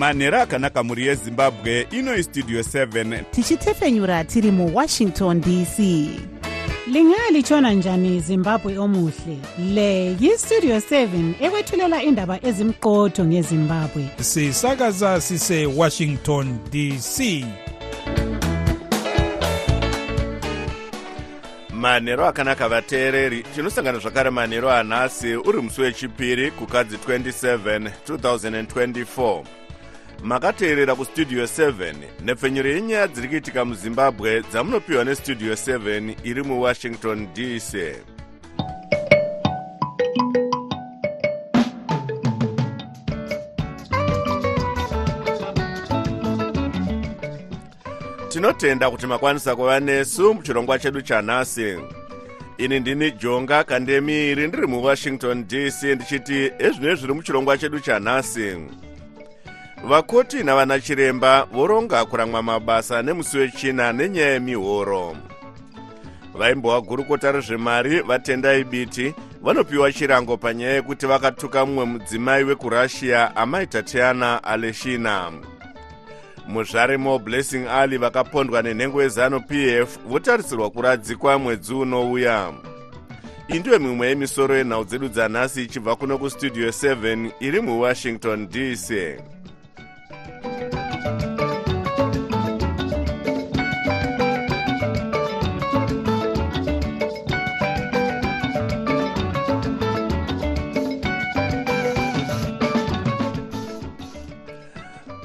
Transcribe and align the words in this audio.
manhero 0.00 0.40
akanaka 0.40 0.82
mhuri 0.82 1.06
yezimbabwe 1.06 1.86
inoi 1.90 2.22
studio 2.22 2.60
7 2.60 3.24
tichitefenyura 3.30 4.24
tiri 4.24 4.50
muwashington 4.50 5.40
dc 5.40 5.78
lingaa 6.86 7.30
litshona 7.32 7.72
njani 7.72 8.20
zimbabwe 8.20 8.78
omuhle? 8.78 9.38
Le 9.74 10.16
yistudio 10.20 10.76
7 10.76 11.34
ekwethulela 11.40 12.02
indaba 12.02 12.44
ezimqotho 12.44 13.24
ngezimbabwe. 13.24 14.08
Sisakaza 14.20 15.20
sisewashington 15.20 16.58
dc 16.70 17.44
manhero 21.72 22.26
akanaka 22.26 22.68
vateereri. 22.68 23.42
Tinosangana 23.54 23.98
zvakare 23.98 24.30
manhero 24.30 24.70
anhasi 24.70 25.36
uri 25.36 25.60
musi 25.62 25.80
wechipiri 25.80 26.50
kukadzi 26.50 26.96
27 26.96 27.90
2024 28.08 29.59
makateerera 30.22 30.94
kustudio 30.94 31.44
7 31.44 31.94
nhepfenyuro 32.24 32.68
yenyaya 32.68 33.08
dziri 33.08 33.28
kuitika 33.28 33.64
muzimbabwe 33.64 34.42
dzamunopiwa 34.42 35.04
nestudio 35.04 35.52
7 35.52 36.14
iri 36.24 36.42
muwashington 36.42 37.28
dc 37.34 37.72
tinotenda 48.28 48.90
kuti 48.90 49.06
makwanisa 49.06 49.56
kuva 49.56 49.80
nesu 49.80 50.34
muchirongwa 50.34 50.78
chedu 50.78 51.00
chanhasi 51.00 51.78
ini 52.58 52.80
ndini 52.80 53.10
jonga 53.10 53.64
kandemiri 53.64 54.48
ndiri 54.48 54.66
muwashington 54.66 55.44
dc 55.48 55.82
ndichiti 55.82 56.52
ezvino 56.58 56.94
zviri 56.94 57.14
muchirongwa 57.14 57.58
chedu 57.58 57.80
chanhasi 57.80 58.56
vakoti 59.84 60.44
navana 60.44 60.80
chiremba 60.80 61.44
voronga 61.44 62.04
kuramwa 62.04 62.42
mabasa 62.42 63.02
nemusi 63.02 63.38
wechina 63.38 63.92
nenyaya 63.92 64.32
yemihoro 64.32 65.16
vaimbova 66.34 66.80
gurukota 66.80 67.32
rezvemari 67.32 68.00
vatendai 68.00 68.64
biti 68.64 69.14
vanopiwa 69.42 69.92
chirango 69.92 70.36
panyaya 70.36 70.74
yekuti 70.74 71.06
vakatuka 71.06 71.66
mumwe 71.66 71.84
mudzimai 71.84 72.44
wekurussia 72.44 73.36
amai 73.36 73.66
tatiana 73.66 74.44
aleshina. 74.44 75.32
Muzvare 76.48 76.96
moblessing 76.96 77.66
ali 77.68 77.98
vakapondwa 77.98 78.62
nenhengo 78.62 79.02
yezanu 79.02 79.40
p 79.40 79.68
f 79.82 79.98
votarisirwa 80.08 80.70
kuradzikwa 80.70 81.38
mwedzi 81.38 81.74
unouya. 81.74 82.52
Iyi 83.48 83.60
ndiyo 83.60 83.78
mimwe 83.78 84.08
yemisoro 84.08 84.56
yenhau 84.56 84.84
dzedu 84.84 85.08
dzanhasi 85.08 85.62
ichibva 85.62 85.96
kuno 85.96 86.18
kustudio 86.18 86.68
7 86.68 87.30
iri 87.40 87.60
muwashington 87.60 88.48
dc 88.48 88.92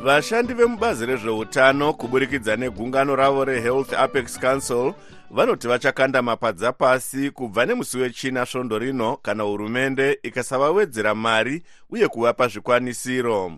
vashandi 0.03 0.53
vemubazi 0.53 1.05
rezveutano 1.05 1.93
kuburikidza 1.93 2.55
negungano 2.55 3.15
ravo 3.15 3.45
rehealth 3.45 3.93
apex 3.93 4.39
council 4.39 4.93
vanoti 5.31 5.67
vachakanda 5.67 6.21
mapadza 6.21 6.71
pasi 6.73 7.31
kubva 7.31 7.65
nemusi 7.65 7.97
wechina 7.97 8.45
svondo 8.45 8.79
rino 8.79 9.17
kana 9.17 9.43
hurumende 9.43 10.19
ikasavawedzera 10.23 11.15
mari 11.15 11.63
uye 11.89 12.07
kuvapa 12.07 12.47
zvikwanisiro 12.47 13.51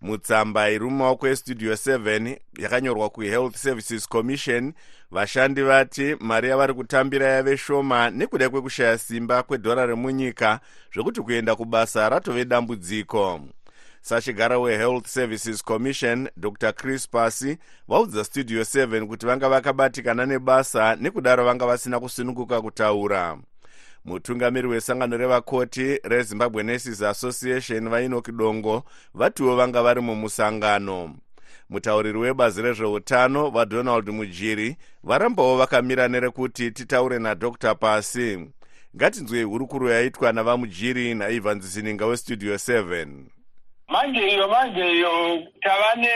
mutsamba 0.00 0.70
iri 0.70 0.84
mumaoko 0.84 1.28
estudio 1.28 1.72
7 1.72 2.38
yakanyorwa 2.58 3.10
kuhealth 3.10 3.56
services 3.56 4.08
commission. 4.08 4.72
Vashandi 5.10 5.62
vati 5.62 6.16
mari 6.20 6.48
yavari 6.48 6.74
kutambira 6.74 7.26
yave 7.26 7.56
shoma 7.56 8.10
nekuda 8.10 8.50
kwekushaya 8.50 8.98
simba 8.98 9.42
kwedhora 9.42 9.86
remunyika 9.86 10.60
zvekuti 10.94 11.20
kuenda 11.20 11.56
kubasa 11.56 12.08
ratove 12.08 12.44
dambudziko. 12.44 13.40
Sachigara 14.00 14.58
wehealth 14.58 15.06
services 15.06 15.64
commission 15.64 16.28
dr. 16.36 16.72
Chris 16.72 17.08
pasi 17.08 17.58
vaudza 17.88 18.24
studio 18.24 18.62
7 18.62 19.06
kuti 19.06 19.26
vanga 19.26 19.48
vakabatikana 19.48 20.26
nebasa 20.26 20.96
nekudaro 20.96 21.44
vanga 21.44 21.66
vasina 21.66 22.00
kusununguka 22.00 22.62
kutaura 22.62 23.38
mutungamiri 24.04 24.68
wesangano 24.68 25.16
revakoti 25.16 25.98
rezimbabwe 26.04 26.62
nurses 26.62 27.02
association 27.02 27.88
vainoki 27.88 28.32
dongo 28.32 28.84
vatiwo 29.14 29.56
vanga 29.56 29.82
vari 29.82 30.00
mumusangano. 30.00 31.16
Mutauriri 31.70 32.18
webazi 32.18 32.62
rezveutano 32.62 33.50
vadonald 33.50 34.08
mujiri 34.08 34.76
varambawo 35.04 35.56
vakamira 35.56 36.08
nerekuti 36.08 36.70
titaure 36.70 37.18
nadr 37.18 37.76
pasi. 37.78 38.50
Ngatinzwei 38.96 39.42
hurukuro 39.42 39.90
yaitwa 39.90 40.32
navamujiri 40.32 41.14
naivan 41.14 41.60
zisininga 41.60 42.06
westudio 42.06 42.54
7 42.54 43.06
manje 43.88 44.28
iyo 44.28 44.48
manje 44.48 44.92
iyo 44.92 45.42
tava 45.60 45.94
ne 45.96 46.08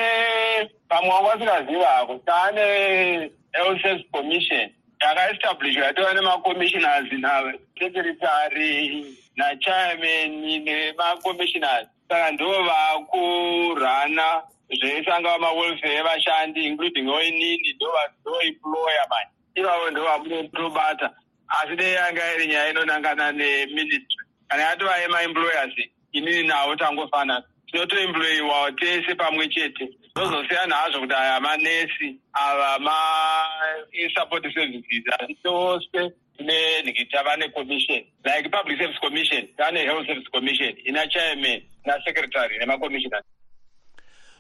pamwe 0.88 1.10
wanga 1.10 1.28
vasingazivako 1.28 2.18
tava 2.26 2.52
ne 2.52 3.30
health 3.52 4.10
commission 4.12 4.70
yakaestablishwa 5.04 5.84
yatova 5.86 6.14
nemacommissioners 6.14 7.12
nasecretary 7.12 9.06
nachairman 9.36 10.30
nemacommissioners 10.64 11.88
saka 12.08 12.30
ndo 12.30 12.62
vakurana 12.62 14.42
zveisangava 14.78 15.38
mawelfare 15.38 15.94
evashandi 15.94 16.66
including 16.66 17.08
oinini 17.08 17.72
ndoemployer 17.72 19.06
manje 19.10 19.32
ivavo 19.54 19.90
ndo 19.90 20.04
vamunotobata 20.04 21.10
asi 21.48 21.76
dei 21.76 21.92
yanga 21.94 22.34
iri 22.34 22.46
nyaya 22.46 22.70
inonangana 22.70 23.32
neministry? 23.32 24.24
Kana 24.48 24.62
yatova 24.62 25.02
emaemployers 25.02 25.74
inini 26.12 26.42
navo 26.48 26.76
tangofanana 26.76 27.44
tinotoemployiwa 27.66 28.72
tese 28.72 29.14
pamwe 29.14 29.48
chete 29.48 29.88
zozosiyana 30.16 30.76
hazvo 30.76 31.00
kuti 31.00 31.14
aya 31.14 31.40
manesi 31.40 32.16
ava 32.32 32.78
masupport 32.78 34.44
services 34.54 35.04
asi 35.20 35.34
tose 35.42 36.12
tine 36.38 36.82
nhiki 36.84 37.04
tava 37.06 37.36
necommission 37.36 38.04
like 38.24 38.48
public 38.48 38.78
service 38.78 38.98
commission 39.00 39.48
tane 39.56 39.80
health 39.80 40.06
service 40.06 40.28
commission 40.30 40.74
ina 40.84 41.06
chairman 41.08 41.62
nasecretary 41.84 42.58
nemacommissioners 42.58 43.24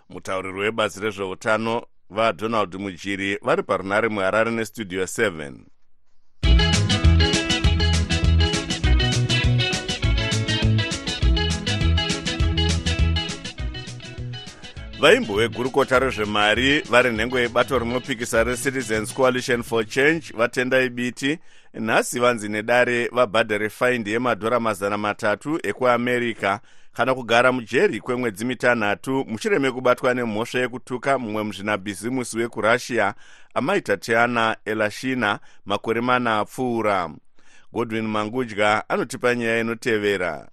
mutauriri 0.08 0.58
webazi 0.58 1.00
rezveutano 1.00 1.86
vadonald 2.10 2.74
mujiri 2.74 3.38
vari 3.42 3.62
parunare 3.62 4.08
muharare 4.08 4.50
nestudio 4.50 5.02
7 5.04 5.52
vaimbo 15.04 15.34
vegurukota 15.36 15.98
rezvemari 15.98 16.80
vari 16.80 17.10
nhengo 17.10 17.40
yebato 17.40 17.78
rinopikisa 17.78 18.44
recitizens 18.44 19.14
coalition 19.14 19.62
for 19.62 19.86
change 19.86 20.32
vatendai 20.36 20.88
biti 20.88 21.38
nhasi 21.74 22.20
vanzi 22.20 22.48
nedare 22.48 23.08
vabhadhare 23.08 23.70
faindi 23.70 24.12
yemadhora 24.12 24.60
mazana 24.60 24.98
matatu 24.98 25.58
ekuamerica 25.62 26.58
kana 26.92 27.14
kugara 27.14 27.52
mujeri 27.52 28.00
kwemwedzi 28.00 28.44
mitanhatu 28.44 29.24
mushure 29.28 29.58
mekubatwa 29.58 30.14
nemhosva 30.14 30.58
yekutuka 30.58 31.18
mumwe 31.18 31.42
muzvinabhizimusi 31.42 32.38
wekurussia 32.38 33.14
amaita 33.54 33.96
tiana 33.96 34.56
elashina 34.64 35.38
makore 35.66 36.00
mana 36.00 36.38
apfuura. 36.38 37.10
Godwin 37.72 38.06
mangudya 38.06 38.88
anotipa 38.88 39.34
nyaya 39.34 39.60
inotevera 39.60 40.48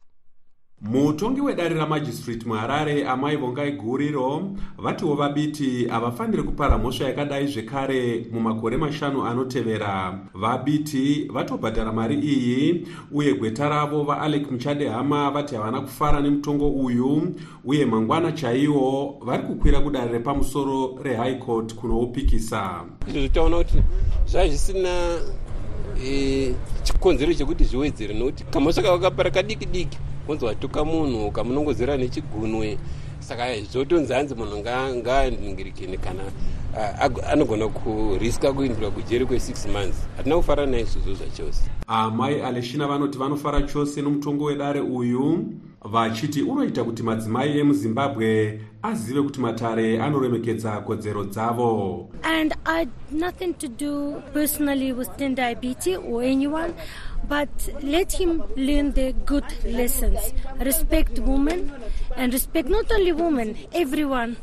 mutongi 0.81 1.42
wedare 1.42 1.75
ramajistrate 1.75 2.45
muharare 2.45 3.06
amai 3.07 3.36
vongai 3.36 3.72
guriro 3.72 4.51
vatiwo 4.78 5.16
vabiti 5.16 5.88
havafaniri 5.88 6.44
kupara 6.44 6.78
mhosva 6.78 7.06
yakadai 7.06 7.48
zvekare 7.48 8.25
mumakore 8.31 8.78
mashanu 8.78 9.25
anotevera. 9.25 10.19
Vabiti 10.33 11.30
vatobhadhara 11.33 11.92
mari 11.92 12.16
iyi 12.16 12.88
uye 13.12 13.33
gweta 13.33 13.69
ravo 13.69 14.04
vaalec 14.04 14.51
muchadehama 14.51 15.31
vati 15.31 15.56
havana 15.56 15.81
kufara 15.81 16.22
nemutongo 16.22 16.69
uyu 16.69 17.36
uye 17.66 17.86
mangwana 17.86 18.31
chaiwo 18.31 19.19
vari 19.25 19.44
kukwira 19.44 19.80
kudare 19.80 20.12
repamusoro 20.12 21.00
rehigh 21.04 21.39
court 21.39 21.75
kunoupikisa 21.75 22.86
izvozvo 23.07 23.28
taona 23.28 23.57
kuti 23.57 23.83
zvaa 24.28 24.48
zvisina 24.48 25.19
chikonzero 26.83 27.33
chekuti 27.33 27.63
zviwedzere 27.63 28.13
nokuti 28.13 28.44
kamhosva 28.44 28.81
kakapara 28.81 29.31
kadiki 29.31 29.66
diki 29.66 29.98
kunzi 30.25 30.45
watuka 30.45 30.85
munhu 30.85 31.27
ukamunongozera 31.27 31.97
nechigunwe. 31.97 32.77
Saka 33.19 33.62
zvotonzi 33.62 34.13
hanzi 34.13 34.35
munhu 34.35 34.57
ngaaningirikini 34.57 35.97
kana 35.97 36.23
anogona 37.29 37.68
kuriska 37.68 38.53
kuindira 38.53 38.89
kujeri 38.89 39.25
kwe6 39.25 39.71
months. 39.71 40.07
Hatina 40.18 40.35
kufara 40.35 40.65
naizvozvo 40.65 41.13
zvachose. 41.13 41.62
Amai 41.88 42.41
aleshina 42.41 42.88
vanoti 42.88 43.18
vanofara 43.18 43.62
chose 43.62 44.01
nomutongo 44.01 44.45
wedare 44.45 44.79
uyu 44.79 45.45
vachiti 45.85 46.41
unoita 46.41 46.83
kuti 46.83 47.03
madzimai 47.03 47.59
emuzimbabwe 47.59 48.62
azive 48.83 49.21
kuti 49.21 49.39
matare 49.39 50.01
anoremekedza 50.01 50.81
kodzero 50.81 51.23
dzavo. 51.23 52.09
And 52.23 52.53
I 52.65 52.88
nothing 53.12 53.53
to 53.53 53.68
do 53.68 54.21
personally 54.33 54.94
with 54.94 55.09
BT 55.18 55.97
or 55.97 56.23
anyone, 56.23 56.73
but 57.27 57.69
let 57.81 58.12
him 58.12 58.44
learn 58.56 58.91
the 58.94 59.13
good 59.25 59.45
lessons. 59.65 60.33
Respect 60.59 61.19
women 61.19 61.71
and 62.15 62.33
respect 62.33 62.68
not 62.69 62.91
only 62.91 63.12
women, 63.12 63.57
everyone 63.73 64.38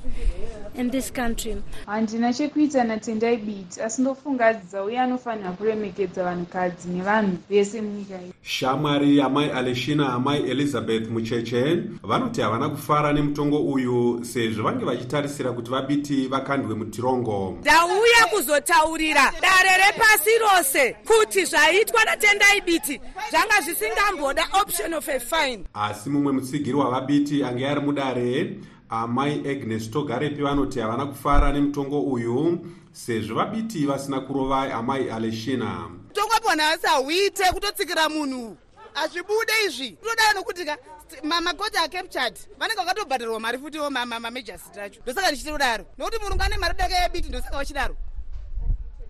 in 0.79 0.91
this 0.91 1.11
country. 1.13 1.57
handina 1.87 2.33
chekuita 2.33 2.85
natendai 2.85 3.37
biti 3.37 3.81
asi 3.81 4.03
ndofungadza 4.03 4.85
uye 4.85 4.99
anofanira 5.01 5.51
kuremekedza 5.51 6.25
vanhukadzi 6.25 6.89
nevanhu 6.89 7.37
vese 7.51 7.81
munyika 7.81 8.15
iyi 8.23 8.33
shamwari 8.43 9.21
amai 9.21 9.51
aleshina 9.51 10.13
amai 10.13 10.51
elizabeth 10.51 11.09
mucheche 11.11 11.83
vanoti 12.03 12.41
havana 12.41 12.69
kufara 12.69 13.13
nemutongo 13.13 13.59
uyu 13.59 14.21
sezvo 14.25 14.63
vange 14.63 14.85
vachitarisira 14.85 15.53
kuti 15.53 15.71
vabiti 15.71 16.27
vakandwe 16.29 16.75
mutirongo. 16.75 17.57
Ndauya 17.61 18.27
kuzotaurira 18.31 19.33
dare 19.41 19.87
repasi 19.87 20.31
rose 20.41 20.97
kuti 21.07 21.45
zvaitwa 21.45 22.05
natendai 22.05 22.61
biti 22.61 23.01
zvanga 23.31 23.61
zvisingamboda 23.65 24.49
option 24.63 24.95
of 24.95 25.09
a 25.09 25.21
fine. 25.21 25.65
Asi 25.75 26.11
mumwe 26.11 26.33
mutsigiri 26.33 26.77
wavabiti 26.77 27.45
ange 27.45 27.69
ari 27.69 27.81
mudare 27.81 28.57
amai 28.91 29.43
agnes 29.51 29.91
togarepi 29.91 30.43
vanoti 30.43 30.81
havana 30.81 31.07
kufara 31.07 31.53
nemutongo 31.53 32.01
uyu 32.01 32.61
sezvo 32.93 33.35
vabiti 33.35 33.87
vasina 33.87 34.21
kurova 34.21 34.75
amai 34.75 35.11
aleshina. 35.11 35.91
Tongopona 36.13 36.71
asauite 36.71 37.45
kutotsikira 37.53 38.09
munhu. 38.09 38.57
Hazvibude 38.95 39.53
izvi. 39.67 39.91
Todaro 39.91 40.35
nokuti 40.35 40.65
ka 40.65 40.77
mamakoti 41.23 41.79
acaptured 41.79 42.39
vanenge 42.59 42.81
vakatobhadharwa 42.81 43.41
mari 43.41 43.59
futiwo 43.59 43.91
mamajasiti 43.91 44.81
acho 44.81 45.01
ndosaka 45.03 45.29
ndichitodaro 45.29 45.85
nokuti 45.99 46.19
murungu 46.23 46.43
ane 46.43 46.57
mari 46.57 46.75
daka 46.79 46.95
yebiti 47.03 47.29
ndosaka 47.29 47.57
wachidaro 47.57 47.97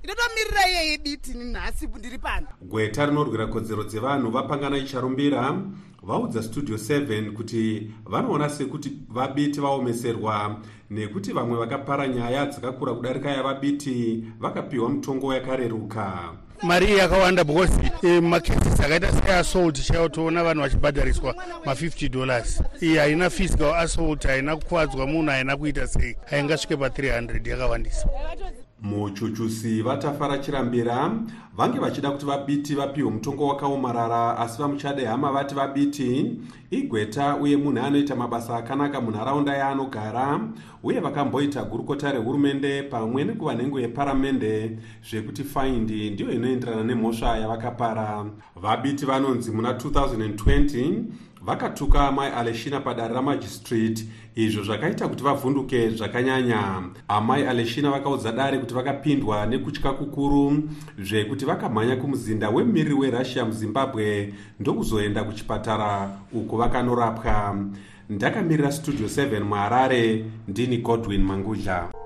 inotomirira 0.03 0.69
iyeye 0.69 0.99
biti 0.99 1.35
nhasi 1.35 1.87
ndiri 1.87 2.19
pano. 2.19 2.47
Gweta 2.63 3.07
rinorwira 3.07 3.47
kodzero 3.47 3.85
dzevanhu 3.85 4.31
vapangana 4.31 4.77
icharumbira 4.79 5.55
vaudza 6.03 6.43
studio 6.43 6.77
7 6.77 7.31
kuti 7.33 7.91
vanoona 8.07 8.49
sekuti 8.51 8.93
vabiti 9.09 9.61
vaomeserwa 9.61 10.57
nekuti 10.91 11.33
vamwe 11.33 11.59
vakapara 11.59 12.09
nyaya 12.09 12.47
dzakakura 12.47 12.95
kudarika 12.95 13.31
yavabiti 13.31 14.25
vakapiwa 14.41 14.89
mutongo 14.89 15.35
yakareruka 15.35 16.33
mari 16.63 16.87
iyi 16.87 16.99
yakawanda 16.99 17.45
because 17.45 17.73
eh, 18.03 18.23
macases 18.23 18.81
akaita 18.81 19.13
seassault 19.13 19.83
chaiwo 19.87 20.09
toona 20.09 20.45
vanhu 20.45 20.61
vachibhadhariswa 20.63 21.35
ma50 21.65 22.09
dollars. 22.09 22.63
Iyi 22.83 22.97
haina 22.97 23.31
physical 23.31 23.75
assault 23.75 24.27
haina 24.27 24.57
kukwadzwa 24.57 25.07
munhu 25.07 25.31
haina 25.31 25.57
kuita 25.57 25.87
sei. 25.87 26.17
Haingasvike 26.31 26.75
pa300 26.75 27.49
yakawandisa 27.51 28.09
muchuchusi 28.83 29.83
vatafara 29.83 30.39
chirambira 30.39 31.11
vange 31.57 31.79
vachida 31.79 32.11
kuti 32.11 32.27
vabiti 32.27 32.75
vapiwe 32.75 33.11
mutongo 33.11 33.47
wakaomarara 33.47 34.39
asi 34.39 34.63
vamuchade 34.63 35.05
hama 35.05 35.33
vati 35.33 35.55
vabiti. 35.55 36.37
Igweta 36.71 37.37
uye 37.37 37.57
munhu 37.57 37.85
anoita 37.85 38.17
mabasa 38.17 38.57
akanaka 38.57 39.01
munharaunda 39.01 39.57
yaanogara 39.57 40.41
uye 40.83 41.01
vakamboita 41.01 41.65
gurukota 41.65 42.13
rehurumende 42.13 42.83
pamwe 42.83 43.25
nekuva 43.25 43.55
nhengo 43.55 43.81
yeparamende 43.81 44.79
zvekuti 45.11 45.45
faindi 45.45 46.11
ndiyo 46.11 46.31
inoenderana 46.33 46.85
nemhosva 46.85 47.39
yavakapara. 47.39 48.27
Vabiti 48.57 49.07
vanonzi 49.07 49.51
muna 49.51 49.73
2020 49.73 51.03
vakatuka 51.43 52.09
amai 52.09 52.31
aleshina 52.33 52.81
padare 52.81 53.15
ramajistrate 53.15 54.07
izvo 54.39 54.63
zvakaita 54.65 55.09
kuti 55.09 55.25
vavhunduke 55.25 55.91
zvakanyanya. 55.91 56.83
Amai 57.09 57.47
aleshina 57.47 57.91
vakaudza 57.91 58.33
dare 58.33 58.59
kuti 58.59 58.75
vakapindwa 58.75 59.47
nekutya 59.47 59.93
kukuru 59.93 60.63
zvekuti 60.99 61.45
vakamhanya 61.45 61.97
kumuzinda 61.97 62.51
wemumiriri 62.51 62.95
werussia 62.95 63.45
muzimbabwe 63.45 64.35
ndokuzoenda 64.61 65.25
kuchipatara 65.25 66.11
uko 66.33 66.57
vakanorapwa. 66.57 67.57
Ndakamirira 68.11 68.73
studio 68.73 69.07
7 69.07 69.41
muharare 69.41 70.25
ndini 70.49 70.79
godwin 70.79 71.23
mangudla 71.23 71.98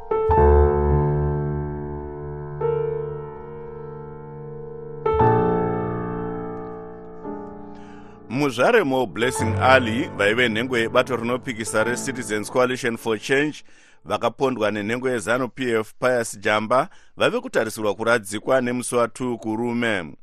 muzvaremo 8.33 9.07
blessing 9.07 9.55
ali 9.63 10.09
vaive 10.17 10.49
nhengo 10.49 10.79
yebato 10.79 11.17
rinopikisa 11.17 11.85
recitizens 11.85 12.51
coalition 12.51 12.97
for 12.97 13.19
change 13.19 13.65
vakapondwa 14.05 14.71
nenhengo 14.71 15.11
yezanup 15.11 15.61
f 15.61 15.93
pius 16.01 16.39
jamba 16.41 16.89
vave 17.17 17.41
kutarisirwa 17.41 17.95
kuradzikwa 17.95 18.61
nemusi 18.61 18.95
wa2 18.95 19.37
kurume 19.37 20.15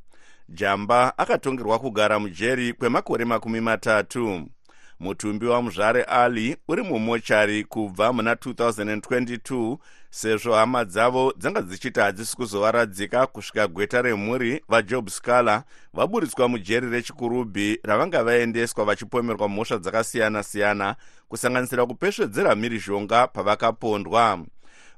jamba 0.50 1.18
akatongerwa 1.18 1.80
kugara 1.80 2.20
mujeri 2.20 2.74
kwemakore 2.74 3.26
makumi 3.26 3.62
matatu. 3.62 4.48
Mutumbi 5.00 5.46
wamuzvare 5.46 6.04
ali 6.04 6.58
uri 6.68 6.84
mumochari 6.84 7.64
kubva 7.64 8.14
muna 8.14 8.34
2022 8.34 9.78
sezvo 10.10 10.54
hama 10.54 10.86
dzavo 10.86 11.34
dzanga 11.38 11.62
dzichiti 11.62 12.00
hadzisi 12.00 12.36
kuzovaradzika 12.36 13.28
kusvika 13.28 13.68
gweta 13.68 14.02
remhuri 14.02 14.62
vajob 14.68 15.10
scaler 15.10 15.64
vaburitswa 15.94 16.48
mujeri 16.48 16.90
rechikurubhi 16.90 17.80
ravanga 17.84 18.24
vaendeswa 18.24 18.86
vachipomerwa 18.86 19.50
mhosva 19.50 19.78
dzakasiyana-siyana 19.78 20.96
kusanganisira 21.28 21.86
kupesvedzera 21.86 22.56
mhirizhonga 22.56 23.28
pavakapondwa. 23.28 24.40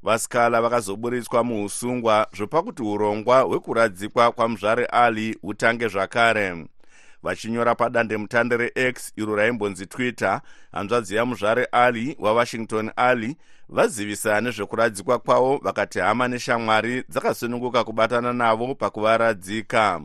Vascala 0.03 0.61
vakazoburitswa 0.61 1.43
muusungwa 1.43 2.27
zvopa 2.33 2.63
kuti 2.63 2.83
urongwa 2.83 3.41
hwekuradzikwa 3.41 4.31
kwamuzvare 4.31 4.85
ali 4.85 5.37
hutange 5.41 5.87
zvakare. 5.87 6.65
Vachinyora 7.23 7.75
padandemutande 7.75 8.57
rex 8.57 9.13
iro 9.15 9.35
raimbonzi 9.35 9.85
twitter 9.85 10.41
hanzvadzi 10.71 11.15
yamuzvare 11.15 11.65
ali 11.65 12.15
wawashington 12.19 12.91
ali 12.95 13.37
vazivisa 13.71 14.41
nezvekuradzikwa 14.41 15.19
kwavo 15.19 15.59
vakati 15.63 15.99
hama 15.99 16.27
neshamwari 16.27 17.03
dzakasununguka 17.09 17.83
kubatana 17.83 18.33
navo 18.33 18.75
pakuvaradzika. 18.75 20.01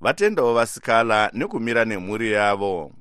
Vatendawo 0.00 0.54
vasikala 0.54 1.30
nekumira 1.32 1.84
nemhuri 1.84 2.32
yavo. 2.32 2.92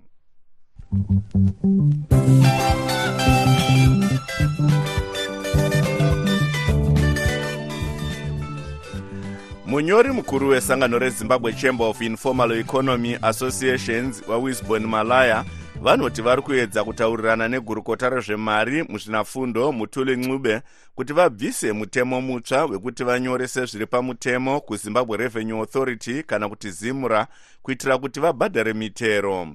Munyori 9.65 10.11
mukuru 10.11 10.49
wesangano 10.49 10.99
rezimbabwe 10.99 11.53
chamber 11.53 11.87
of 11.87 12.01
informal 12.01 12.51
economy 12.51 13.17
associations 13.21 14.23
wawisbon 14.27 14.87
malaya 14.87 15.45
vanoti 15.81 16.21
vari 16.21 16.41
kuedza 16.41 16.83
kutaurirana 16.83 17.47
negurukota 17.47 18.09
rezvemari 18.09 18.83
muzvinafundo 18.83 19.71
mutuli 19.71 20.17
ncube 20.17 20.61
kuti 20.95 21.13
vabvise 21.13 21.73
mutemo 21.73 22.21
mutsva 22.21 22.65
wekuti 22.65 23.03
vanyorese 23.03 23.65
zviri 23.65 23.85
pamutemo 23.85 24.61
kuzimbabwe 24.61 25.17
revenue 25.17 25.59
authority 25.59 26.23
kana 26.23 26.49
kuti 26.49 26.71
zimura 26.71 27.27
kuitira 27.61 27.97
kuti 27.97 28.19
vabhadhare 28.19 28.73
mitero. 28.73 29.47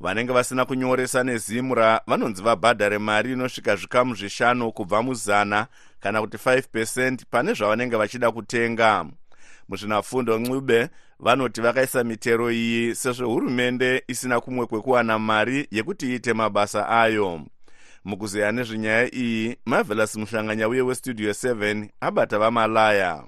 Vanenge 0.00 0.32
vasina 0.32 0.64
kunyoresa 0.64 1.24
nezimura 1.24 2.00
vanonzi 2.06 2.42
vabhadhare 2.42 2.98
mari 2.98 3.32
inosvika 3.32 3.76
zvikamu 3.76 4.14
zvishanu 4.14 4.72
kubva 4.72 5.02
muzana 5.02 5.66
kana 6.00 6.20
kuti 6.20 6.36
5 6.36 7.18
pane 7.30 7.52
zvavanenge 7.52 7.96
vachida 7.96 8.30
kutenga. 8.30 9.06
Muzvinafundo 9.68 10.38
ncube 10.38 10.88
vanoti 11.20 11.60
vakaisa 11.60 12.04
mitero 12.04 12.50
iyi 12.50 12.94
sezvo 12.94 13.26
hurumende 13.28 14.04
isina 14.08 14.40
kumwe 14.40 14.66
kwekuwana 14.66 15.18
mari 15.18 15.68
yekuti 15.70 16.06
iite 16.12 16.32
mabasa 16.32 16.88
ayo. 16.88 17.40
Mukuzeya 18.04 18.52
nezvenyaya 18.52 19.14
iyi 19.14 19.56
marvelous 19.66 20.16
muhlanganya 20.16 20.68
uye 20.68 20.82
westudio 20.82 21.30
7 21.30 21.88
abata 22.00 22.38
vamalaya 22.38 23.24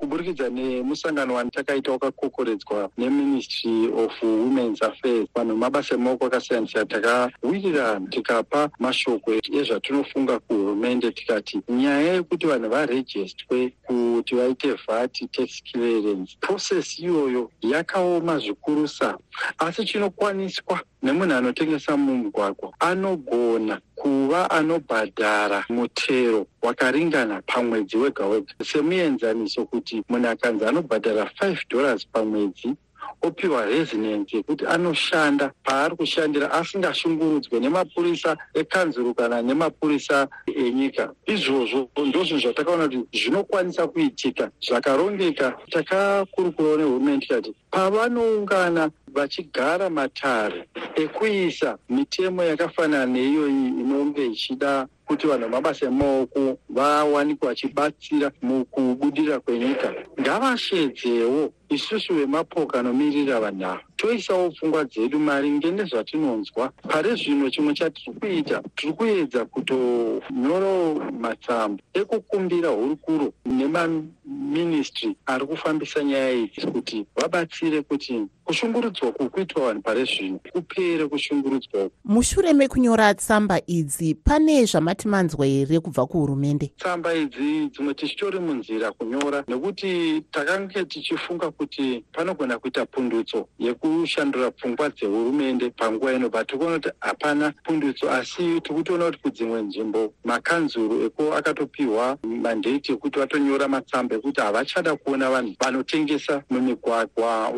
kuburikidza 0.00 0.48
nemusangano 0.48 1.34
wanditakaita 1.34 1.92
wakakokoredzwa 1.92 2.90
neministry 2.98 3.88
of 4.02 4.22
womens 4.22 4.82
affairs. 4.82 5.28
Vanhu 5.34 5.56
mabasa 5.56 5.94
emaoko 5.94 6.26
akasiyana-siyana 6.26 6.86
takawirirana 6.86 8.06
tikapa 8.10 8.70
mashoko 8.78 9.32
ezvatinofunga 9.32 10.38
kuhurumende 10.38 11.10
tikati 11.12 11.60
nyaya 11.68 12.12
yekuti 12.14 12.46
vanhu 12.46 12.68
varejistwe 12.70 13.72
kuti 13.86 14.34
vaite 14.34 14.72
vat 14.86 15.14
tax 15.32 15.62
clearance 15.62 16.36
process 16.40 16.98
iyoyo 16.98 17.50
yakaoma 17.62 18.38
zvikurusa 18.38 19.18
asi 19.58 19.84
chinokwaniswa 19.84 20.80
nemunhu 21.02 21.34
anotengesa 21.34 21.96
mumugwagwa 21.96 22.72
anogona 22.80 23.80
kuva 23.94 24.50
anobhadhara 24.50 25.64
mutero 25.68 26.46
wakaringana 26.62 27.42
pamwedzi 27.42 27.96
wega 27.96 28.26
wega. 28.26 28.54
Semuenzaniso 28.64 29.64
kuti 29.64 30.02
munhu 30.08 30.28
akanzi 30.28 30.64
anobhadhara 30.64 31.30
5 31.40 31.56
dollars 31.70 32.06
pamwedzi 32.06 32.74
opiwa 33.22 33.66
resinensi 33.66 34.36
yekuti 34.36 34.66
anoshanda. 34.66 35.52
Paari 35.64 35.96
kushandira 35.96 36.52
asingashungurudzwe 36.52 37.60
nemapurisa 37.60 38.36
ekanzuru 38.54 39.14
kana 39.14 39.42
nemapurisa 39.42 40.28
enyika. 40.46 41.12
Izvozvo 41.26 41.88
ndozvinhu 42.06 42.40
zvatakaona 42.40 42.88
kuti 42.88 43.18
zvinokwanisa 43.18 43.86
kuitika 43.88 44.50
zvakarongeka. 44.66 45.58
Takakurukurawo 45.70 46.76
nehurumende 46.76 47.26
tikati 47.26 47.54
pavanoungana 47.70 48.90
vachigara 49.14 49.90
matare 49.90 50.68
ekuisa 50.94 51.78
mitemo 51.88 52.42
yakafanana 52.42 53.06
neiyoyi 53.06 53.66
inonge 53.82 54.26
ichida 54.26 54.86
kuti 55.06 55.26
vanhu 55.26 55.42
vamabasa 55.44 55.86
emaoko 55.86 56.58
vawanikwa 56.68 57.48
vachibatsira 57.48 58.30
mukubudirira 58.42 59.40
kwenyika. 59.40 59.94
Ngavashedzewo 60.20 61.52
isusu 61.68 62.14
vemapoka 62.14 62.80
anomirira 62.80 63.40
vanhu 63.40 63.64
ava 63.66 63.89
toisawo 64.00 64.50
pfungwa 64.50 64.84
dzedu 64.84 65.18
maringe 65.18 65.70
nezvatinonzwa 65.70 66.72
pari 66.88 67.10
zvino 67.20 67.50
chimwe 67.50 67.74
chatiri 67.74 68.12
kuita 68.20 68.62
tiri 68.76 68.92
kuedza 68.92 69.44
kutonyorawo 69.44 70.86
matsamba 71.22 71.82
ekukumbira 72.00 72.68
hurukuro 72.68 73.32
nemaministry 73.44 75.10
ari 75.26 75.44
kufambisa 75.46 76.04
nyaya 76.04 76.32
idzi 76.32 76.66
kuti 76.72 76.98
vabatsire 77.16 77.82
kuti 77.82 78.14
kushungurudzwa 78.50 79.12
ku 79.12 79.30
kuitwa 79.30 79.66
vanhu 79.66 79.82
pari 79.82 80.04
zvino 80.04 80.40
kupere 80.52 81.06
kushungurudzwa 81.06 81.84
uku. 81.84 81.94
Mushure 82.04 82.52
mekunyora 82.52 83.14
tsamba 83.14 83.60
idzi 83.66 84.14
pane 84.14 84.64
zvamati 84.64 85.08
manzwa 85.08 85.46
here 85.46 85.80
kubva 85.80 86.06
kuhurumende? 86.06 86.72
Tsamba 86.78 87.14
idzi 87.14 87.68
dzimwe 87.70 87.94
tichitori 87.94 88.40
munzira 88.40 88.92
kunyora 88.92 89.44
nekuti 89.48 90.22
takange 90.30 90.84
tichifunga 90.84 91.50
kuti 91.50 92.04
panogona 92.12 92.58
kuita 92.58 92.86
pundutso 92.86 93.48
yekushandura 93.58 94.50
pfungwa 94.50 94.88
dzehurumende 94.88 95.70
panguva 95.70 96.12
ino 96.12 96.28
but 96.28 96.48
tikuona 96.48 96.78
kuti 96.78 96.90
hapana 97.00 97.52
pundutso 97.64 98.10
asi 98.10 98.60
tikutoona 98.60 99.04
kuti 99.04 99.18
kudzimwe 99.18 99.62
nzvimbo 99.62 100.12
makanzuru 100.24 101.02
eko 101.02 101.34
akatopiwa 101.34 102.18
mandate 102.22 102.92
ekuti 102.92 103.18
vatonyora 103.18 103.68
matsamba 103.68 104.16
ekuti 104.16 104.40
havachada 104.40 104.96
kuona 104.96 105.30
vanhu 105.30 105.54
vanotengesa 105.60 106.42
mumigwagwa 106.50 107.52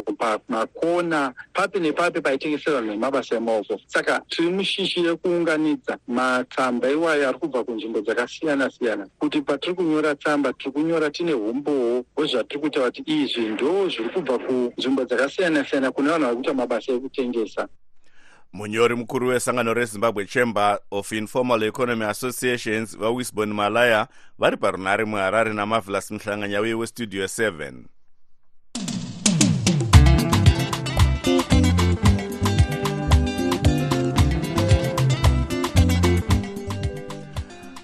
pamakona 0.82 1.34
papi 1.52 1.80
nepapi 1.80 2.20
paitengesera 2.20 2.76
vanhu 2.76 2.90
nemabasa 2.90 3.36
emaoko 3.36 3.80
saka 3.86 4.20
tiri 4.28 4.48
mushishi 4.48 5.02
rekuunganidza 5.02 5.98
matsamba 6.08 6.90
iwayo 6.90 7.28
ari 7.28 7.38
kubva 7.38 7.64
kunzvimbo 7.64 8.00
dzakasiyana 8.00 8.70
siyana 8.70 9.06
kuti 9.18 9.42
patiri 9.42 9.74
kunyora 9.74 10.14
tsamba 10.14 10.52
tiri 10.52 10.70
kunyora 10.72 11.10
tine 11.10 11.34
umbowo 11.34 12.04
hwezvatiri 12.16 12.60
kutaura 12.60 12.90
kuti 12.90 13.02
izvi 13.06 13.40
ndo 13.40 13.88
zviri 13.88 14.08
kubva 14.10 14.38
kunzvimbo 14.38 15.04
dzakasiyana 15.04 15.64
siyana 15.64 15.92
kune 15.92 16.10
vanhu 16.10 16.24
vari 16.24 16.36
kuita 16.36 16.54
mabasa 16.54 16.92
ekutengesa. 16.92 17.68
Munyori 18.52 18.94
mukuru 18.94 19.28
wesangano 19.28 19.74
rezimbabwe 19.74 20.26
chamber 20.26 20.78
of 20.90 21.12
informal 21.12 21.62
economy 21.62 22.04
associations 22.04 22.98
vawisbon 22.98 23.52
malaya 23.52 24.08
vari 24.38 24.56
parunhare 24.56 25.04
muharare 25.04 25.52
namavelas 25.52 26.10
muhlanganyauye 26.10 26.74
westudio 26.74 27.24
7 27.24 27.72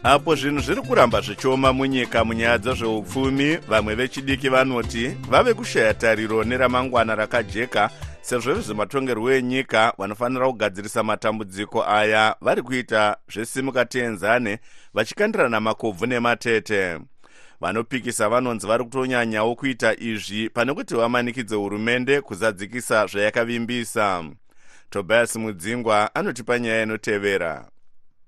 apo 0.03 0.35
zvinhu 0.35 0.61
zviri 0.61 0.83
kuramba 0.83 1.21
zvichioma 1.21 1.73
munyika 1.73 2.25
munyaya 2.25 2.59
dzezveupfumi 2.59 3.57
vamwe 3.57 3.95
vechidiki 3.95 4.49
vanoti 4.49 5.09
vave 5.09 5.55
kushaya 5.55 5.95
tariro 5.95 6.45
neramangwana 6.45 7.15
rakajeka 7.15 7.91
sezvo 8.21 8.55
vezvematongerwo 8.55 9.33
enyika 9.33 9.93
vanofanira 9.99 10.47
kugadzirisa 10.47 11.03
matambudziko 11.03 11.85
aya 11.85 12.37
vari 12.41 12.63
kuita 12.63 13.17
zvesimukateenzane 13.33 14.59
vachikandirana 14.95 15.61
makobvu 15.61 16.07
nematete. 16.07 16.99
Vanopikisa 17.61 18.29
vanonzi 18.29 18.67
vari 18.67 18.85
kutonyanyawo 18.85 19.55
kuita 19.55 19.97
izvi 20.01 20.51
pane 20.51 20.75
kuti 20.75 20.95
vamanikidze 20.95 21.57
hurumende 21.57 22.21
kuzadzikisa 22.21 23.07
zvayakavimbisa. 23.07 24.25
Tobias 24.91 25.37
mudzingwa 25.37 26.15
anotipa 26.15 26.59
nyaya 26.59 26.83
inotevera 26.83 27.69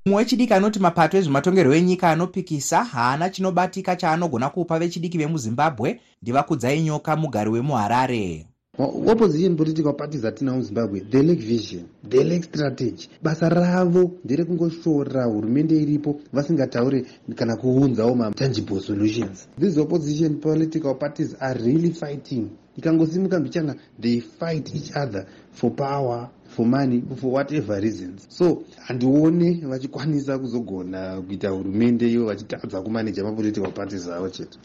mumwe 0.06 0.18
wechidiki 0.18 0.54
anoti 0.54 0.78
mapato 0.80 1.16
ezvematongerwo 1.18 1.74
enyika 1.74 2.10
anopikisa 2.10 2.84
haana 2.84 3.30
chinobatika 3.30 3.96
chaanogona 3.96 4.48
kupa 4.50 4.78
vechidiki 4.78 5.18
vemuzimbabwe. 5.18 6.00
Ndivakudzai 6.22 6.82
nyoka 6.82 7.16
mugari 7.16 7.50
wemuharare. 7.50 8.46
Opposition 8.78 9.56
political 9.56 9.92
parties 9.94 10.24
atina 10.24 10.52
muzimbabwe 10.52 11.00
they 11.00 11.22
lack 11.22 11.38
vision 11.38 11.82
they 12.08 12.24
lack 12.24 12.44
strategy 12.44 13.08
basa 13.22 13.48
ravo 13.48 14.10
nderekungoshora 14.24 15.24
hurumende 15.24 15.76
iripo 15.82 16.20
vasingataure 16.32 17.04
kana 17.34 17.56
kuunzawo 17.56 18.14
matangible 18.14 18.80
solutions. 18.80 19.48
These 19.60 19.80
opposition 19.80 20.40
political 20.40 20.94
parties 20.94 21.36
are 21.40 21.60
really 21.64 21.90
fighting. 21.92 22.46
Ikangosimuka 22.76 23.40
mbichana 23.40 23.74
they 24.00 24.20
fight 24.20 24.74
each 24.74 24.96
other 24.96 25.26
for 25.52 25.70
power 25.76 26.28
for 26.56 26.66
money 26.66 27.02
for 27.20 27.32
whatever 27.32 27.80
reasons. 27.80 28.26
So 28.28 28.62
handione 28.86 29.50
vachikwanisa 29.52 30.38
kuzogona 30.38 31.20
kuita 31.22 31.48
hurumende 31.48 32.12
ivo 32.12 32.26
vachitadza 32.26 32.82
kumaneja 32.82 33.24
mapolitical 33.24 33.72
parties 33.72 34.08
avo 34.08 34.28
chete. 34.28 34.58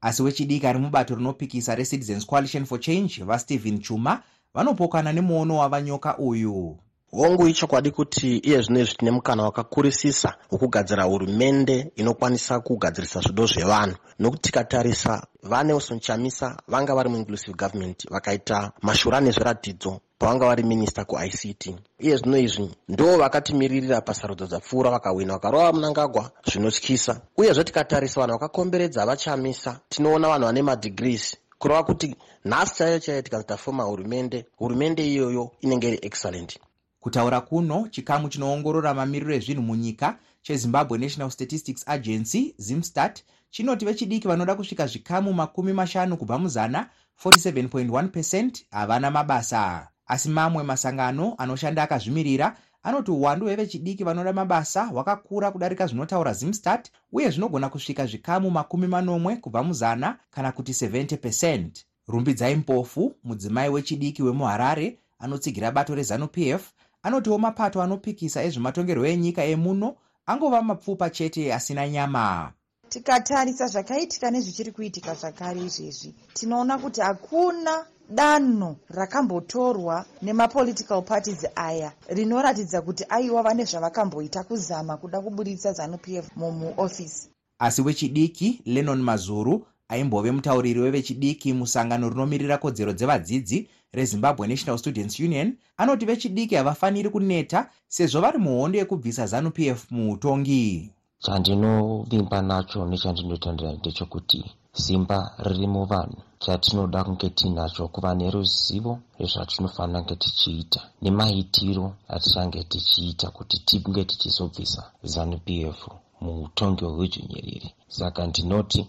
Asi 0.00 0.22
wechidiki 0.22 0.66
ari 0.66 0.78
mubato 0.78 1.14
rinopikisa 1.14 1.74
recitizens 1.74 2.26
coalition 2.26 2.64
for 2.64 2.80
change 2.80 3.24
vastephen 3.24 3.78
chuma 3.78 4.22
vanopokana 4.54 5.12
nemuono 5.12 5.56
wavanyoka 5.56 6.18
uyu 6.18 6.76
hongu 7.12 7.48
ichokwadi 7.48 7.90
kuti 7.90 8.36
iye 8.38 8.62
zvino 8.62 8.80
izvi 8.80 8.94
tine 8.94 9.10
mukana 9.10 9.42
wakakurisisa 9.42 10.34
wokugadzira 10.50 11.04
hurumende 11.04 11.92
inokwanisa 11.96 12.60
kugadzirisa 12.60 13.20
zvido 13.20 13.46
zvevanhu. 13.46 13.96
Nokuti 14.18 14.42
tikatarisa 14.42 15.26
vanelson 15.42 16.00
chamisa 16.00 16.56
vanga 16.68 16.94
vari 16.94 17.08
muinclusive 17.08 17.56
government 17.56 18.10
vakaita 18.10 18.72
mashura 18.82 19.20
nezviratidzo 19.20 20.00
pavanga 20.18 20.46
vari 20.46 20.62
minista 20.62 21.04
kuict 21.04 21.66
iye 21.98 22.16
zvino 22.16 22.38
izvi 22.38 22.70
ndo 22.88 23.18
vakatimiririra 23.18 24.00
pasarudzo 24.00 24.46
dzapfuura 24.46 24.90
vakawina 24.90 25.32
vakarova 25.32 25.72
munangagwa 25.72 26.30
zvinotyisa. 26.46 27.20
Uyezve 27.36 27.64
tikatarisa 27.64 28.20
vanhu 28.20 28.32
vakakomberedza 28.32 29.06
vachamisa 29.06 29.80
tinoona 29.88 30.28
vanhu 30.28 30.46
vane 30.46 30.62
madhigrees 30.62 31.36
kureva 31.58 31.82
kuti 31.82 32.16
nhasi 32.44 32.74
chaiyo 32.74 32.98
chaiyo 32.98 33.22
tikazita 33.22 33.56
foma 33.56 33.84
hurumende 33.84 34.46
hurumende 34.56 35.06
iyoyo 35.06 35.50
inenge 35.60 35.88
iri 35.88 35.98
excellent 36.02 36.58
kutaura 37.02 37.40
kuno 37.40 37.88
chikamu 37.90 38.28
chinoongorora 38.28 38.94
mamiriro 38.94 39.34
ezvinhu 39.34 39.62
munyika 39.62 40.18
chezimbabwe 40.42 40.98
national 40.98 41.30
statistics 41.30 41.82
agency 41.86 42.54
zimstat 42.58 43.22
chinoti 43.50 43.84
vechidiki 43.84 44.28
vanoda 44.28 44.54
kusvika 44.54 44.86
zvikamu 44.86 45.32
makumi 45.32 45.72
mashanu 45.72 46.16
kubva 46.16 46.38
muzana 46.38 46.88
47.1 47.24 48.50
havana 48.70 49.10
mabasa. 49.10 49.88
Asi 50.06 50.28
mamwe 50.28 50.62
masangano 50.62 51.34
anoshanda 51.38 51.82
akazvimirira 51.82 52.56
anoti 52.82 53.10
uwandu 53.10 53.46
hwevechidiki 53.46 54.04
vanoda 54.04 54.32
mabasa 54.32 54.84
hwakakura 54.84 55.50
kudarika 55.50 55.86
zvinotaura 55.86 56.32
zimstat 56.32 56.90
uye 57.12 57.30
zvinogona 57.30 57.68
kusvika 57.68 58.06
zvikamu 58.06 58.50
makumi 58.50 58.86
manomwe 58.86 59.36
kubva 59.36 59.62
muzana 59.62 60.18
kana 60.30 60.52
kuti 60.52 60.72
70 60.72 61.68
rumbidzai 62.08 62.56
mpofu 62.56 63.14
mudzimai 63.24 63.68
wechidiki 63.70 64.22
wemuharare 64.22 64.98
anotsigira 65.18 65.70
bato 65.70 65.94
rezanup 65.94 66.38
f 66.38 66.72
anotiwo 67.02 67.38
mapato 67.38 67.82
anopikisa 67.82 68.42
ezvematongerwo 68.46 69.06
enyika 69.06 69.42
emuno 69.44 69.88
angova 70.26 70.62
mapfupa 70.62 71.10
chete 71.10 71.54
asina 71.54 71.88
nyama. 71.88 72.52
Tikatarisa 72.88 73.66
zvakaitika 73.66 74.30
nezvichiri 74.30 74.70
kuitika 74.72 75.14
zvakare 75.14 75.60
izvezvi 75.60 76.14
tinoona 76.34 76.78
kuti 76.78 77.00
hakuna 77.00 77.86
danho 78.10 78.76
rakambotorwa 78.88 80.04
nemapolitical 80.22 81.02
parties 81.02 81.46
aya 81.54 81.92
rinoratidza 82.08 82.82
kuti 82.82 83.04
aiwa 83.08 83.42
vane 83.42 83.64
zvavakamboita 83.64 84.44
kuzama 84.44 84.96
kuda 84.96 85.20
kuburitsa 85.20 85.72
zanup 85.72 86.08
f 86.08 86.26
mumuofisi 86.36 87.28
asi 87.58 87.82
wechidiki 87.82 88.60
lenon 88.64 89.02
mazuru 89.02 89.66
aimbove 89.88 90.30
mutauriri 90.30 90.80
wevechidiki 90.80 91.52
musangano 91.52 92.08
rinomirira 92.08 92.58
kodzero 92.58 92.92
dzevadzidzi 92.92 93.68
rezimbabwe 93.92 94.48
national 94.48 94.78
students 94.78 95.20
union 95.20 95.56
anoti 95.76 96.06
vechidiki 96.06 96.54
havafaniri 96.54 97.10
kuneta 97.10 97.70
sezvo 97.88 98.20
vari 98.20 98.38
muhondo 98.38 98.78
yekubvisa 98.78 99.26
zanup 99.26 99.58
f 99.58 99.80
muutongi 99.90 100.90
chandinovimba 101.24 102.42
nacho 102.42 102.78
nechandinotandira 102.90 103.72
ndechekuti 103.72 104.40
simba 104.84 105.18
riri 105.46 105.66
muvanhu. 105.74 106.18
Chatinoda 106.44 107.04
kunge 107.06 107.28
tinacho 107.38 107.82
kuva 107.94 108.10
neruzivo 108.20 108.92
rezvatinofanira 109.20 110.00
kunge 110.00 110.16
tichiita 110.22 110.80
nemaitiro 111.02 111.86
atichange 112.14 112.60
tichiita 112.70 113.26
kuti 113.36 113.56
tinge 113.68 114.02
tichizobvisa 114.10 114.82
zanup 115.12 115.48
f 115.78 115.80
muutongi 116.22 116.84
hwejunyerere 116.84 117.68
saka 117.96 118.20
ndinoti 118.26 118.80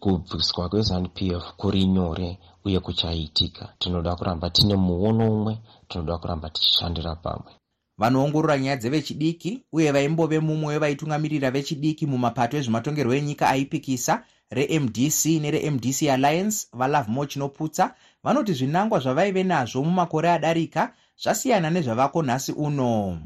kubviswa 0.00 0.68
kwezanup 0.68 1.22
f 1.22 1.44
kuri 1.56 1.84
nyore 1.84 2.38
uye 2.64 2.80
kuchaitika. 2.80 3.74
Tinoda 3.78 4.16
kuramba 4.16 4.50
tine 4.50 4.76
muono 4.76 5.32
umwe 5.32 5.58
tinoda 5.88 6.18
kuramba 6.18 6.50
tichishandira 6.50 7.16
pamwe. 7.16 7.52
Vanoongorora 7.98 8.58
nyaya 8.58 8.76
dzevechidiki 8.76 9.64
uye 9.72 9.92
vaimbove 9.92 10.38
mumwe 10.40 10.68
wevaitungamirira 10.74 11.50
vechidiki 11.50 12.06
mumapato 12.06 12.56
ezvematongerwo 12.56 13.14
enyika 13.14 13.48
aipikisa 13.48 14.24
remdc 14.50 15.20
neremdc 15.42 15.98
alliance 16.14 16.56
valove 16.72 17.10
mo 17.14 17.26
chinoputsa 17.26 17.94
vanoti 18.24 18.52
zvinangwa 18.58 18.98
zvavaive 19.04 19.42
nazvo 19.44 19.84
mumakore 19.84 20.28
adarika 20.30 20.82
zvasiyana 21.22 21.70
nezvavako 21.70 22.22
nhasi 22.22 22.52
uno 22.52 23.18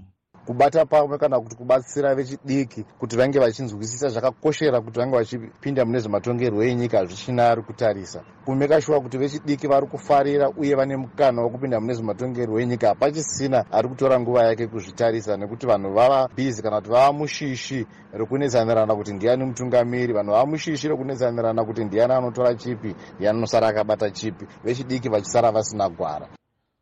kubata 0.47 0.87
pamwe 0.87 1.19
kana 1.19 1.41
kuti 1.41 1.57
kubatsira 1.57 2.15
vechidiki 2.15 2.85
kuti 2.99 3.17
vange 3.17 3.38
vachinzwisisa 3.38 4.09
zvakakoshera 4.09 4.81
kuti 4.81 4.99
vange 4.99 5.17
vachipinda 5.17 5.85
mune 5.85 5.99
zvematongerwo 5.99 6.62
enyika 6.62 7.05
zvichina 7.05 7.50
ari 7.50 7.62
kutarisa. 7.62 8.23
Kumeka 8.45 8.81
shuwa 8.81 9.00
kuti 9.00 9.19
vechidiki 9.19 9.67
vari 9.67 9.87
kufarira 9.87 10.50
uye 10.50 10.75
vane 10.75 10.97
mukana 10.97 11.43
wekupinda 11.43 11.81
mune 11.81 11.95
zvematongerwo 11.95 12.61
enyika 12.61 12.88
hapachisina 12.88 13.65
ari 13.73 13.88
kutora 13.88 14.21
nguva 14.21 14.45
yake 14.45 14.67
kuzvitarisa 14.67 15.37
nekuti 15.37 15.67
vanhu 15.67 15.93
vava 15.95 16.29
bhizi 16.37 16.62
kana 16.62 16.76
kuti 16.81 16.91
vava 16.91 17.12
mushishi 17.12 17.87
rekunetsanirana 18.12 18.95
kuti 18.95 19.12
ndiani 19.12 19.45
mutungamiri 19.45 20.12
vanhu 20.12 20.31
vava 20.33 20.47
mushishi 20.47 20.88
rekunetsanirana 20.88 21.65
kuti 21.65 21.85
ndiani 21.85 22.12
anotora 22.12 22.55
chipi 22.55 22.95
ndiani 23.15 23.38
anosara 23.38 23.69
akabata 23.69 24.11
chipi. 24.11 24.47
Vechidiki 24.65 25.09
vachisara 25.09 25.50
vasina 25.53 25.88
gwara 25.88 26.29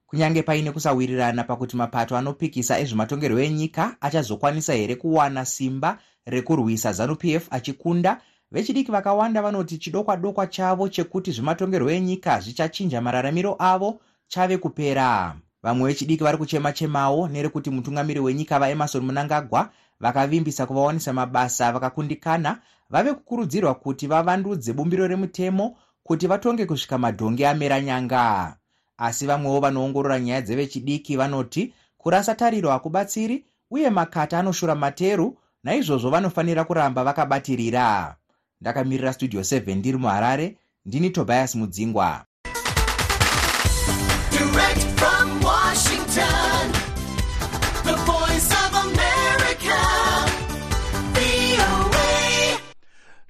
kunyange 0.07 0.43
paine 0.43 0.73
kusawirirana 0.73 1.45
pakuti 1.45 1.77
mapato 1.77 2.17
anopikisa 2.17 2.79
ezvematongerwo 2.79 3.41
enyika 3.41 3.97
achazokwanisa 4.01 4.75
here 4.75 4.97
kuwana 4.97 5.45
simba 5.45 5.99
rekurwisa. 6.27 6.93
Zanup 6.93 7.25
f 7.25 7.47
achikunda. 7.51 8.21
Vechidiki 8.53 8.93
vakawanda 8.93 9.43
vanoti 9.43 9.79
chidokwa 9.79 10.17
dokwa 10.17 10.47
chavo 10.47 10.89
chekuti 10.89 11.31
zvematongerwo 11.33 11.91
enyika 11.91 12.41
zvichachinja 12.41 13.01
mararamiro 13.01 13.57
avo 13.59 14.01
chave 14.29 14.59
kupera. 14.59 15.37
Vamwe 15.63 15.89
vechidiki 15.89 16.25
vari 16.25 16.39
kuchema-chemawo 16.39 17.29
nerekuti 17.29 17.71
mutungamiri 17.71 18.21
wenyika 18.21 18.59
vaemarson 18.59 19.05
munangagwa 19.05 19.71
vakavimbisa 20.01 20.67
kuvawanisa 20.67 21.13
mabasa 21.13 21.73
vakakundikana. 21.73 22.59
Vave 22.91 23.13
kukurudzirwa 23.13 23.75
kuti 23.75 24.07
vavandudze 24.07 24.73
bumbiro 24.73 25.07
remutemo 25.07 25.77
kuti 26.03 26.27
vatonge 26.27 26.67
kusvika 26.67 26.99
madhongi 26.99 27.45
amera 27.45 27.81
nyanga 27.81 28.57
asi 28.99 29.27
vamwewo 29.27 29.61
vanoongorora 29.61 30.21
nyaya 30.21 30.41
dzevechidiki 30.41 31.17
vanoti 31.17 31.75
kurasa 31.99 32.35
tariro 32.35 32.71
hakubatsiri 32.71 33.45
uye 33.71 33.91
makata 33.91 34.39
anoshura 34.39 34.75
materu 34.75 35.39
naizvozvo 35.65 36.11
vanofanira 36.11 36.65
kuramba 36.65 37.05
vakabatirira. 37.05 38.17
Ndakamirira 38.61 39.13
studio 39.13 39.41
7 39.41 39.75
ndiri 39.75 39.99
muharare 39.99 40.57
ndini 40.85 41.11
tobias 41.11 41.55
mudzingwa. 41.55 42.25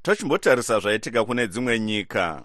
Tochimbotarisa 0.03 0.81
zvaitika 0.81 1.25
kune 1.25 1.49
dzimwe 1.49 1.81
nyika 1.81 2.43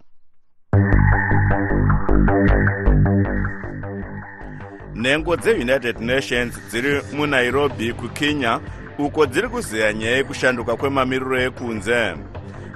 nhengo 4.99 5.35
dzeunited 5.35 5.99
nations 6.01 6.59
dziri 6.71 7.01
munairobi 7.13 7.93
kukenya 7.93 8.59
uko 8.97 9.25
dziri 9.25 9.49
kuzeya 9.49 9.93
nyaya 9.93 10.15
yekushanduka 10.17 10.75
kwemamiriro 10.75 11.41
ekunze. 11.41 12.15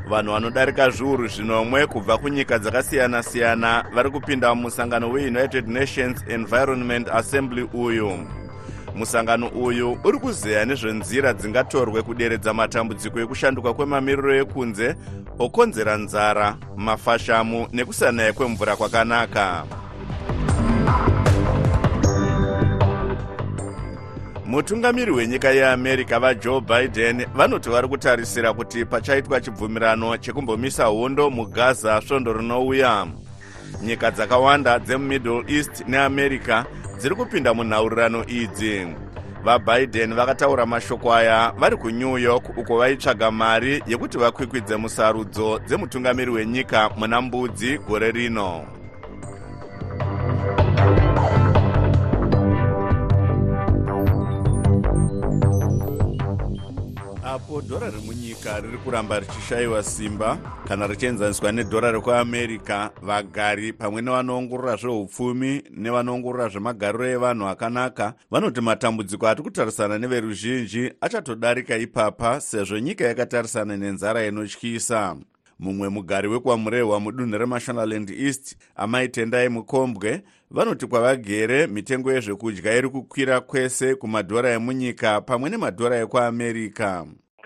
Vanhu 0.09 0.31
vanodarika 0.31 0.89
zviuru 0.89 1.27
zvinomwe 1.27 1.87
kubva 1.87 2.17
kunyika 2.17 2.57
dzakasiyana-siyana 2.59 3.85
vari 3.93 4.09
kupinda 4.09 4.55
mumusangano 4.55 5.11
weunited 5.11 5.67
nations 5.67 6.23
environment 6.27 7.09
assembly 7.09 7.67
uyu. 7.73 8.27
Musangano 8.95 9.47
uyu 9.47 9.97
uri 10.03 10.17
kuzeya 10.17 10.65
nezvenzira 10.65 11.33
dzingatorwe 11.33 12.01
kuderedza 12.01 12.53
matambudziko 12.53 13.19
ekushanduka 13.19 13.73
kwemamiriro 13.73 14.35
ekunze 14.35 14.95
okonzera 15.39 15.97
nzara 15.97 16.55
mafashamu 16.77 17.67
nekusanaya 17.71 18.33
kwemvura 18.33 18.75
kwakanaka 18.75 19.63
mutungamiri 24.53 25.11
wenyika 25.11 25.49
yeamerica 25.51 26.19
vajoe 26.19 26.61
biden 26.61 27.25
vanoti 27.35 27.69
vari 27.69 27.87
kutarisira 27.87 28.53
kuti 28.53 28.85
pachaitwa 28.85 29.41
chibvumirano 29.41 30.17
chekumbomisa 30.17 30.85
hondo 30.85 31.29
mugaza 31.29 32.01
svondo 32.01 32.33
rinouya. 32.33 33.07
Nyika 33.83 34.11
dzakawanda 34.11 34.79
dzemumiddle 34.79 35.43
east 35.47 35.83
neamerica 35.87 36.65
dziri 36.99 37.15
kupinda 37.15 37.53
munhaurirano 37.53 38.25
idzi. 38.27 38.87
Vabiden 39.43 40.13
vakataura 40.13 40.65
mashoko 40.65 41.13
aya 41.13 41.53
vari 41.57 41.77
kunew 41.77 42.17
york 42.17 42.57
uko 42.57 42.77
vaitsvaga 42.77 43.31
mari 43.31 43.83
yekuti 43.87 44.17
vakwikwidze 44.17 44.75
musarudzo 44.75 45.59
dzemutungamiri 45.59 46.31
wenyika 46.31 46.89
muna 46.97 47.21
mbudzi 47.21 47.77
gore 47.77 48.11
rino 48.11 48.65
apo 57.33 57.61
dhora 57.61 57.89
remunyika 57.89 58.59
riri 58.59 58.77
kuramba 58.77 59.19
richishayiwa 59.19 59.83
simba 59.83 60.37
kana 60.67 60.87
richienzaniswa 60.87 61.51
nedhora 61.51 61.91
rekuamerica. 61.91 62.89
Vagari 63.01 63.73
pamwe 63.73 64.01
nevanoongorora 64.01 64.75
zveupfumi 64.75 65.63
nevanoongorora 65.71 66.49
zvemagariro 66.49 67.05
evanhu 67.05 67.47
akanaka 67.47 68.13
vanoti 68.31 68.61
matambudziko 68.61 69.27
ati 69.27 69.41
kutarisana 69.41 69.97
neveruzhinji 69.97 70.91
achatodarika 71.01 71.77
ipapa 71.77 72.41
sezvo 72.41 72.79
nyika 72.79 73.05
yakatarisana 73.05 73.77
nenzara 73.77 74.25
inotyisa. 74.25 75.15
Mumwe 75.59 75.89
mugari 75.89 76.27
wekwamurehwa 76.27 76.99
mudunhu 76.99 77.37
remashonaland 77.37 78.09
east 78.09 78.57
amaitendai 78.75 79.49
mukombwe 79.49 80.23
vanoti 80.53 80.87
kwavagere 80.87 81.67
mitengo 81.67 82.11
yezvekudya 82.11 82.77
iri 82.77 82.89
kukwira 82.89 83.41
kwese 83.41 83.95
kumadhora 83.95 84.49
emunyika 84.57 85.21
pamwe 85.21 85.49
nemadhora 85.49 85.95
ekuamerica 86.03 86.89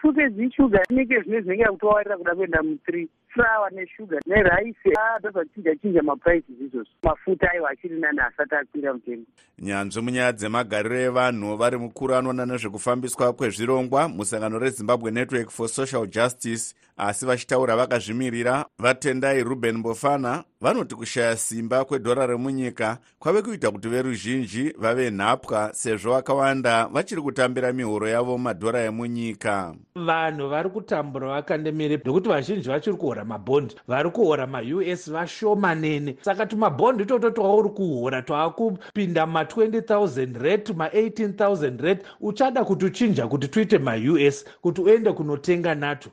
tuke 0.02 0.30
dzishuga 0.30 0.80
neke 0.90 1.22
zvine 1.22 1.42
zvinenge 1.42 1.66
kutowarira 1.66 2.18
kuda 2.18 2.36
kuenda 2.36 2.64
muthree. 2.64 3.08
Flower 3.28 3.72
neshuga 3.72 4.20
neraisi 4.26 4.90
atozvachinja 5.16 5.76
chinja 5.76 6.04
maprices 6.04 6.62
izvozvo. 6.62 6.92
Mafuta 7.04 7.52
aiwa 7.52 7.70
achiri 7.70 8.00
nani 8.00 8.20
asati 8.20 8.56
akwira 8.56 8.94
mutengo. 8.94 9.26
Nyanzvi 9.60 10.02
munyaya 10.02 10.32
dzemagariro 10.32 11.00
evanhu 11.00 11.58
vari 11.58 11.78
mukuru 11.78 12.16
anoona 12.16 12.46
nezvekufambiswa 12.46 13.34
kwezvirongwa 13.34 14.10
musangano 14.10 14.60
rezimbabwe 14.60 15.12
network 15.12 15.50
for 15.50 15.70
social 15.70 16.08
justice 16.08 16.76
asi 16.98 17.26
vachitaura 17.26 17.76
vakazvimirira 17.76 18.66
vatendai 18.80 19.44
ruben 19.44 19.82
bofana 19.82 20.44
vanoti 20.62 20.96
kushaya 20.96 21.38
simba 21.38 21.86
kwedhora 21.86 22.28
remunyika 22.28 22.98
kwave 23.20 23.42
kuita 23.42 23.72
kuti 23.72 23.88
veruzhinji 23.90 24.74
vave 24.78 25.12
nhapwa 25.12 25.74
sezvo 25.74 26.12
vakawanda 26.12 26.86
vachiri 26.88 27.22
kutambira 27.22 27.74
mihoro 27.74 28.08
yavo 28.08 28.38
madhora 28.38 28.84
emunyika. 28.84 29.76
Vanhu 29.96 30.50
vari 30.50 30.70
kutambura 30.70 31.28
vakandemire 31.28 31.98
nekuti 31.98 32.30
vazhinji 32.30 32.70
vachiri 32.70 32.96
kuhora 32.96 33.26
mabhondi. 33.26 33.76
Vari 33.88 34.10
kuhora 34.10 34.48
maus 34.48 35.12
vashomanene. 35.12 36.16
Saka 36.22 36.46
tumabhondi 36.46 37.04
itoto 37.04 37.30
twauri 37.30 37.70
kuhora 37.70 38.22
twaakupinda 38.22 39.24
ma20000 39.24 40.42
red 40.42 40.68
ma18000 40.70 41.82
red 41.82 42.00
uchada 42.22 42.66
kutuchinja 42.66 43.28
kuti 43.28 43.48
tuite 43.48 43.78
maus 43.78 44.46
kuti 44.62 44.82
uende 44.82 45.12
kunotenga 45.14 45.76
nato 45.76 46.10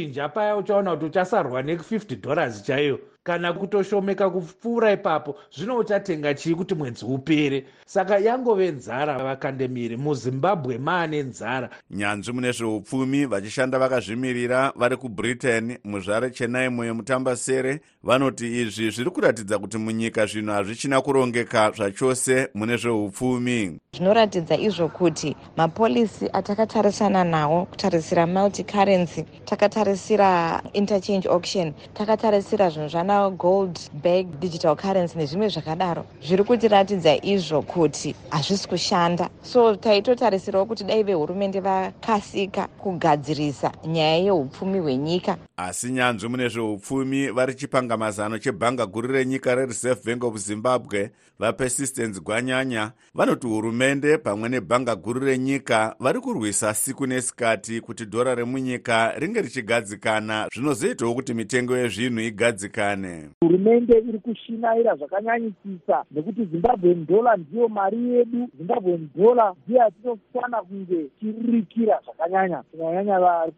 watuchinja 0.00 0.28
paya 0.28 0.56
uchaona 0.56 0.90
kuti 0.92 1.04
uchasarwa 1.06 1.62
ne50 1.62 2.20
dollars 2.20 2.62
chaiyo 2.64 2.98
kana 3.22 3.52
kutoshomeka 3.52 4.30
kupfuura 4.30 4.92
ipapo 4.92 5.36
zvino 5.56 5.76
uchatenga 5.78 6.34
chii 6.34 6.54
kuti 6.54 6.74
mwedzi 6.74 7.04
upere. 7.04 7.64
Saka 7.86 8.18
yangove 8.18 8.70
nzara 8.70 9.18
vakandemiri 9.18 9.96
muzimbabwe 9.96 10.78
maane 10.78 11.22
nzara. 11.22 11.70
Nyanzvi 11.90 12.32
mune 12.32 12.52
zveupfumi 12.52 13.26
vachishanda 13.26 13.78
vakazvimirira 13.78 14.72
vari 14.76 14.96
kubritain 14.96 15.78
muzvare 15.84 16.30
chenaimo 16.30 16.84
yemutambasere 16.84 17.80
vanoti 18.02 18.60
izvi 18.60 18.90
zviri 18.90 19.10
kuratidza 19.10 19.58
kuti 19.58 19.78
munyika 19.78 20.26
zvinhu 20.26 20.52
hazvichina 20.52 21.00
kurongeka 21.00 21.70
zvachose 21.70 22.48
mune 22.54 22.76
zveupfumi. 22.76 23.80
Zvinoratidza 23.96 24.56
izvo 24.56 24.88
kuti 24.88 25.36
mapolisi 25.56 26.28
atakatarisana 26.32 27.24
nawo 27.24 27.64
kutarisira 27.64 28.26
multicurrency 28.26 29.24
takatarisira 29.44 30.62
interchange 30.72 31.28
auction 31.28 31.72
takatarisira 31.94 32.70
zvinhu 32.70 32.88
zvana 32.88 33.09
sana 33.10 33.30
gold 33.30 33.78
bag 34.02 34.26
digital 34.40 34.76
currency 34.76 35.18
nezvimwe 35.18 35.48
zvakadaro. 35.48 36.04
Zviri 36.22 36.44
kutiratidza 36.44 37.16
izvo 37.22 37.62
kuti 37.62 38.14
hazvisi 38.30 38.68
kushanda. 38.68 39.28
So 39.42 39.76
taitotarisirawo 39.76 40.66
kuti 40.66 40.84
dai 40.84 41.02
vehurumende 41.02 41.60
vakasika 41.60 42.68
kugadzirisa 42.78 43.72
nyaya 43.86 44.16
yeupfumi 44.16 44.78
hwenyika. 44.78 45.36
Asi 45.56 45.90
nyanzvi 45.92 46.28
mune 46.28 46.48
zveupfumi 46.48 47.30
vari 47.30 47.54
chipangamazano 47.54 48.38
chebhanga 48.38 48.86
guru 48.86 49.08
renyika 49.08 49.54
rereserve 49.54 50.00
bank 50.04 50.24
of 50.24 50.36
zimbabwe 50.36 51.10
vapersistence 51.38 52.20
gwanyanya 52.20 52.92
vanoti 53.14 53.46
hurumende 53.46 54.18
pamwe 54.18 54.48
nebhanga 54.48 54.96
guru 54.96 55.20
renyika 55.20 55.94
vari 56.00 56.20
kurwisa 56.20 56.74
siku 56.74 57.06
nesikati 57.06 57.80
kuti 57.80 58.04
dhora 58.04 58.34
remunyika 58.34 59.12
ringe 59.18 59.42
richigadzikana. 59.42 60.48
Zvinozoitawo 60.54 61.14
kuti 61.14 61.34
mitengo 61.34 61.76
yezvinhu 61.76 62.20
igadzikane 62.20 62.99
hurumende 63.40 63.98
iri 63.98 64.18
kushinaira 64.18 64.96
zvakanyanyisisa 64.96 66.04
nekuti 66.10 66.44
zimbabwen 66.44 67.06
dollar 67.06 67.38
ndiyo 67.38 67.68
mari 67.68 68.08
yedu. 68.10 68.48
Zimbabwen 68.56 69.08
dollar 69.16 69.54
ndiyo 69.66 69.80
yatinofana 69.80 70.62
kunge 70.62 71.06
tiririkira 71.20 72.00
zvakanyanya. 72.04 72.62
Kunyanyanya 72.62 73.20
vari 73.20 73.52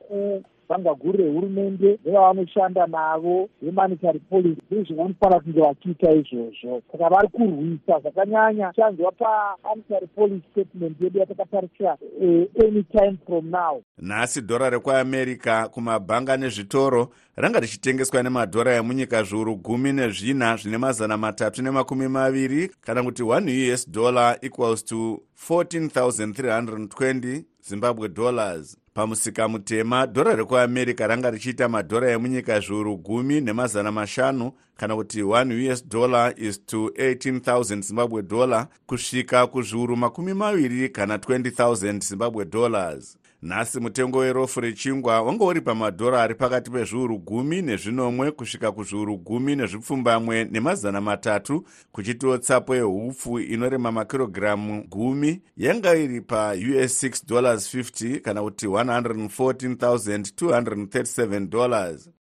bhanga 0.72 0.94
guru 0.94 1.18
rehurumende 1.18 1.98
nevavanoshanda 2.04 2.87
navo 2.87 3.48
vemonitary 3.62 4.18
policy 4.18 4.61
ndizvo 4.70 4.96
vanofanira 4.96 5.40
kunge 5.40 5.61
vachiita 5.61 6.12
izvozvo. 6.12 6.82
Saka 6.92 7.08
vari 7.08 7.28
kurwisa 7.28 8.00
zvakanyanya. 8.00 8.72
Chanzwa 8.76 9.12
pamonitary 9.12 10.06
policy 10.06 10.42
statement 10.52 11.00
yedu 11.00 11.18
yatakatarisira 11.18 11.96
uh, 12.20 12.64
any 12.64 12.82
time 12.82 13.18
from 13.26 13.50
now. 13.50 13.82
Nhasi 13.98 14.40
dhora 14.40 14.70
rekuamerica 14.70 15.68
kumabhanga 15.70 16.37
nezvitoro 16.37 17.08
ranga 17.37 17.61
richitengeswa 17.61 18.22
nemadhora 18.22 18.74
emunyika 18.74 19.22
zviuru 19.22 19.56
gumi 19.56 19.92
nezvina 19.92 20.56
zvine 20.56 20.78
mazana 20.78 21.16
matatu 21.16 21.62
nemakumi 21.62 22.08
maviri 22.08 22.70
kana 22.80 23.02
kuti 23.02 23.22
1 23.22 23.74
us 23.74 23.90
dollar 23.90 24.38
equals 24.42 24.85
to 24.85 25.22
14320 25.48 27.44
zimbabwe 27.62 28.08
dollars 28.08 28.81
pamusika 28.94 29.48
mutema 29.48 30.07
dhora 30.07 30.35
rekuamerica 30.37 31.07
ranga 31.07 31.31
richiita 31.31 31.68
madhora 31.68 32.11
emunyika 32.11 32.61
zviuru 32.61 32.96
gumi 32.96 33.40
nemazana 33.40 33.92
mashanu 33.92 34.52
kana 34.76 34.96
kuti 34.96 35.22
1 35.22 35.72
us 35.72 35.88
dollar 35.88 36.35
is 36.37 36.66
to 36.66 36.87
18000 36.87 37.83
zimbabwe 37.83 38.22
dollar 38.22 38.66
kusvika 38.87 39.46
kuzviuru 39.46 39.96
makumi 39.96 40.35
maviri 40.35 40.88
kana 40.88 41.16
20000 41.16 42.00
zimbabwe 42.05 42.44
dollars 42.44 43.18
nhasi 43.42 43.81
mutengo 43.81 44.18
werofu 44.18 44.61
rechingwa 44.61 45.22
wanga 45.22 45.44
uri 45.44 45.61
pamadhora 45.61 46.22
ari 46.22 46.35
pakati 46.35 46.70
pezviuru 46.70 47.18
gumi 47.18 47.62
nezvinomwe 47.62 48.31
kusvika 48.31 48.72
kuzviuru 48.72 49.16
gumi 49.18 49.57
nezvipfumbamwe 49.57 50.44
nemazana 50.44 51.00
matatu 51.00 51.64
kuchitiwo 51.92 52.38
tsapo 52.38 52.74
yehupfu 52.76 53.38
inorema 53.40 53.92
makirogiramu 53.92 54.85
gumi. 54.88 55.42
Yanga 55.57 55.94
iri 55.96 56.20
paus 56.20 56.59
6 57.05 57.26
dollars 57.26 57.74
50 57.74 58.20
kana 58.20 58.42
kuti 58.42 58.66
114237 58.66 61.46
dollars 61.48 62.11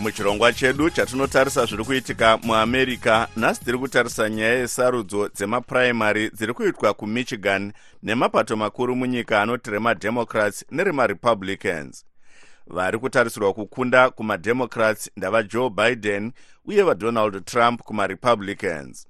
muchirongwa 0.00 0.52
chedu 0.52 0.90
chatinotarisa 0.90 1.64
zviri 1.66 1.84
kuitika 1.84 2.36
muamerica 2.36 3.26
nhasi 3.36 3.64
tiri 3.64 3.78
kutarisa 3.78 4.30
nyaya 4.30 4.54
yesarudzo 4.54 5.28
dzemapuraimary 5.28 6.30
dziri 6.30 6.54
kuitwa 6.54 6.94
kumichigan 6.94 7.72
nemapato 8.02 8.56
makuru 8.56 8.96
munyika 8.96 9.42
anoti 9.42 9.70
remademocrats 9.70 10.64
neremarepublicans 10.70 12.04
vari 12.66 12.98
kutarisirwa 12.98 13.54
kukunda 13.54 14.10
kumademocrats 14.10 15.10
ndavajoe 15.16 15.70
biden 15.70 16.32
uye 16.66 16.82
vadonald 16.82 17.44
trump 17.44 17.82
kumarepublicans 17.82 19.06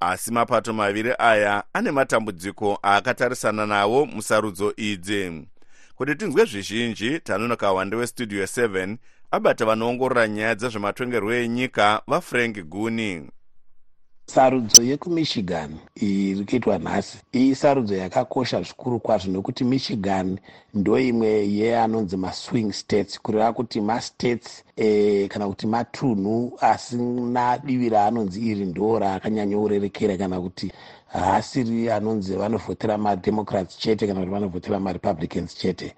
asi 0.00 0.32
mapato 0.32 0.72
maviri 0.72 1.14
aya 1.18 1.64
ane 1.72 1.90
matambudziko 1.90 2.78
aakatarisana 2.84 3.66
nawo 3.66 4.06
musarudzo 4.06 4.72
idzi. 4.76 5.46
Kuti 5.94 6.14
tinzwe 6.14 6.44
zvizhinji 6.44 7.20
tanonoka 7.20 7.72
wande 7.72 7.96
westudio 7.96 8.44
7 8.44 8.96
abata 9.32 9.64
vanoongorora 9.64 10.28
nyaya 10.28 10.54
dzezvematongerwo 10.54 11.32
enyika 11.34 12.02
vafrank 12.06 12.56
guni. 12.72 13.30
Sarudzo 14.26 14.82
yekumichigan 14.82 15.70
iri 15.94 16.44
kuitwa 16.44 16.78
nhasi 16.78 17.18
iyi 17.34 17.54
sarudzo 17.54 17.94
yakakosha 17.96 18.62
zvikuru 18.62 19.00
kwazvo 19.00 19.30
nekuti 19.32 19.64
michigan 19.64 20.38
ndo 20.74 20.98
imwe 20.98 21.28
yeanonzi 21.58 22.16
maswing 22.16 22.72
states 22.72 23.20
kureva 23.20 23.52
kuti 23.52 23.80
mastates 23.80 24.64
e, 24.76 25.28
kana 25.28 25.48
kuti 25.48 25.66
matunhu 25.66 26.58
asina 26.60 27.58
divi 27.58 27.88
raanonzi 27.88 28.40
iri 28.50 28.64
ndo 28.66 28.98
raakanyanyourerekera 28.98 30.16
kana 30.16 30.40
kuti 30.40 30.72
haasiri 31.06 31.90
anonzi 31.90 32.36
vanovhotera 32.36 32.98
mademocrats 32.98 33.78
chete 33.78 34.06
kana 34.06 34.20
kuti 34.20 34.32
vanovhotera 34.32 34.80
marepublicans 34.80 35.54
chete 35.56 35.94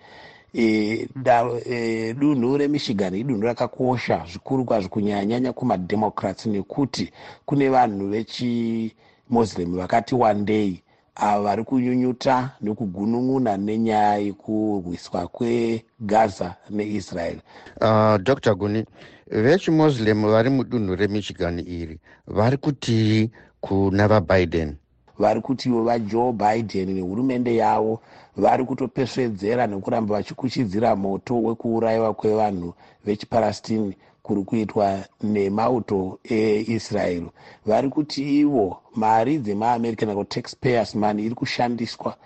dunhu 2.15 2.57
remichigan 2.57 3.15
idunhu 3.15 3.43
rakakosha 3.43 4.25
zvikuru 4.31 4.65
kwazvo 4.65 4.88
kunyanyanyanya 4.88 5.53
kumademocrats 5.53 6.47
nekuti 6.47 7.12
kune 7.47 7.69
vanhu 7.69 8.09
vechimuslim 8.09 9.77
vakati 9.77 10.15
wandei. 10.15 10.83
Avo 11.15 11.43
vari 11.45 11.65
kunyunyuta 11.65 12.51
nekugunun'una 12.61 13.57
nenyaya 13.57 14.17
yekurwiswa 14.17 15.29
kwegaza 15.29 16.55
neisrael. 16.71 17.37
Uh, 17.81 18.17
dr 18.17 18.55
guni 18.55 18.85
vechimuslim 19.31 20.23
vari 20.23 20.51
mudunhu 20.51 20.97
remichigan 20.97 21.59
iri 21.59 21.99
vari 22.27 22.57
kuti 22.57 23.31
kuna 23.61 24.09
vabiden 24.09 24.77
vari 25.18 25.40
kutiwo 25.40 25.83
vajoe 25.85 26.33
biden 26.33 26.94
nehurumende 26.94 27.57
yavo 27.57 28.01
vari 28.37 28.64
kutopesvedzera 28.64 29.66
nekuramba 29.66 30.14
vachikuchidzira 30.14 30.96
moto 30.96 31.42
wekuurayiwa 31.42 32.14
kwevanhu 32.14 32.75
vechipalestine 33.05 33.96
kuri 34.22 34.42
kuitwa 34.42 34.87
nemauto 35.22 36.18
eisraeri 36.25 37.31
vari 37.66 37.88
kuti 37.88 38.40
ivo 38.40 38.66
mari 38.94 39.38
dzemaamerica 39.38 40.07
nako 40.07 40.25
taxpayers 40.25 40.94
money 40.94 41.25
iri 41.27 41.35
kushandiswa 41.35 42.16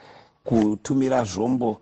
kutumira 0.44 1.25
zvombo 1.25 1.81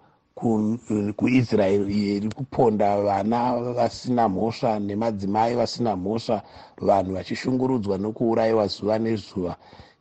kuisraeri 1.16 1.84
iyo 1.98 2.16
iri 2.16 2.28
kuponda 2.28 3.02
vana 3.06 3.38
vasina 3.76 4.28
mhosva 4.28 4.78
nemadzimai 4.78 5.54
vasina 5.54 5.96
mhosva 5.96 6.42
vanhu 6.88 7.10
vachishungurudzwa 7.14 7.98
nokuurayiwa 7.98 8.66
zuva 8.66 8.98
nezuva 8.98 9.56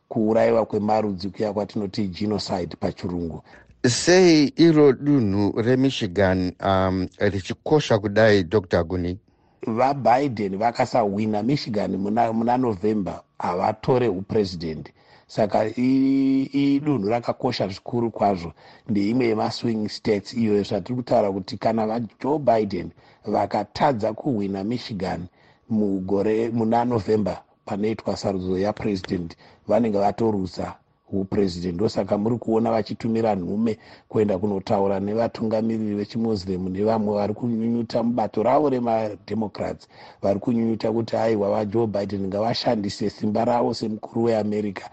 kuurayiwa 0.08 0.66
kwemarudzi 0.66 1.30
kuya 1.30 1.52
kwatinoti 1.52 2.08
genocide 2.08 2.76
pachirungu. 2.80 3.42
Sei 3.88 4.52
iro 4.56 4.92
dunhu 4.92 5.52
remichigan 5.62 6.52
um, 6.64 7.08
richikosha 7.18 7.98
kudai 7.98 8.44
dr 8.44 8.84
guni? 8.84 9.18
Vabiden 9.66 10.56
vakasawina 10.58 11.42
michigan 11.42 11.96
muna, 11.96 12.32
muna 12.32 12.56
november 12.58 13.20
havatore 13.38 14.08
upurezidendi 14.08 14.90
saka 15.26 15.64
idunhu 15.76 17.08
rakakosha 17.08 17.68
zvikuru 17.68 18.10
kwazvo. 18.10 18.52
Ndeimwe 18.88 19.26
yemaswing 19.26 19.88
states 19.88 20.34
iyo 20.34 20.62
zvatiri 20.62 20.96
kutaura 20.96 21.32
kuti 21.32 21.56
kana 21.58 21.86
vajoe 21.86 22.38
biden 22.38 22.90
vakatadza 23.26 24.12
kuhwina 24.12 24.64
michigan 24.64 25.26
mugore 25.68 26.48
muna 26.50 26.84
november 26.84 27.42
panoitwa 27.64 28.16
sarudzo 28.16 28.58
yapurezidendi 28.58 29.36
vanenge 29.68 29.98
vatorusa 29.98 30.74
upurezidendi 31.12 31.76
ndosaka 31.76 32.18
muri 32.18 32.36
kuona 32.38 32.70
vachitumira 32.70 33.34
nhume 33.34 33.78
kuenda 34.08 34.38
kunotaura 34.38 35.00
nevatungamiriri 35.00 35.94
vechimuslim 36.00 36.62
nevamwe 36.74 37.14
vari 37.18 37.34
kunyunyuta 37.34 38.02
mubato 38.02 38.42
ravo 38.42 38.66
remademocrats 38.74 39.88
vari 40.22 40.38
kunyunyuta 40.40 40.92
kuti 40.92 41.16
aiwa 41.16 41.50
vajoe 41.54 41.86
biden 41.86 42.26
ngavashandise 42.26 43.10
simba 43.10 43.44
ravo 43.44 43.74
semukuru 43.74 44.24
weamerica 44.24 44.86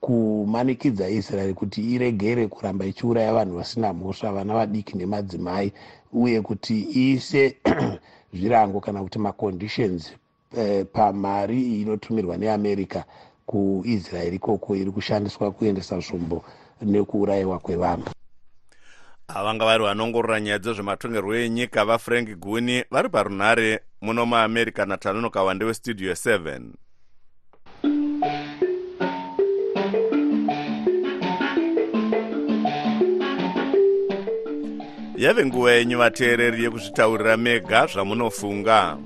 kumanikidza 0.00 1.08
israeri 1.08 1.54
kuti 1.54 1.80
iregere 1.94 2.48
kuramba 2.48 2.84
ichiuraya 2.84 3.32
vanhu 3.32 3.56
vasina 3.56 3.92
mhosva 3.92 4.32
vana 4.32 4.54
vadiki 4.54 4.98
nemadzimai 4.98 5.72
uye 6.12 6.40
kuti 6.40 6.74
iise 6.96 7.56
zvirango 8.34 8.80
kana 8.80 9.02
kuti 9.02 9.18
maconditions 9.18 10.12
eh, 10.56 10.86
pamari 10.92 11.80
inotumirwa 11.80 12.36
neamerica 12.36 13.04
kuisraeri 13.52 14.36
ikoko 14.36 14.76
iri 14.76 14.90
kushandiswa 14.90 15.52
kuendesa 15.52 16.00
zvombo 16.00 16.44
nekuurayiwa 16.82 17.58
kwevanhu. 17.58 18.08
Avanga 19.28 19.64
vari 19.64 19.84
vanongorora 19.84 20.40
nyaya 20.40 20.58
dzezvematongerwo 20.58 21.34
enyika 21.34 21.84
vafrank 21.84 22.28
guni 22.40 22.84
vari 22.90 23.08
parunhare 23.08 23.80
muno 24.00 24.26
muamerica 24.26 24.84
natanonoka 24.86 25.42
wande 25.42 25.64
westudio 25.64 26.12
7 26.12 26.60
yave 35.16 35.46
nguva 35.46 35.72
yenyu 35.72 35.98
vateereri 35.98 36.64
yekuzvitaurira 36.64 37.36
mega 37.36 37.86
zvamunofunga. 37.86 38.98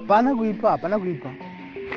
Hapana 0.00 0.34
kuipa 0.34 0.70
hapana 0.70 0.98
kuipa 0.98 1.43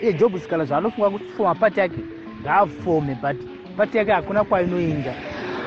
job 0.02 0.38
sikala 0.40 0.66
zvaanofunga 0.66 1.10
kufoma 1.10 1.56
pati 1.56 1.80
yake 1.80 2.00
ngaafome 2.42 3.16
but 3.22 3.38
pati 3.78 3.98
yake 3.98 4.12
hakuna 4.12 4.44
kwainoenda. 4.44 5.14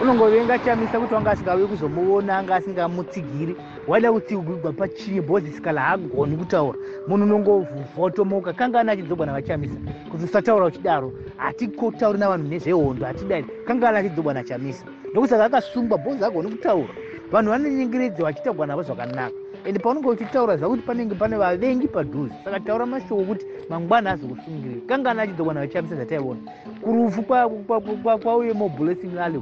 Unongovenga 0.03 0.59
chamisa 0.59 1.01
kuti 1.01 1.15
wanga 1.15 1.31
asingauyi 1.31 1.67
kuzomuona 1.67 2.39
anga 2.39 2.57
asingamutsigiri. 2.57 3.57
Waida 3.89 4.13
kutsigirwa 4.13 4.73
pachinyi 4.73 5.21
bhozi 5.21 5.53
sikala 5.53 5.81
haagoni 5.81 6.37
kutaura. 6.37 6.79
Munhu 7.09 7.25
unongovhotomoka 7.25 8.53
kangani 8.53 8.91
achidzogwa 8.91 9.27
navachamisa 9.27 9.75
kuti 10.11 10.25
usataura 10.25 10.67
uchidaro 10.67 11.13
hatikotauri 11.37 12.19
navanhu 12.19 12.49
nezvehondo 12.49 13.07
hatidai. 13.07 13.45
Kangani 13.67 13.99
achidzogwa 13.99 14.35
nachamisa 14.35 14.85
ndokuti 15.11 15.31
saka 15.31 15.45
akasungwa 15.45 15.99
bhozi 15.99 16.25
agoni 16.25 16.49
kutaura. 16.51 16.95
Vanhu 17.33 17.51
vanonyingiridza 17.51 18.23
vachitagwa 18.23 18.67
navo 18.67 18.83
zvakanaka 18.83 19.31
ende 19.65 19.79
paunenge 19.79 20.09
uchitaura 20.09 20.57
zvakuti 20.57 20.83
panenge 20.83 21.15
pane 21.15 21.37
vavengi 21.37 21.89
padhuze 21.89 22.33
saka 22.45 22.61
taura 22.61 22.87
mashoko 22.87 23.25
kuti 23.25 23.45
mangwana 23.69 24.11
azokusungirira. 24.11 24.81
Kangani 24.89 25.21
achidzogwa 25.21 25.55
navachamisa 25.55 25.95
zvataiona? 25.97 26.41
Kurufu 26.83 27.23
kwauye 27.23 28.53
moblessing 28.53 29.19
ale 29.19 29.41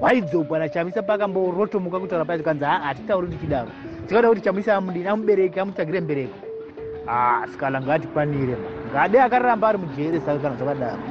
waidzogwa 0.00 0.58
nachamisa 0.58 1.02
pakamborotomuka 1.02 2.00
kutaura 2.00 2.24
pacho 2.24 2.42
kanzi 2.42 2.64
ha 2.64 2.78
hatitauri 2.78 3.28
tichidaro 3.28 3.68
tikada 4.08 4.28
kuti 4.28 4.40
chamisa 4.40 4.76
amudini 4.76 5.08
amubereki 5.08 5.60
amutsvagire 5.60 6.00
mbereko 6.00 6.34
sikala 7.52 7.80
ngatikwanire 7.80 8.56
ngade 8.92 9.20
akaramba 9.20 9.68
ari 9.68 9.78
mujere 9.78 10.20
saka 10.20 10.38
kana 10.38 10.56
zvakadaro. 10.56 11.02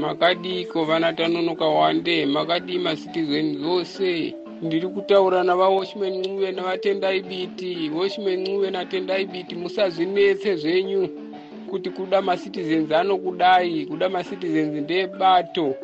Makadiko 0.00 0.84
vana 0.84 1.12
tanonoka 1.12 1.64
wande 1.64 2.26
makadii 2.26 2.78
macitizen 2.78 3.58
zose 3.58 4.34
ndiri 4.62 4.88
kutaura 4.88 5.42
navawashman 5.44 6.18
ncuve 6.18 6.52
navatendai 6.52 7.20
biti 7.22 7.90
washman 7.94 8.40
ncuve 8.40 8.70
natendai 8.70 9.26
biti 9.26 9.54
musazvinetse 9.54 10.56
zvenyu 10.56 11.08
kuti 11.70 11.90
kuda 11.90 12.22
macitizens 12.22 12.92
anokudai. 12.92 13.86
Kuda 13.86 14.08
macitizens 14.08 14.74
ndebato 14.82 15.74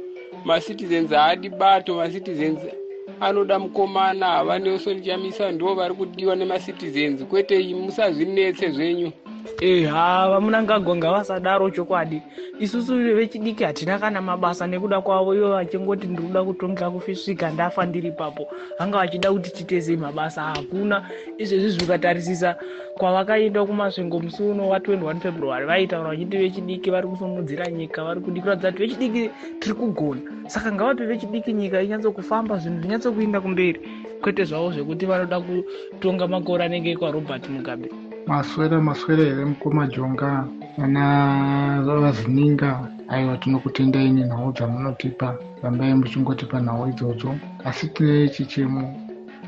macitizens 0.45 1.11
haadi 1.11 1.49
bato 1.49 1.95
macitizens 1.95 2.59
anoda 3.21 3.59
mukomana 3.59 4.45
vanelson 4.45 5.03
chamisa 5.03 5.53
ndo 5.53 5.75
vari 5.75 5.95
kudiwa 5.95 6.37
nemacitizens 6.37 7.25
kwete 7.25 7.75
musazvinetse 7.75 8.71
zvenyu. 8.71 9.13
Eha 9.61 10.29
vamunangagwa 10.31 10.97
ngavasadaro 10.97 11.71
chokwadi. 11.71 12.23
Isusu 12.59 12.95
vechidiki 13.15 13.65
hatina 13.65 13.99
kana 13.99 14.23
mabasa 14.23 14.67
nekuda 14.67 15.01
kwavo 15.01 15.35
ivo 15.35 15.49
vachingoti 15.49 16.07
ndiri 16.07 16.29
kuda 16.29 16.45
kutongera 16.45 16.91
kufisvika 16.91 17.51
ndafa 17.51 17.87
ndiri 17.87 18.09
ipapo. 18.09 18.47
Vanga 18.79 18.99
vachida 18.99 19.33
kuti 19.33 19.51
titezei 19.51 19.97
mabasa 19.97 20.43
hakuna. 20.43 21.11
Izvezvi 21.39 21.71
zvikatarisisa 21.71 22.57
kwavakaenda 22.95 23.65
kumasvingo 23.67 24.21
musi 24.21 24.43
uno 24.43 24.69
wa21 24.69 25.21
february 25.21 25.67
vaitaura 25.67 26.11
vachiti 26.11 26.37
vechidiki 26.37 26.91
vari 26.91 27.09
kusumudzira 27.09 27.67
nyika 27.67 28.05
vari 28.05 28.21
kudi 28.21 28.41
kuratidza 28.41 28.73
kuti 28.73 28.83
vechidiki 28.83 29.31
tiri 29.59 29.75
kugona. 29.75 30.21
Saka 30.47 30.73
ngavape 30.73 31.07
vechidiki 31.07 31.53
nyika 31.53 31.83
inyatsokufamba 31.83 32.59
zvinhu 32.59 32.81
zvinyatsokuenda 32.93 33.41
kumberi 33.41 33.81
kwete 34.23 34.45
zvavo 34.45 34.73
zvekuti 34.73 35.07
vanoda 35.07 35.41
kutonga 35.41 36.27
makore 36.29 36.65
anenge 36.65 36.97
kwarobert 36.97 37.49
mugabe. 37.49 37.89
Maswera 38.27 38.81
maswera 38.81 39.25
here 39.25 39.45
mukoma 39.45 39.87
jonga 39.87 40.45
ana 40.79 41.83
vazininga 41.83 42.89
aiwa 43.09 43.37
tinokutendai 43.37 44.13
nenhau 44.13 44.53
dzamunotipa 44.53 45.39
rambai 45.63 45.95
muchingotipa 45.95 46.61
nhau 46.61 46.89
idzodzo. 46.89 47.35
Asi 47.65 47.89
tine 47.89 48.29
chichemo 48.29 48.95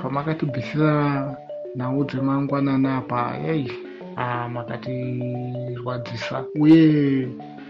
pamakatibvisira 0.01 1.37
nhau 1.77 2.05
dzemangwanana 2.05 2.97
apa 2.97 3.37
yai 3.47 3.71
makatirwadzisa. 4.55 6.45
Uye 6.57 7.29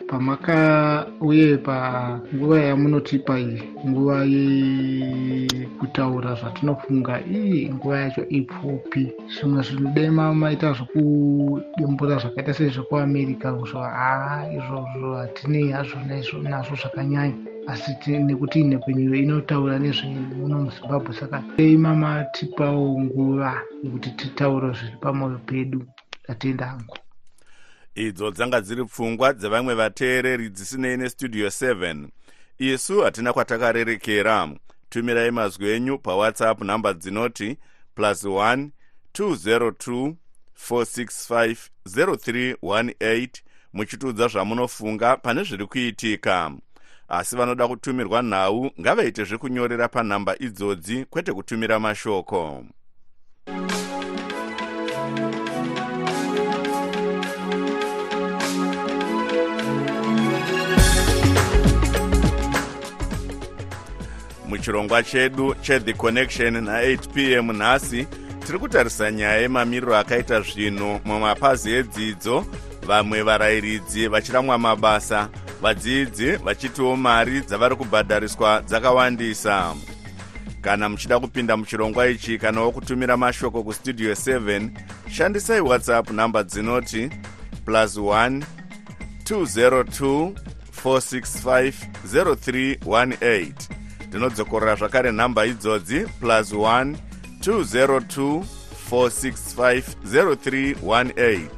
pamaka 0.09 0.57
uye 1.21 1.57
panguva 1.67 2.57
yamunotipa 2.69 3.35
iyi 3.41 3.63
nguva 3.89 4.17
yekutaura 4.35 6.31
zvatinofunga 6.41 7.15
ii 7.41 7.73
nguva 7.75 7.97
yacho 8.03 8.23
ipfupi. 8.39 9.05
Zvimwe 9.35 9.61
zvinodema 9.67 10.35
maita 10.35 10.69
zvokudembura 10.77 12.19
zvakaita 12.23 12.53
sezvekuamerica 12.55 13.49
kuzvo 13.57 13.81
haa 13.81 14.45
izvozvo 14.57 15.09
hatinei 15.21 15.71
hazvo 15.77 15.99
nazvo 16.51 16.75
zvakanyanya. 16.83 17.37
Asi 17.67 17.91
nekuti 18.27 18.65
nhekwenyuro 18.65 19.17
inotaura 19.17 19.79
nezvemuno 19.79 20.57
muzimbabwe 20.65 21.13
saka 21.21 21.39
dei 21.57 21.77
mamatipawo 21.77 23.01
nguva 23.05 23.51
yekuti 23.83 24.11
titaure 24.19 24.69
zviri 24.77 24.97
pamwoyo 25.03 25.39
pedu 25.49 25.81
tatenda 26.27 26.67
hangu 26.67 27.04
idzo 27.95 28.31
dzanga 28.31 28.61
dziri 28.61 28.85
pfungwa 28.85 29.33
dzevamwe 29.33 29.75
vateereri 29.75 30.51
dzisinei 30.51 30.97
nestudio 30.97 31.47
7 31.47 32.09
isu 32.59 33.01
hatina 33.01 33.33
kwatakarerekera. 33.33 34.49
Tumirai 34.89 35.31
mazwi 35.31 35.71
enyu 35.71 35.99
pawhatsapp 35.99 36.63
nhamba 36.63 36.93
dzinoti 36.93 37.57
plus 37.95 38.25
1 38.25 38.69
202 39.19 40.15
465 40.71 41.57
0318 41.87 43.29
muchitiudza 43.73 44.29
zvamunofunga 44.29 45.17
pane 45.17 45.45
zviri 45.45 45.67
kuitika. 45.67 46.53
Asi 47.09 47.37
vanoda 47.37 47.69
kutumirwa 47.69 48.23
nhau 48.23 48.71
ngavaite 48.81 49.25
zvekunyorera 49.25 49.89
panhamba 49.89 50.39
idzodzi 50.39 51.05
kwete 51.05 51.33
kutumira 51.33 51.81
mashoko 51.81 52.65
muchirongwa 64.55 65.03
chedu 65.03 65.55
chethe 65.63 65.93
connection 65.93 66.55
na8 66.55 67.09
p 67.15 67.33
m 67.33 67.53
nhasi 67.53 68.07
tiri 68.47 68.59
kutarisa 68.59 69.11
nyaya 69.11 69.37
yemamiriro 69.41 69.97
akaita 69.97 70.41
zvinhu 70.41 71.01
mumapazi 71.05 71.73
edzidzo. 71.73 72.47
Vamwe 72.87 73.23
varayiridzi 73.23 74.09
vachiramwa 74.09 74.59
mabasa 74.59 75.29
vadzidzi 75.63 76.31
vachitiwo 76.37 76.97
mari 76.97 77.41
dzavari 77.41 77.77
kubhadhariswa 77.77 78.63
dzakawandisa. 78.63 79.75
Kana 80.61 80.89
muchida 80.89 81.21
kupinda 81.21 81.57
muchirongwa 81.57 82.09
ichi 82.09 82.39
kanawo 82.39 82.73
kutumira 82.73 83.17
mashoko 83.17 83.63
kustudio 83.63 84.13
7 84.13 84.69
shandisai 85.11 85.61
whatsapp 85.61 86.11
nhamba 86.11 86.43
dzinoti 86.43 87.11
plus 87.65 87.97
1 87.97 88.43
202 89.25 90.33
465 90.85 91.73
0318 92.13 93.84
ndinodzokorora 94.15 94.77
zvakare 94.77 95.13
nhamba 95.13 95.47
idzodzi 95.47 96.07
plus 96.21 96.53
1 96.53 96.95
202 97.41 98.43
465 98.91 99.83
0318 100.05 101.49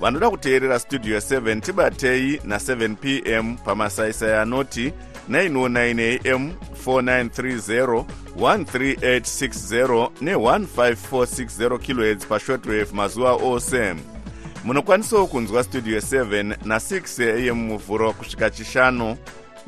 vanoda 0.00 0.30
kuteerera 0.30 0.78
studio 0.78 1.18
7 1.18 1.60
tibatei 1.60 2.36
na7 2.36 2.94
p 2.94 3.22
m 3.26 3.56
pamasaisai 3.56 4.32
anoti 4.32 4.92
909 5.30 6.34
am 6.34 6.52
4930 6.86 8.04
13860 8.36 10.08
ne15460 10.22 11.78
khz 11.78 12.26
pashortwave 12.26 12.92
mazuva 12.92 13.32
ose. 13.32 13.94
Munokwanisawo 14.64 15.26
kunzwa 15.26 15.64
studio 15.64 15.98
7 15.98 16.56
na6 16.56 17.50
am 17.50 17.58
muvhuro 17.58 18.12
kusvika 18.12 18.50
chishanu 18.50 19.16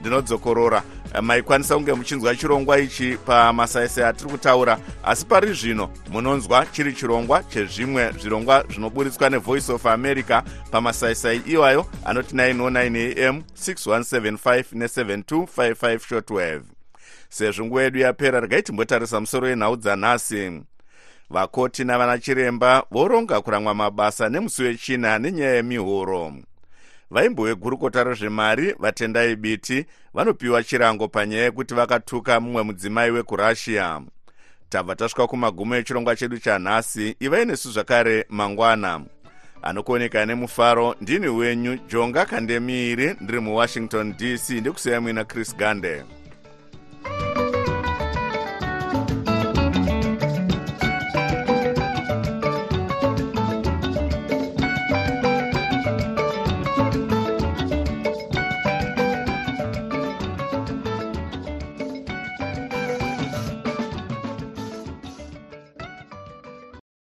ndinodzokorora 0.00 0.82
maikwanisa 1.22 1.74
kunge 1.74 1.92
muchinzwa 1.92 2.36
chirongwa 2.36 2.78
ichi 2.78 3.16
pamasaisai 3.26 4.04
atiri 4.04 4.30
kutaura 4.30 4.78
asi 5.04 5.26
pari 5.26 5.52
zvino 5.52 5.90
munonzwa 6.10 6.66
chiri 6.66 6.92
chirongwa 6.92 7.42
chezvimwe 7.42 8.12
zvirongwa 8.12 8.64
zvinoburitswa 8.68 9.30
nevoice 9.30 9.72
of 9.72 9.86
america 9.86 10.42
pamasaisai 10.70 11.42
iwayo 11.46 11.86
anoti 12.04 12.36
909 12.36 13.28
am 13.28 13.42
6175 13.66 14.64
ne7255 14.74 15.98
shortwave 16.08 16.64
sezvo 17.28 17.64
nguva 17.64 17.82
yedu 17.82 17.98
yapera 17.98 18.40
regai 18.40 18.62
timbotarisa 18.62 19.20
musoro 19.20 19.48
yenhau 19.48 19.76
dzanhasi. 19.76 20.62
Vakoti 21.30 21.84
navana 21.84 22.18
chiremba 22.18 22.84
voronga 22.90 23.40
kuramwa 23.40 23.74
mabasa 23.74 24.28
nemusi 24.28 24.62
wechina 24.62 25.18
nenyaya 25.18 25.54
yemihoro 25.54 26.32
vaimbo 27.10 27.44
vegurukota 27.44 28.04
rezvemari 28.04 28.74
vatendai 28.78 29.36
biti 29.36 29.86
vanopiwa 30.14 30.62
chirango 30.62 31.08
panyaya 31.08 31.42
yekuti 31.42 31.74
vakatuka 31.74 32.40
mumwe 32.40 32.62
mudzimai 32.62 33.10
wekurussia. 33.10 34.02
Tabva 34.68 34.96
tasvika 34.96 35.26
kumagumo 35.26 35.76
echirongwa 35.76 36.16
chedu 36.16 36.38
chanhasi 36.38 37.16
ivai 37.20 37.44
nesu 37.44 37.70
zvakare 37.70 38.26
mangwana. 38.28 39.00
Anokuoneka 39.62 40.26
nemufaro 40.26 40.94
ndini 41.00 41.28
wenyu 41.28 41.78
jonga 41.88 42.24
kandemiiri 42.24 43.16
ndiri 43.20 43.40
muwashington 43.40 44.14
dc 44.16 44.50
ndikusiyai 44.50 45.00
muina 45.00 45.24
chris 45.24 45.56
gande 45.56 46.04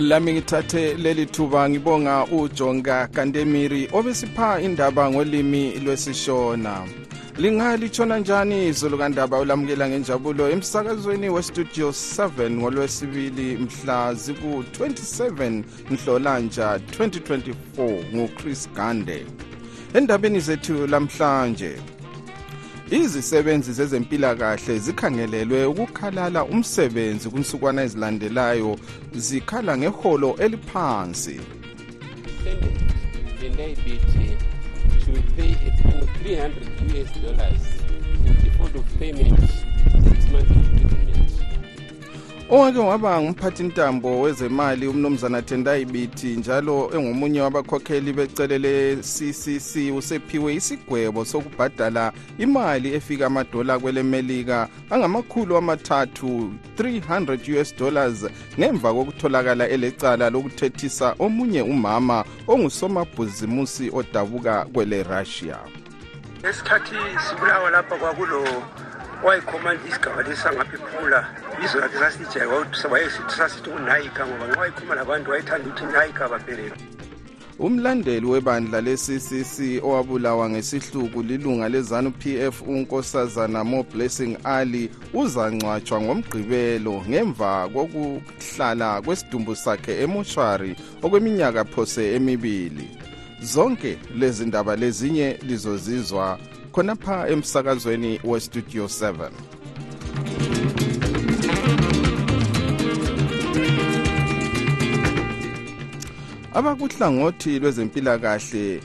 lami 0.00 0.32
ngithathe 0.32 0.94
leli 0.94 1.26
thuba 1.26 1.68
ngibonga 1.68 2.26
ujonga 2.26 3.06
kantemiri 3.06 3.88
obesipha 3.92 4.60
indaba 4.60 5.10
ngolimi 5.10 5.78
lwesishona. 5.84 6.84
Lingalitshona 7.38 8.18
njani 8.18 8.68
izulu 8.68 8.98
kandaba? 8.98 9.38
Ulamukela 9.38 9.88
ngenjabulo 9.88 10.50
emsakazweni 10.50 11.28
westudio 11.28 11.88
7 11.88 12.50
ngolwesibili 12.50 13.56
mhla 13.56 14.14
ziku-27 14.14 15.62
nhlolanja 15.90 16.76
2024 16.76 18.14
nguchris 18.14 18.68
gande. 18.76 19.26
Endabeni 19.94 20.40
zethu 20.40 20.86
lamhlanje 20.86 21.76
izisebenzi 23.00 23.72
zezempilakahle 23.72 24.78
zikhangelelwe 24.78 25.64
ukukhalala 25.72 26.44
umsebenzi 26.44 27.26
kunsukwana 27.32 27.82
ezilandelayo 27.86 28.72
zikhala 29.14 29.72
ngeholo 29.78 30.30
eliphansi 30.44 31.40
to 35.04 35.12
pay 35.36 35.52
a 35.52 35.70
300 36.22 36.52
US 36.94 37.10
dollars 37.24 37.62
in 38.26 38.34
default 38.44 38.74
of 38.76 38.98
payment 38.98 39.40
six 40.08 40.30
months 40.32 40.50
imprisonment. 40.50 41.11
Owake 42.52 42.78
waba 42.78 43.20
ngumphathintambo 43.20 44.20
wezemali 44.20 44.86
umnumzana 44.86 45.42
tendai 45.42 45.84
biti 45.84 46.26
njalo 46.26 46.90
engomunye 46.94 47.40
wabakhokheli 47.40 48.12
becele 48.12 48.58
le-ccc 48.58 49.96
usephiwe 49.96 50.54
isigwebo 50.54 51.24
sokubhadala 51.24 52.12
imali 52.38 52.94
efika 52.94 53.26
amadola 53.26 53.78
kwelemelika 53.78 54.68
angamakhulu 54.90 55.56
amathathu 55.56 56.52
300 56.78 57.60
us 57.60 57.76
dollars 57.76 58.26
ngemva 58.58 58.94
kokutholakala 58.94 59.68
elecala 59.68 60.30
lokuthethisa 60.30 61.14
omunye 61.18 61.62
umama 61.62 62.24
ongusomabhizimusi 62.48 63.90
odabuka 63.94 64.66
kwele-russia 64.72 65.58
esikhathi 66.48 66.96
sibulawa 67.28 67.70
lapha 67.70 67.96
kwakulo 67.96 68.44
wayikhomanda 69.24 69.82
isigaba 69.88 70.22
lesangaphula 70.22 71.28
bizo 71.60 71.80
lakhe 71.80 71.98
sasijayeka 71.98 72.88
wayesithi 72.90 73.34
sasithi 73.36 73.70
unayika 73.70 74.26
ngoba 74.26 74.46
nxa 74.46 74.60
wayikhuluma 74.60 74.94
labantu 74.94 75.30
wayethanda 75.30 75.68
ukuthi 75.68 75.84
nayika 75.92 76.28
baphelele 76.28 76.76
umlandeli 77.58 78.26
webandla 78.26 78.80
le-ccc 78.80 79.84
owabulawa 79.84 80.50
ngesihluku 80.50 81.22
lilunga 81.22 81.68
lezanu 81.68 82.10
pf 82.10 82.62
unkosazana 82.62 83.64
mo 83.64 83.82
blessing 83.82 84.36
ali 84.44 84.90
uzangcwatshwa 85.14 86.00
ngomgqibelo 86.00 87.04
ngemva 87.08 87.68
kokuhlala 87.68 89.02
kwesidumbu 89.02 89.56
sakhe 89.56 90.02
emoshwari 90.02 90.76
okweminyaka 91.02 91.64
phose 91.64 92.14
emibili. 92.16 92.90
Zonke 93.42 93.98
lezi 94.18 94.46
ndaba 94.46 94.76
lezinye 94.76 95.38
lizozizwa 95.42 96.38
khonapha 96.72 97.28
emsakazweni 97.28 98.20
westudio 98.24 98.84
7 98.84 99.30
abakuhlangothi 106.54 107.58
lwezempilakahle 107.58 108.80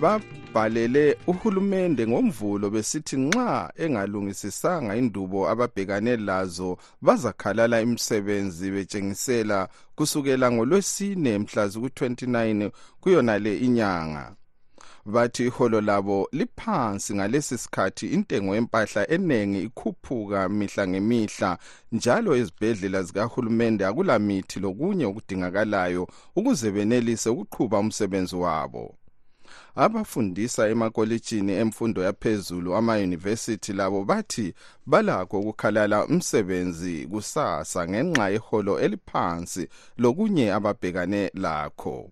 babhalele 0.00 1.18
uhulumende 1.26 2.06
ngomvulo 2.06 2.70
besithi 2.70 3.16
nxa 3.16 3.72
engalungisisanga 3.76 4.96
indubo 4.96 5.48
ababhekane 5.48 6.16
lazo 6.16 6.78
bazakhalala 7.02 7.80
imisebenzi 7.80 8.70
betshengisela 8.70 9.68
kusukela 9.96 10.52
ngolwesine 10.52 11.38
mhla 11.38 11.66
ziku-29 11.68 12.70
kuyona 13.00 13.38
le 13.38 13.58
inyanga. 13.58 14.37
Bathi 15.08 15.46
iholo 15.46 15.80
labo 15.80 16.28
liphansi 16.32 17.14
ngalesi 17.14 17.58
sikhathi 17.58 18.06
intengo 18.06 18.54
yempahla 18.54 19.10
eningi 19.10 19.62
ikhuphuka 19.62 20.48
mihla 20.48 20.88
ngemihla 20.88 21.58
njalo 21.92 22.36
ezibhedlela 22.36 23.02
zikahulumende 23.02 23.86
akulamithi 23.86 24.60
lokunye 24.60 25.04
okudingakalayo 25.10 26.04
ukuze 26.36 26.70
benelise 26.70 27.28
ukuqhuba 27.30 27.78
umsebenzi 27.78 28.36
wabo. 28.36 28.84
Abafundisa 29.74 30.68
emakolitshini 30.68 31.52
emfundo 31.52 32.00
yaphezulu 32.02 32.74
amayunivesithi 32.78 33.72
labo 33.72 34.04
bathi 34.04 34.54
balakho 34.86 35.40
ukukhalala 35.40 36.06
umsebenzi 36.06 37.06
kusasa 37.10 37.88
ngenxa 37.88 38.28
yeholo 38.34 38.80
eliphansi 38.84 39.68
lokunye 40.02 40.46
ababhekane 40.52 41.30
lakho. 41.34 42.10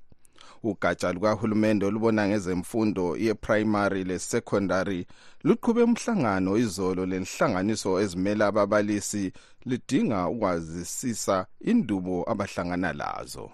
Ugatsha 0.70 1.12
lukahulumende 1.12 1.86
olubona 1.86 2.28
ngezemfundo 2.28 3.16
ye-primary 3.16 4.04
le-secondary 4.04 5.06
luqhube 5.44 5.82
umhlangano 5.82 6.56
izolo 6.56 7.06
lenhlanganiso 7.06 8.00
ezimela 8.02 8.46
ababalisi 8.46 9.32
lidinga 9.68 10.28
ukwazisisa 10.28 11.46
indubo 11.60 12.24
abahlangana 12.30 12.92
lazo. 12.92 13.50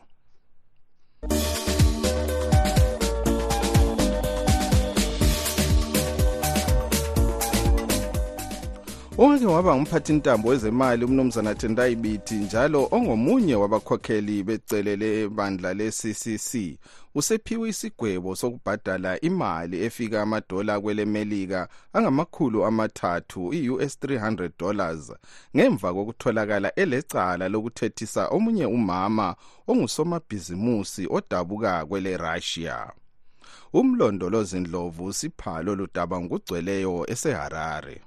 Owake 9.19 9.47
waba 9.47 9.75
ngumphathintambo 9.75 10.49
wezemali 10.49 11.05
umnumzana 11.05 11.55
tendai 11.55 11.97
biti 11.97 12.35
njalo 12.35 12.89
ongomunye 12.91 13.55
wabakhokheli 13.55 14.43
becele 14.43 14.97
lebandla 14.97 15.75
le-ccc 15.75 16.79
usephiwe 17.15 17.69
isigwebo 17.69 18.37
sokubhadala 18.37 19.21
imali 19.21 19.85
efika 19.85 20.23
amadola 20.23 20.81
kwelemelika 20.81 21.69
angamakhulu 21.93 22.65
amathathu 22.65 23.55
i-us 23.55 23.99
300 24.03 24.51
dollars 24.59 25.13
ngemva 25.57 25.95
kokutholakala 25.95 26.75
elecala 26.75 27.49
lokuthethisa 27.49 28.29
omunye 28.29 28.67
umama 28.67 29.37
ongusomabhizimusi 29.69 31.07
odabuka 31.11 31.87
kwele-russia. 31.87 32.93
Umlondolozindlovu 33.73 35.13
sipha 35.13 35.63
lolu 35.63 35.89
daba 35.95 36.21
ngokugcweleyo 36.21 37.11
eseharare. 37.11 38.01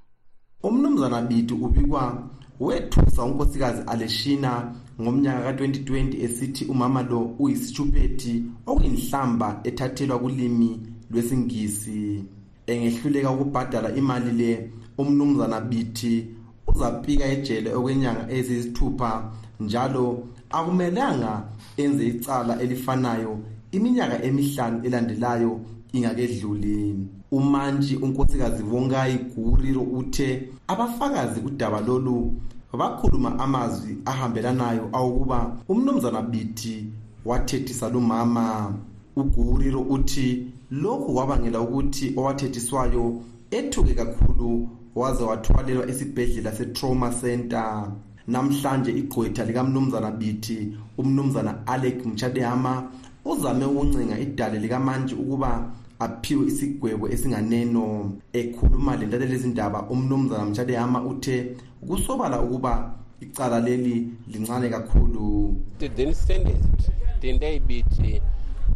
Umnumzana 0.64 1.22
biti 1.22 1.54
ubikwa 1.54 2.24
wethusa 2.60 3.24
unkosikazi 3.24 3.82
aleshina 3.88 4.76
ngomnyaka 5.02 5.54
ka-2020 5.54 6.24
esithi 6.24 6.66
umama 6.66 7.04
lo 7.04 7.36
uyisitshuphethi 7.40 8.44
okuyinhlamba 8.66 9.60
ethathelwa 9.64 10.20
kulimi 10.20 10.80
lwesingisi. 11.12 12.24
Engehluleka 12.68 13.32
ukubhadala 13.32 13.96
imali 13.96 14.32
le 14.32 14.70
umnumzana 14.98 15.62
biti 15.62 16.28
uzapika 16.68 17.26
ejele 17.26 17.74
okwenyanga 17.74 18.24
eziyisithupha 18.36 19.32
njalo 19.60 20.28
akumelanga 20.50 21.34
enze 21.78 22.08
icala 22.08 22.62
elifanayo 22.64 23.40
iminyaka 23.72 24.24
emihlanu 24.24 24.78
elandelayo 24.86 25.52
ingakedluli 25.94 26.96
umantshi 27.32 27.96
unkosikazi 27.96 28.64
vongayi 28.64 29.18
guriro 29.18 29.82
uthe 29.82 30.50
abafakazi 30.68 31.40
kudaba 31.42 31.82
lolu 31.82 32.34
bakhuluma 32.78 33.40
amazwi 33.40 33.98
ahambelanayo 34.06 34.90
awokuba 34.94 35.58
umnumzana 35.70 36.22
biti 36.22 36.88
wathethisa 37.26 37.90
lumama. 37.90 38.74
Uguriro 39.16 39.82
uthi 39.82 40.48
lokhu 40.72 41.14
kwabangela 41.14 41.62
ukuthi 41.62 42.14
owathethiswayo 42.18 43.22
ethuke 43.52 43.94
kakhulu 43.94 44.70
waze 44.96 45.24
wathwalelwa 45.24 45.88
esibhedlela 45.90 46.52
se-trauma 46.52 47.10
center. 47.22 47.92
Namhlanje 48.28 48.92
igqwetha 48.92 49.46
likamnumzana 49.46 50.12
biti 50.12 50.78
umnumzana 50.98 51.68
alec 51.68 52.06
mchadehama 52.06 52.92
uzame 53.26 53.66
ukuncenga 53.66 54.20
idale 54.20 54.60
likamantshi 54.60 55.16
ukuba 55.16 55.72
aphiwe 56.00 56.48
isigwebo 56.48 57.10
esinganeno 57.10 58.12
ekhuluma 58.34 58.96
lentathe 58.96 59.26
lezindaba 59.26 59.80
umnumzana 59.90 60.46
mchadehama 60.46 61.04
uthe 61.04 61.56
kusobala 61.88 62.42
ukuba 62.42 62.96
icala 63.22 63.60
leli 63.60 64.08
lincane 64.28 64.70
kakhulu 64.70 65.56
then 65.96 66.14
sentenced 66.14 66.92
Tendai 67.22 67.60
Biti 67.60 68.22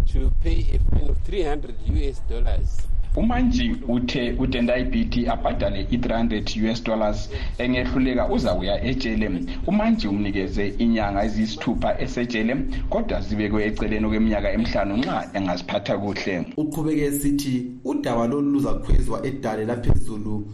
to 0.08 0.32
pay 0.42 0.66
a 0.74 0.80
fine 0.90 1.10
of 1.10 1.18
300 1.28 1.76
US 1.94 2.20
dollars. 2.30 2.88
Umanji 3.16 3.76
uthe 3.88 4.32
utendai 4.40 4.84
bt 4.84 5.28
abhadale 5.28 5.88
i-300 5.92 6.72
us 6.72 6.84
dollars 6.84 7.30
engehluleka 7.58 8.28
uzakuya 8.30 8.84
ejele. 8.84 9.32
Umanji 9.68 10.08
umnikeze 10.08 10.68
inyanga 10.68 11.24
eziyisithupha 11.24 12.02
esetshele 12.02 12.56
kodwa 12.90 13.22
zibekwe 13.22 13.66
eceleni 13.66 14.08
kweminyaka 14.08 14.52
emihlanu 14.52 14.98
nxa 14.98 15.30
engaziphatha 15.34 15.98
kuhle. 15.98 16.46
Uqhubeke 16.58 17.02
esithi 17.02 17.72
udaba 17.86 18.28
lolu 18.28 18.52
luzakhwezwa 18.52 19.26
edale 19.26 19.66
laphezulu 19.66 20.48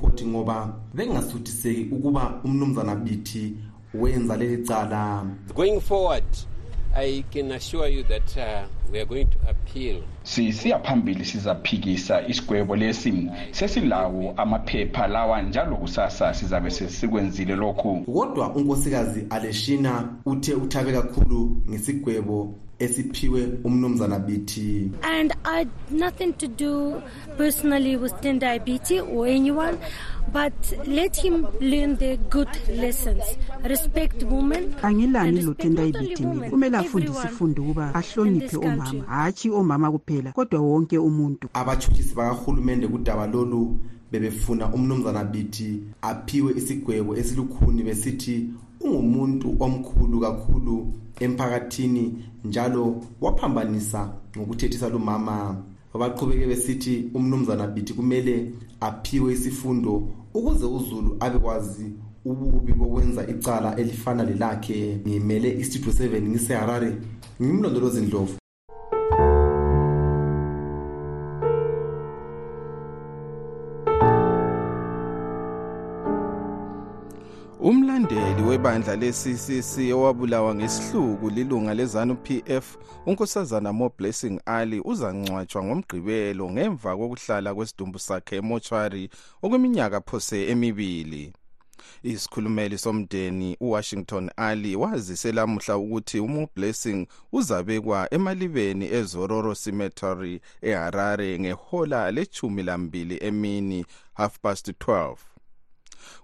court 0.00 0.26
ngoba 0.26 0.74
bengasuthiseki 0.94 1.88
ukuba 1.94 2.40
umnumzana 2.44 2.94
bithi 2.94 3.54
wenza 3.94 4.36
leli 4.36 4.64
cala. 4.64 5.24
Going 5.54 5.80
forward, 5.80 6.24
I 6.96 7.24
can 7.30 7.52
assure 7.52 7.88
you 7.88 8.02
that 8.04 8.36
uh, 8.36 8.66
we 8.92 8.98
are 9.00 9.04
going 9.04 9.26
to 9.26 9.38
appeal. 9.50 10.02
sisiya 10.22 10.78
phambili 10.78 11.24
sizaphikisa 11.24 12.26
isigwebo 12.28 12.76
lesi 12.76 13.30
sesilawo 13.50 14.34
amaphepha 14.36 15.06
lawa 15.06 15.42
njalo 15.42 15.76
kusasa 15.76 16.34
sizabe 16.34 16.70
sesikwenzile 16.70 17.56
lokhu 17.56 18.00
kodwa 18.00 18.54
unkosikazi 18.54 19.26
aleshina 19.30 20.08
uthe 20.26 20.54
uthabe 20.54 20.92
kakhulu 20.92 21.62
ngesigwebo 21.70 22.54
esiphiwe 22.78 23.48
umnumzana 23.64 24.18
bithi 24.18 24.90
And 25.02 25.32
I 25.44 25.58
had 25.58 25.68
nothing 25.90 26.32
to 26.34 26.46
do 26.48 27.02
personally 27.36 27.96
with 27.96 28.12
Tendai 28.20 28.64
BT 28.64 29.00
or 29.00 29.26
anyone, 29.26 29.78
but 30.32 30.52
let 30.86 31.16
him 31.16 31.46
learn 31.60 31.96
the 31.96 32.16
good 32.30 32.48
lessons. 32.68 33.22
Respect 33.64 34.22
women. 34.22 34.74
angilani 34.82 35.42
lotendai 35.42 35.92
biti 35.92 36.26
mina 36.26 36.50
kumele 36.50 36.76
afundise 36.76 37.24
ifundo 37.24 37.62
ukuba 37.62 37.94
ahloniphe 37.94 38.56
omama 38.56 39.04
hatshi 39.06 39.50
omama 39.50 39.90
kuphela 39.90 40.32
kodwa 40.32 40.60
wonke 40.60 40.98
umuntu 40.98 41.48
abatshutshisi 41.54 42.14
bakahulumende 42.14 42.88
kudaba 42.88 43.26
lolu 43.26 43.78
bebefuna 44.12 44.72
umnumzana 44.74 45.24
bithi 45.24 45.82
aphiwe 46.02 46.52
isigwebo 46.56 47.16
esilukhuni 47.16 47.82
besithi 47.82 48.50
ungumuntu 48.80 49.56
omkhulu 49.60 50.20
kakhulu 50.20 50.92
emphakathini 51.20 52.24
njalo 52.44 53.02
waphambanisa 53.20 54.12
ngokuthethisa 54.36 54.88
lumama 54.88 55.56
baqhubeke 55.98 56.46
besithi 56.46 57.10
umnumzana 57.14 57.66
bithi 57.66 57.92
kumele 57.94 58.52
aphiwe 58.80 59.32
isifundo 59.32 60.08
ukuze 60.34 60.66
uzulu 60.66 61.16
abekwazi 61.20 61.92
ububi 62.24 62.72
bokwenza 62.72 63.26
icala 63.28 63.76
elifana 63.76 64.24
lelakhe. 64.24 65.00
Ngimele 65.06 65.58
istudio 65.58 65.92
7 65.92 66.22
ngiseharare 66.28 66.96
ngimlondolozi 67.42 68.00
ndlovu. 68.00 68.36
Umlandeli 78.38 78.42
webandla 78.42 78.96
le-ccc 78.96 79.92
owabulawa 79.92 80.54
ngesihluku 80.54 81.30
lilunga 81.30 81.74
lezanu-pf 81.74 82.76
unkosazana 83.06 83.72
mo 83.72 83.90
blessing 83.98 84.40
ali 84.46 84.80
uzangcwatshwa 84.80 85.64
ngomgqibelo 85.64 86.50
ngemva 86.50 86.96
kokuhlala 86.96 87.54
kwesidumbu 87.54 87.98
sakhe 87.98 88.36
emochwari 88.36 89.10
okweminyaka 89.42 90.00
phose 90.00 90.48
emibili. 90.48 91.32
Isikhulumeli 92.02 92.78
somndeni 92.78 93.56
uwashington 93.60 94.30
ali 94.36 94.76
wazise 94.76 95.32
lamuhla 95.32 95.76
ukuthi 95.76 96.20
umo 96.20 96.48
blessing 96.56 97.06
uzabekwa 97.32 98.14
emalibeni 98.14 98.86
ezororo 98.98 99.54
cemetery 99.54 100.40
eharare 100.62 101.38
ngehola 101.38 102.10
lechumi 102.10 102.62
lambili 102.62 103.18
emini 103.20 103.86
half 104.14 104.38
past 104.40 104.68
12 104.68 105.27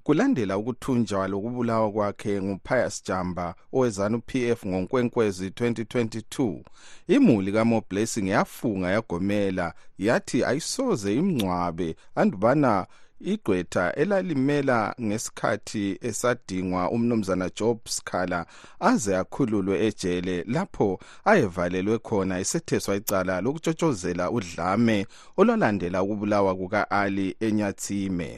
kulandela 0.03 0.59
ukuthunjwa 0.59 1.29
lokubulawa 1.29 1.93
kwakhe 1.93 2.43
ngupius 2.43 3.05
jamba 3.05 3.55
owezanu 3.73 4.21
pf 4.21 4.67
ngonkwenkwezi 4.67 5.49
2022 5.49 6.61
imuli 7.09 7.53
kamo 7.53 7.83
blessing 7.91 8.29
yafunga 8.29 8.91
yagomela 8.91 9.75
yathi 9.99 10.45
ayisoze 10.45 11.15
imngcwabe 11.15 11.97
andubana 12.15 12.87
igqwetha 13.33 13.93
elalimela 14.03 14.95
ngesikhathi 15.03 15.99
esadingwa 16.09 16.91
umnumzana 16.91 17.51
job 17.59 17.79
scala 17.89 18.47
aze 18.81 19.17
akhululwe 19.17 19.87
ejele 19.87 20.45
lapho 20.55 20.89
ayevalelwe 21.25 21.99
khona 22.07 22.35
esetheswa 22.43 22.97
icala 22.97 23.41
lokutshotshozela 23.45 24.25
udlame 24.37 25.07
olwalandela 25.37 26.03
ukubulawa 26.03 26.53
kuka-ali 26.59 27.37
enyathime. 27.47 28.31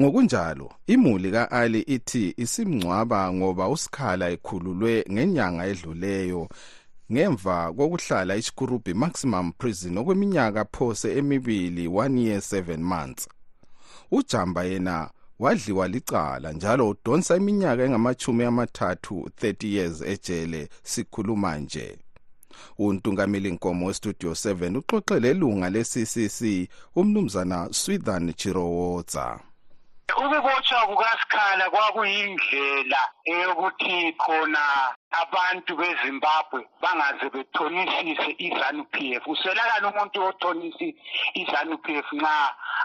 Ngokunjalo 0.00 0.72
imuli 0.86 1.30
ka-ali 1.30 1.80
ithi 1.80 2.34
isimngcwaba 2.36 3.32
ngoba 3.32 3.68
usikhala 3.68 4.30
ekhululwe 4.30 5.04
ngenyanga 5.12 5.66
edluleyo. 5.66 6.48
Ngemva 7.12 7.72
kokuhlala 7.76 8.36
isikurubi 8.36 8.94
maximum 8.94 9.52
prison 9.58 9.98
okweminyaka 9.98 10.64
phose 10.64 11.08
emibili 11.18 11.84
1 11.88 12.18
year 12.18 12.40
7 12.40 12.78
months 12.78 13.28
ujamba 14.12 14.64
yena 14.64 15.10
wadliwa 15.38 15.88
licala 15.88 16.52
njalo 16.52 16.88
udonsa 16.88 17.36
iminyaka 17.36 17.82
engamachumi 17.82 18.44
amathathu 18.44 19.30
30 19.40 19.66
years 19.66 20.00
ejele 20.00 20.68
sikhuluma 20.82 21.58
nje. 21.58 21.98
Untungameli 22.78 23.50
nkomo 23.50 23.86
westudio 23.86 24.30
7 24.30 24.76
uxoxe 24.76 25.20
lelunga 25.20 25.70
le-ccc 25.70 26.68
umnumzana 26.96 27.68
swithan 27.70 28.34
chirowotsa 28.34 29.40
ukubotshwa 30.16 30.86
kukasikhala 30.86 31.64
kwakuyindlela 31.72 33.00
eyokuthi 33.32 33.96
khona 34.22 34.62
abantu 35.22 35.72
bezimbabwe 35.80 36.60
bangaze 36.82 37.26
bethonisise 37.34 38.30
izanu-p 38.46 38.94
f 39.22 39.24
uswelakani 39.32 39.86
umuntu 39.88 40.18
othonisi 40.28 40.88
izanu-p 41.40 41.86
f 42.06 42.08
nxa 42.18 42.34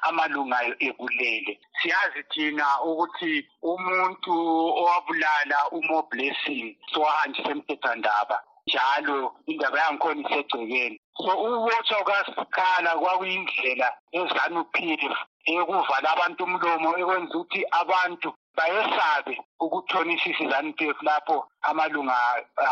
amalunga 0.07 0.59
ebulele. 0.87 1.53
Siyazi 1.79 2.21
thina 2.31 2.67
ukuthi 2.89 3.33
umuntu 3.73 4.33
owabulala 4.81 5.59
umo 5.77 5.97
blessing 6.09 6.67
sowahanjisa 6.91 7.49
emthethwandaba 7.55 8.37
njalo 8.67 9.19
indaba 9.51 9.77
yangikhona 9.79 10.21
isegcekeni. 10.23 10.97
So 11.21 11.31
ukubotshwa 11.45 11.97
kukasikhala 12.03 12.91
kwakuyindlela 13.01 13.87
ezanu-p 14.19 14.75
f 15.15 15.17
eyokuvala 15.49 16.07
abantu 16.15 16.41
umlomo 16.43 16.89
ekwenza 17.01 17.33
ukuthi 17.37 17.59
abantu 17.81 18.29
bayesabe 18.57 19.35
ukuthonisisa 19.63 20.43
izanu-p 20.43 20.79
f 20.97 20.99
lapho 21.07 21.37
amalunga 21.69 22.17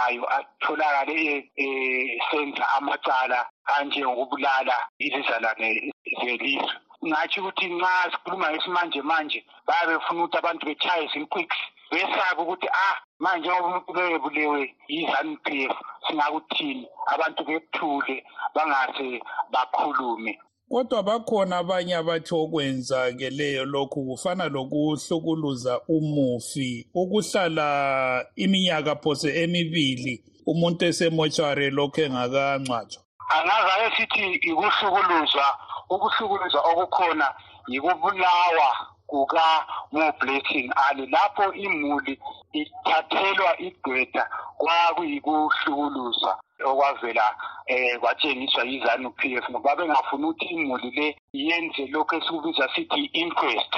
ayo 0.06 0.24
atholakale 0.38 1.18
esenza 1.66 2.64
amacala 2.78 3.40
anjengokubulala 3.74 4.76
izizalwane 5.06 5.70
zelizwe. 6.20 6.74
Ngatsho 7.08 7.40
ukuthi 7.42 7.66
nxa 7.76 7.94
sikhuluma 8.12 8.48
ngesimanje 8.50 9.02
manje 9.10 9.40
bayabe 9.68 9.94
befuna 9.98 10.20
ukuthi 10.24 10.38
abantu 10.40 10.64
bechaye 10.66 11.06
zimquicks 11.14 11.60
besabe 11.92 12.42
ukuthi 12.42 12.68
ah 12.86 12.96
manje 13.24 13.48
ngoba 13.50 13.68
umuntu 13.68 13.92
beyebulewe 13.98 14.62
yi-zanu-p 14.94 15.48
f 15.72 15.76
singakuthini? 16.06 16.86
Abantu 17.14 17.42
bethule 17.48 18.16
bangaze 18.56 19.10
bakhulume. 19.54 20.34
Kodwa 20.70 21.04
bakhona 21.04 21.58
abanye 21.58 21.96
abathi 21.96 22.34
okwenza-ke 22.36 23.30
leyo 23.30 23.66
lokhu 23.66 24.00
kufana 24.08 24.46
lokuhlukuluza 24.50 25.82
umufi 25.88 26.88
ukuhlala 26.94 27.68
iminyaka 28.36 28.96
phose 28.96 29.28
emibili 29.44 30.24
umuntu 30.46 30.86
esemochware 30.86 31.70
lokhu 31.70 32.02
engakangcwatshwa. 32.02 33.02
Angazake 33.36 33.88
sithi 33.98 34.26
ikuhlukuluzwa 34.50 35.48
ukuhlukuluzwa 35.90 36.62
okukhona 36.72 37.28
yikubulawa 37.68 38.70
kuka-mo 39.08 40.12
blessing 40.20 40.68
ali 40.76 41.06
lapho 41.14 41.54
imuli 41.54 42.20
ithathelwa 42.54 43.52
igqwetha 43.68 44.24
kwakuyikuhlukuluzwa 44.58 46.40
okwavela 46.64 47.36
eh 47.68 48.00
kwatshengiswa 48.00 48.64
yizanu-p 48.64 49.22
f 49.44 49.46
ngoba 49.50 49.76
bengafuni 49.76 50.26
ukuthi 50.26 50.46
imuli 50.46 50.90
le 50.98 51.08
yenze 51.34 51.88
lokhu 51.88 52.16
esikubiza 52.16 52.70
sithi 52.76 53.00
i-inquest 53.06 53.74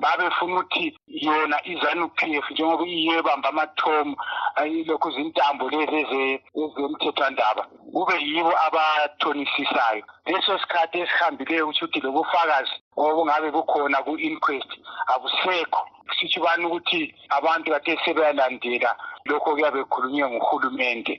babefuna 0.00 0.60
ukuthi 0.60 0.98
yona 1.06 1.58
izanu-p 1.72 2.18
f 2.44 2.50
njengoba 2.50 2.84
iyiyo 2.86 3.18
ebamba 3.18 3.48
amathomu 3.48 4.16
ayilokhu 4.60 5.10
zintambo 5.10 5.70
lezi 5.70 6.40
ezemthethwandaba 6.62 7.62
kube 7.92 8.16
yibo 8.28 8.52
abathonisisisayo 8.66 10.02
leso 10.26 10.58
sikhathi 10.58 10.98
esihambileyo 11.00 11.66
kusho 11.66 11.84
ukuthi 11.84 12.00
lobufakazi 12.00 12.76
obungabe 12.96 13.50
bukhona 13.50 13.98
ku-inquest 14.06 14.70
abusekho 15.12 15.82
sitshibani 16.18 16.64
ukuthi 16.66 17.14
abantu 17.28 17.70
kade 17.72 17.98
sebeyalandela. 18.04 18.90
Lokho 19.26 19.54
kuyabe 19.54 19.84
kukhulunywe 19.84 20.28
nguhulumente 20.30 21.12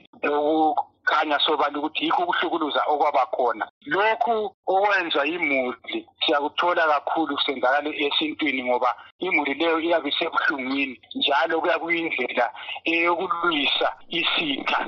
khanya 1.08 1.38
sobala 1.40 1.78
ukuthi 1.78 2.04
yikho 2.04 2.22
ukuhlukuluza 2.22 2.80
okwabakhona 2.92 3.64
lokhu 3.86 4.34
okwenza 4.72 5.24
imuli 5.34 6.00
siyakuthola 6.22 6.82
kakhulu 6.92 7.36
kusenzakala 7.36 7.88
esintwini 8.04 8.62
ngoba 8.68 8.90
imuli 9.26 9.54
leyo 9.54 9.78
iyabe 9.80 10.08
isebuhlungwini 10.12 10.96
njalo 11.16 11.60
kuya 11.60 11.78
kuyindlela 11.82 12.46
eyokulwisa 12.92 13.88
isitha 14.18 14.80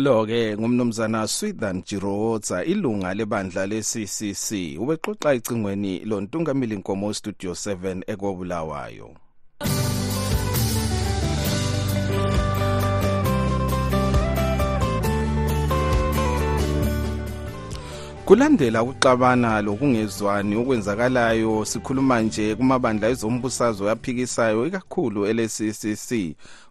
lo-ke 0.00 0.56
ngumnumzana 0.56 1.28
swithan 1.28 1.82
jirowotsa 1.82 2.64
ilunga 2.64 3.14
lebandla 3.14 3.66
le-ccc 3.66 4.48
ubexoxa 4.82 5.34
ecingweni 5.34 5.98
lontungamili 6.04 6.76
nkomo 6.76 7.14
studio 7.14 7.52
7 7.52 8.02
ekobulawayo 8.12 9.08
kulandela 18.32 18.82
ukuxabana 18.82 19.62
lokungezwani 19.62 20.56
okwenzakalayo 20.56 21.64
sikhuluma 21.64 22.20
nje 22.20 22.54
kumabandla 22.56 23.08
ezombusazwe 23.08 23.90
aphikisayo 23.90 24.66
ikakhulu 24.66 25.26
ele-ccc 25.30 26.10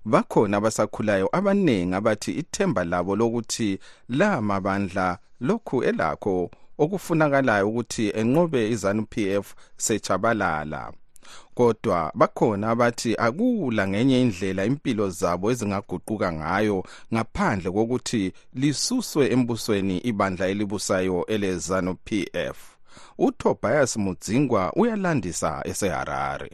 bakhona 0.06 0.58
abasakhulayo 0.58 1.28
abaningi 1.38 1.96
abathi 1.96 2.32
ithemba 2.42 2.84
labo 2.84 3.16
lokuthi 3.16 3.80
la 4.10 4.42
mabandla 4.42 5.18
lokhu 5.48 5.84
elakho 5.84 6.50
okufunakalayo 6.84 7.70
ukuthi 7.70 8.06
enqobe 8.20 8.62
izanu-p 8.74 9.14
f 9.44 9.48
sechabalala 9.78 10.92
kodwa 11.62 12.12
bakhona 12.16 12.70
abathi 12.70 13.16
akula 13.18 13.88
ngenye 13.88 14.22
indlela 14.22 14.66
impilo 14.66 15.10
zabo 15.10 15.46
ezingaguquka 15.52 16.30
ngayo 16.40 16.78
ngaphandle 17.14 17.70
kokuthi 17.76 18.24
lisuswe 18.62 19.24
embusweni 19.34 19.98
ibandla 20.10 20.46
elibusayo 20.54 21.18
elezanu 21.34 21.92
PF 22.06 22.58
uTobias 23.26 23.98
Mudzingwa 23.98 24.74
uyalandisa 24.76 25.62
eseHarare. 25.72 26.52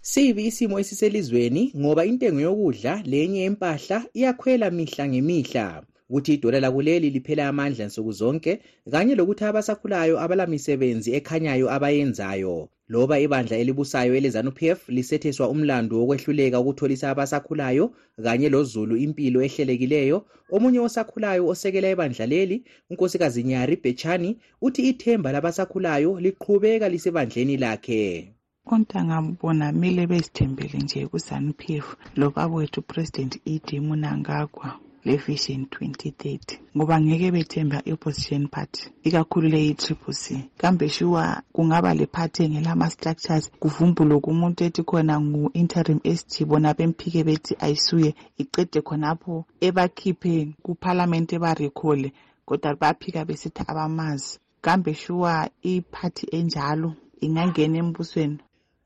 Sibi 0.00 0.46
isimo 0.46 0.80
esiselizweni 0.80 1.72
ngoba 1.76 2.04
intengo 2.04 2.40
yokudla 2.40 3.02
lenye 3.04 3.44
empahla 3.44 3.98
iyakhwela 4.18 4.70
mihla 4.70 5.08
ngemihla. 5.08 5.82
Ukuthi 6.10 6.34
idola 6.34 6.60
lakuleli 6.60 7.10
liphela 7.10 7.48
amandla 7.48 7.84
nsuku 7.86 8.12
zonke 8.12 8.52
kanye 8.90 9.14
lokuthi 9.14 9.44
abasakhulayo 9.44 10.14
abalamisebenzi 10.24 11.08
ekhanyayo 11.18 11.66
abayenzayo. 11.76 12.68
Loba 12.88 13.18
ibandla 13.20 13.56
elibusayo 13.56 14.12
elezanu-pf 14.18 14.88
lisetheswa 14.88 15.48
umlando 15.48 15.94
wokwehluleka 16.00 16.60
ukutholisa 16.60 17.10
abasakhulayo 17.10 17.84
kanye 18.24 18.48
lozulu 18.48 18.96
impilo 18.96 19.38
ehlelekileyo. 19.46 20.18
Omunye 20.54 20.80
osakhulayo 20.80 21.42
osekela 21.52 21.90
ibandla 21.90 22.26
leli 22.26 22.56
unkosikazi 22.90 23.42
nyari 23.42 23.76
bechani 23.82 24.30
uthi 24.66 24.82
ithemba 24.90 25.32
labasakhulayo 25.32 26.10
liqhubeka 26.24 26.88
lisebandleni 26.88 27.56
lakhe. 27.56 28.32
Ontanga 28.72 29.18
bona 29.40 29.72
mele 29.72 30.06
bezithembele 30.10 30.78
nje 30.82 31.06
ku-zanup 31.10 31.60
f 31.84 31.86
lobabwethu 32.16 32.80
upresident 32.80 33.32
ed 33.52 33.68
munangagwa. 33.86 34.87
Le-vision 35.04 35.66
2030 35.70 36.58
ngoba 36.76 37.00
ngeke 37.00 37.30
bethemba 37.30 37.82
i-opposition 37.84 38.48
party 38.48 38.90
ikakhulu 39.02 39.48
le 39.48 39.58
yi-triple 39.66 40.14
c. 40.14 40.44
Kambe 40.56 40.88
shuwa 40.88 41.42
kungaba 41.52 41.94
le 41.94 42.06
party 42.06 42.44
engelama-structures 42.44 43.50
kuvumbulwe 43.60 44.20
kumuntu 44.20 44.64
ethi 44.64 44.82
khona 44.82 45.20
ngu-interim 45.20 46.00
st 46.16 46.44
bona 46.44 46.74
bemphike 46.74 47.24
bethi 47.24 47.56
ayisuye 47.60 48.14
icede 48.38 48.80
khonapho 48.80 49.44
ebakhiphe 49.60 50.48
kuphalamende 50.62 51.36
ebarekhole 51.36 52.12
kodwa 52.46 52.74
baphika 52.74 53.24
besithi 53.24 53.62
abamazi. 53.66 54.38
Kambe 54.60 54.94
shuwa 54.94 55.48
iphathi 55.62 56.26
enjalo 56.36 56.94
ingangena 57.20 57.78
embusweni? 57.78 58.38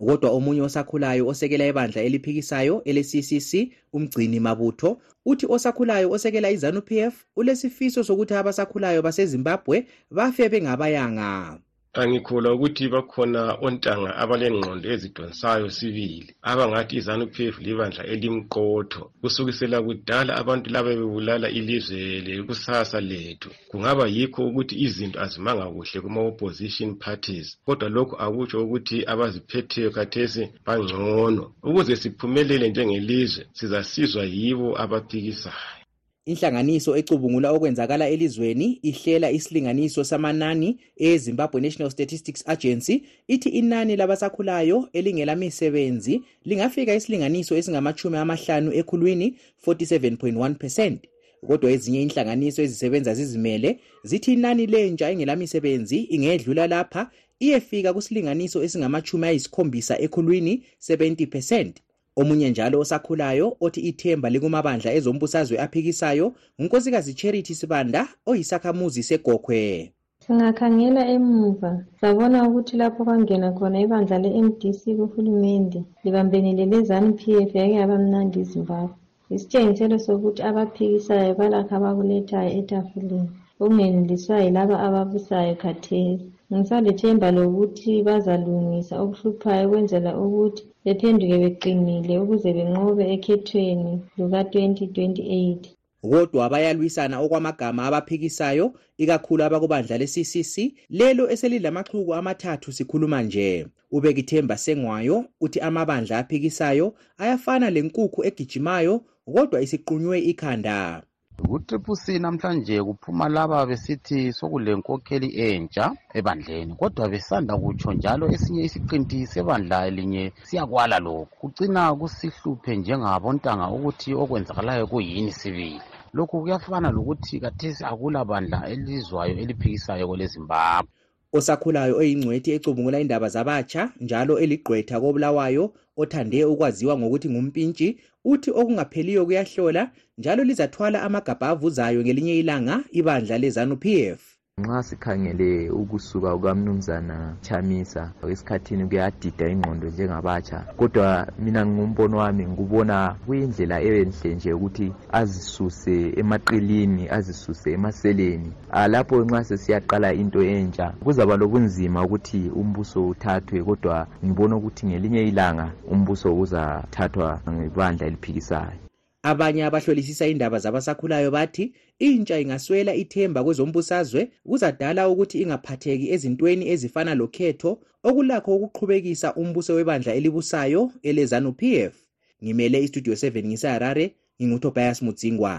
Kodwa 0.06 0.30
omunye 0.30 0.62
osakhulayo 0.62 1.28
osekela 1.28 1.66
ibandla 1.66 2.02
eliphikisayo 2.02 2.82
ele-ccc 2.84 3.52
umgcini 3.92 4.40
mabutho 4.40 4.98
uthi 5.24 5.46
osakhulayo 5.46 6.10
osekela 6.10 6.50
izanu-pf 6.50 7.14
ulesifiso 7.36 8.04
sokuthi 8.04 8.34
abasakhulayo 8.34 9.02
basezimbabwe 9.02 9.86
bafe 10.10 10.48
bengabayanga. 10.48 11.58
Angikholwa 12.00 12.54
ukuthi 12.54 12.84
bakhona 12.94 13.40
ontanga 13.66 14.10
abalengqondo 14.22 14.86
ezidonsayo 14.94 15.68
sibili 15.76 16.28
abangathi 16.50 16.94
izanu-p 17.00 17.36
f 17.54 17.56
libandla 17.66 18.02
elimqotho. 18.12 19.02
Kusukisela 19.20 19.78
kudala 19.86 20.32
abantu 20.40 20.66
laba 20.74 20.90
bebulala 20.98 21.48
ilizwe 21.58 22.00
lekusasa 22.26 22.98
lethu. 23.10 23.50
Kungaba 23.70 24.04
yikho 24.16 24.40
ukuthi 24.48 24.74
izinto 24.86 25.18
azimanga 25.24 25.66
kuhle 25.74 25.98
kuma-opposition 26.04 26.90
parties 27.04 27.46
kodwa 27.66 27.88
lokhu 27.96 28.14
akutsho 28.24 28.56
ukuthi 28.64 28.96
abaziphetheyo 29.12 29.90
khathesi 29.96 30.42
bangcono. 30.66 31.44
Ukuze 31.68 31.96
siphumelele 31.96 32.68
njengelizwe 32.68 33.42
sizasizwa 33.52 34.24
yibo 34.24 34.68
abaphikisayo 34.82 35.81
inhlanganiso 36.26 36.96
ecubungula 36.96 37.50
okwenzakala 37.50 38.08
elizweni 38.08 38.78
ihlela 38.82 39.30
isilinganiso 39.30 40.04
samanani 40.04 40.78
ezimbabwe 40.96 41.60
national 41.60 41.90
statistics 41.90 42.44
agency. 42.46 43.02
Ithi 43.28 43.48
inani 43.48 43.96
labasakhulayo 43.96 44.88
elingelamisebenzi 44.92 46.22
lingafika 46.44 46.94
isilinganiso 46.94 47.56
esingamachumi 47.56 48.16
amahlanu 48.16 48.70
ekhulwini 48.80 49.36
47.1 49.66 50.54
percent. 50.54 51.00
Kodwa 51.46 51.70
ezinye 51.70 52.02
inhlanganiso 52.02 52.62
ezisebenza 52.62 53.14
zizimele 53.14 53.80
zithi 54.04 54.32
inani 54.32 54.66
lentsha 54.66 55.10
engelamisebenzi 55.10 55.98
ingedlula 56.14 56.66
lapha 56.66 57.10
iyefika 57.40 57.92
kusilinganiso 57.92 58.62
esingamachumi 58.62 59.26
ayisikhombisa 59.26 59.98
ekhulwini 60.04 60.62
70 60.88 61.26
percent. 61.26 61.74
Omunye 62.20 62.50
njalo 62.50 62.76
osakhulayo 62.80 63.46
othi 63.64 63.80
ithemba 63.90 64.30
likumabandla 64.30 64.90
ezombusazwe 64.98 65.56
aphikisayo 65.64 66.26
ngunkosikazi 66.58 67.12
charity 67.14 67.54
sibanda 67.54 68.00
oyisakhamuzi 68.30 69.02
segokhwe. 69.08 69.92
Singakhangela 70.24 71.02
emuva. 71.14 71.70
Sabona 72.00 72.38
ukuthi 72.48 72.76
lapho 72.76 73.04
kwangena 73.04 73.48
khona 73.56 73.78
ibandla 73.84 74.16
le-mdc 74.24 74.82
kuhulumende 74.98 75.80
libambenile 76.04 76.64
lezanu 76.72 77.10
p 77.18 77.20
f 77.48 77.50
yake 77.54 77.74
yabamnandi 77.80 78.40
izimbabwe. 78.44 78.94
Isitshengiselo 79.34 79.98
sokuthi 79.98 80.42
abaphikisayo 80.48 81.34
balakho 81.38 81.74
abakulethayo 81.76 82.50
etafuleni. 82.60 83.30
Okungeneliswa 83.60 84.36
yilaba 84.44 84.76
ababusayo 84.86 85.54
khathesi. 85.62 86.26
Ngisalethemba 86.52 87.28
lokuthi 87.36 87.92
bazalungisa 88.06 88.94
okuhluphayo 89.04 89.64
ukwenzela 89.66 90.10
ukuthi 90.24 90.62
bephenduke 90.84 91.36
beqinile 91.42 92.14
ukuze 92.22 92.50
benqobe 92.56 93.04
ekhethweni 93.14 93.92
luka-2028 94.18 95.64
kodwa 96.10 96.44
bayalwisana 96.52 97.16
okwamagama 97.24 97.80
abaphikisayo 97.88 98.66
ikakhulu 99.02 99.42
abakubandla 99.44 99.94
le-ccc 100.00 100.54
lelo 100.98 101.24
eselilamaxhuku 101.32 102.10
amathathu 102.20 102.68
sikhuluma 102.76 103.22
nje. 103.22 103.66
Ubekithemba 103.96 104.56
sengwayo 104.64 105.16
uthi 105.44 105.58
amabandla 105.68 106.18
aphikisayo 106.18 106.86
ayafana 107.22 107.66
lenkukhu 107.74 108.20
egijimayo 108.28 108.94
kodwa 109.34 109.58
isiqunywe 109.64 110.16
ikhanda 110.30 111.02
ku-triple 111.48 111.96
c 112.02 112.04
namhlanje 112.24 112.76
kuphuma 112.88 113.26
laba 113.36 113.58
besithi 113.70 114.18
sokulenkokheli 114.38 115.28
entsha 115.48 115.84
ebandleni 116.18 116.72
kodwa 116.80 117.04
besanda 117.12 117.52
kutsho 117.62 117.90
njalo 117.96 118.24
esinye 118.34 118.62
isiqinti 118.68 119.18
sebandla 119.32 119.78
linye 119.96 120.24
siyakwala 120.48 120.96
lokhu. 121.06 121.34
Kucina 121.40 121.82
kusihluphe 122.00 122.72
njengabontanga 122.80 123.66
ukuthi 123.76 124.10
okwenzakalayo 124.22 124.84
kuyini 124.92 125.32
sibili. 125.40 125.80
Lokhu 126.16 126.34
kuyafana 126.42 126.88
lokuthi 126.96 127.34
kathesi 127.44 127.82
akula 127.90 128.20
bandla 128.30 128.58
elizwayo 128.72 129.34
eliphikisayo 129.42 130.04
kwelezimbabwe. 130.08 130.90
Osakhulayo 131.32 131.96
oyingcwethi 131.98 132.50
ecubungula 132.52 133.00
indaba 133.00 133.28
zabatsha 133.28 133.92
njalo 134.00 134.38
eligqwetha 134.38 135.00
kobulawayo 135.00 135.64
othande 135.96 136.44
ukwaziwa 136.44 136.98
ngokuthi 136.98 137.28
ngumpintshi 137.30 137.88
uthi 138.24 138.50
okungapheliyo 138.50 139.26
kuyahlola 139.26 139.90
njalo 140.18 140.44
lizathwala 140.44 141.02
amagabha 141.02 141.48
avuzayo 141.48 142.00
ngelinye 142.02 142.38
ilanga 142.38 142.84
ibandla 142.92 143.38
lezanu 143.38 143.76
p 143.76 143.84
f. 144.18 144.31
nxa 144.60 144.82
sikhangele 144.82 145.70
ukusuka 145.70 146.30
kukamnumzana 146.36 147.16
chamisa 147.46 148.02
esikhathini 148.32 148.84
kuyadida 148.88 149.46
ingqondo 149.52 149.86
njengabatsha. 149.88 150.58
Kodwa 150.78 151.26
mina 151.38 151.66
ngumbono 151.66 152.16
wami 152.22 152.42
ngikubona 152.46 152.96
kuyindlela 153.26 153.76
enhle 153.80 154.34
nje 154.34 154.52
ukuthi 154.52 154.86
azisuse 155.20 155.96
emaqilini 156.20 157.04
azisuse 157.16 157.68
emaseleni. 157.76 158.50
Lapho 158.92 159.16
nxa 159.24 159.40
sesiyaqala 159.48 160.08
into 160.22 160.40
entsha 160.42 160.86
kuzaba 161.04 161.34
lobunzima 161.40 161.98
ukuthi 162.06 162.40
umbuso 162.60 162.98
uthathwe 163.12 163.58
kodwa 163.68 163.96
ngibona 164.24 164.56
ukuthi 164.56 164.82
ngelinye 164.86 165.22
ilanga 165.30 165.66
umbuso 165.92 166.28
uzathathwa 166.42 167.28
ngebandla 167.50 168.06
eliphikisayo. 168.06 168.81
Abanye 169.22 169.64
abahlolisisa 169.64 170.26
indaba 170.26 170.58
zabasakhulayo 170.58 171.30
bathi 171.30 171.72
intsha 171.98 172.40
ingaswela 172.40 172.94
ithemba 172.94 173.44
kwezombusazwe 173.44 174.30
kuzadala 174.48 175.08
ukuthi 175.08 175.42
ingaphatheki 175.42 176.06
ezintweni 176.14 176.64
ezifana 176.72 177.14
lokhetho 177.14 177.70
okulakho 178.08 178.50
ukuqhubekisa 178.56 179.34
umbuso 179.34 179.74
webandla 179.74 180.14
elibusayo 180.14 180.90
elezanu 181.02 181.52
pf 181.52 181.94
ngimele 182.42 182.84
istudio 182.84 183.14
7 183.14 183.46
ngiseharare 183.46 184.04
ngingutobias 184.38 185.02
mudzingwa 185.02 185.54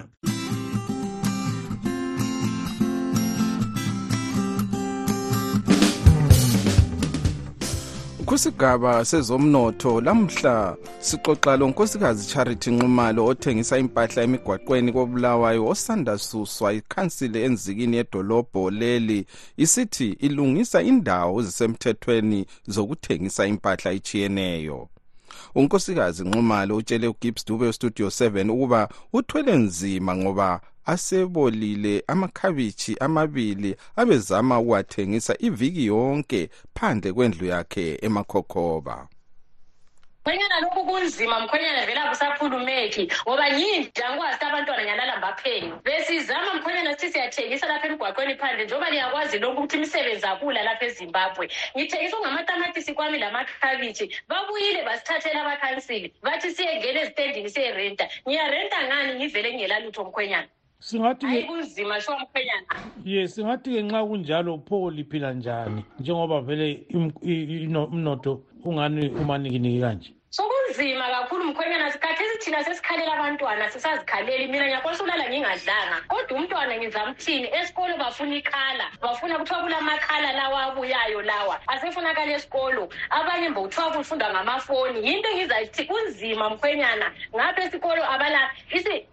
kusigaba 8.34 9.06
sezomnotho 9.06 10.02
lamhla 10.02 10.78
sixoxa 11.00 11.58
lo 11.58 11.68
nkosikazi 11.68 12.24
charity 12.32 12.72
nxumalo 12.72 13.26
othengisa 13.26 13.78
impahla 13.78 14.24
emigwaqweni 14.24 14.92
kobulawayo 14.92 15.68
osanda 15.68 16.18
suswa 16.18 16.74
ikhansili 16.74 17.44
enzikini 17.44 17.98
yedolobho 17.98 18.72
leli. 18.72 19.26
Isithi 19.58 20.10
ilungisa 20.26 20.82
indawo 20.82 21.42
ezisemthethweni 21.42 22.46
zokuthengisa 22.68 23.46
impahla 23.46 23.92
ichiyeneyo 23.92 24.88
unkosikazi 25.56 26.24
nxumalo 26.24 26.76
utshele 26.76 27.08
ugibbs 27.08 27.46
dube 27.46 27.66
westudio 27.66 28.08
7 28.08 28.50
ukuba 28.50 28.90
uthwele 29.14 29.58
nzima 29.58 30.16
ngoba 30.16 30.62
asebolile 30.86 32.04
amakhabishi 32.08 32.98
amabili 33.00 33.76
abezama 33.96 34.60
ukuwathengisa 34.60 35.36
iviki 35.40 35.86
yonke 35.86 36.50
phandle 36.76 37.14
kwendlu 37.14 37.46
yakhe 37.48 38.00
emakhokhoba 38.02 39.08
mkhwenyana 40.26 40.60
lokhu 40.62 40.86
kunzima. 40.86 41.40
Mkhwenyana 41.40 41.86
vele 41.86 42.00
akusakhulumeki 42.00 43.12
ngoba 43.28 43.48
yinja 43.48 44.10
ngikwazi 44.10 44.46
abantwana 44.46 44.84
ngiyanalamba 44.84 45.34
phenyo 45.34 45.80
besizama 45.84 46.54
mkhwenyana 46.54 46.98
sithi 46.98 47.14
siyathengisa 47.14 47.68
lapha 47.68 47.88
emgwaqweni 47.88 48.36
phandle 48.36 48.66
njengoba 48.66 48.90
liyakwazi 48.90 49.40
lokhu 49.40 49.58
ukuthi 49.58 49.78
imisebenzi 49.78 50.26
akula 50.26 50.64
lapha 50.64 50.86
ezimbabwe. 50.86 51.50
Ngithengisa 51.78 52.18
ungamatamatisi 52.18 52.94
kwami 52.94 53.18
lamakhabishi. 53.20 54.16
Babuyile 54.28 54.84
basithathela 54.84 55.42
abakhansili 55.42 56.14
bathi 56.24 56.52
siyengena 56.52 57.02
ezitendini 57.02 57.50
siyerenta. 57.50 58.08
Ngiyarenta 58.28 58.84
ngani? 58.88 59.16
Ngivele 59.16 59.50
ngingelalutho 59.54 60.04
mkhwenyana. 60.06 60.48
Singathi 60.80 61.44
kunzima 61.44 62.02
sho 62.02 62.20
mkhwenyana. 62.20 62.68
Ye 63.06 63.28
singathi-ke 63.28 63.82
nxa 63.82 64.04
kunjalo 64.04 64.58
pho 64.58 64.92
liphila 64.92 65.34
njani? 65.34 65.86
Njengoba 66.00 66.42
vele 66.42 66.88
umnotho 66.94 68.42
ungani 68.66 69.10
umanikiniki 69.10 69.80
kanje? 69.82 70.10
Sokunzima 70.36 71.08
kakhulu 71.08 71.44
mkhwenyana 71.44 71.92
sikhathesi 71.92 72.38
thina 72.40 72.64
sesikhalela 72.64 73.14
abantwana 73.14 73.70
sisazikhaleli. 73.70 74.48
Mina 74.48 74.66
ngiyakwanisa 74.66 75.04
ukulala 75.04 75.30
ngingadlanga 75.30 75.98
kodwa 76.08 76.38
umntwana 76.38 76.78
ngizamthini? 76.78 77.48
Esikolo 77.54 77.98
bafuna 77.98 78.36
ikhala. 78.36 78.86
Bafuna 79.02 79.38
kuthiwa 79.38 79.62
kulamakhala 79.62 80.32
lawa 80.34 80.64
abuyayo 80.64 81.22
lawa. 81.22 81.60
Asefunakala 81.68 82.34
esikolo. 82.34 82.90
Abanye 83.10 83.50
mbo 83.50 83.62
kuthiwa 83.62 83.92
kufundwa 83.92 84.30
ngamafoni. 84.30 85.08
Yinto 85.08 85.30
engizayithi 85.30 85.86
kunzima 85.86 86.50
mkhwenyana. 86.50 87.12
Ngapha 87.36 87.64
esikolo 87.64 88.02
abala 88.12 88.50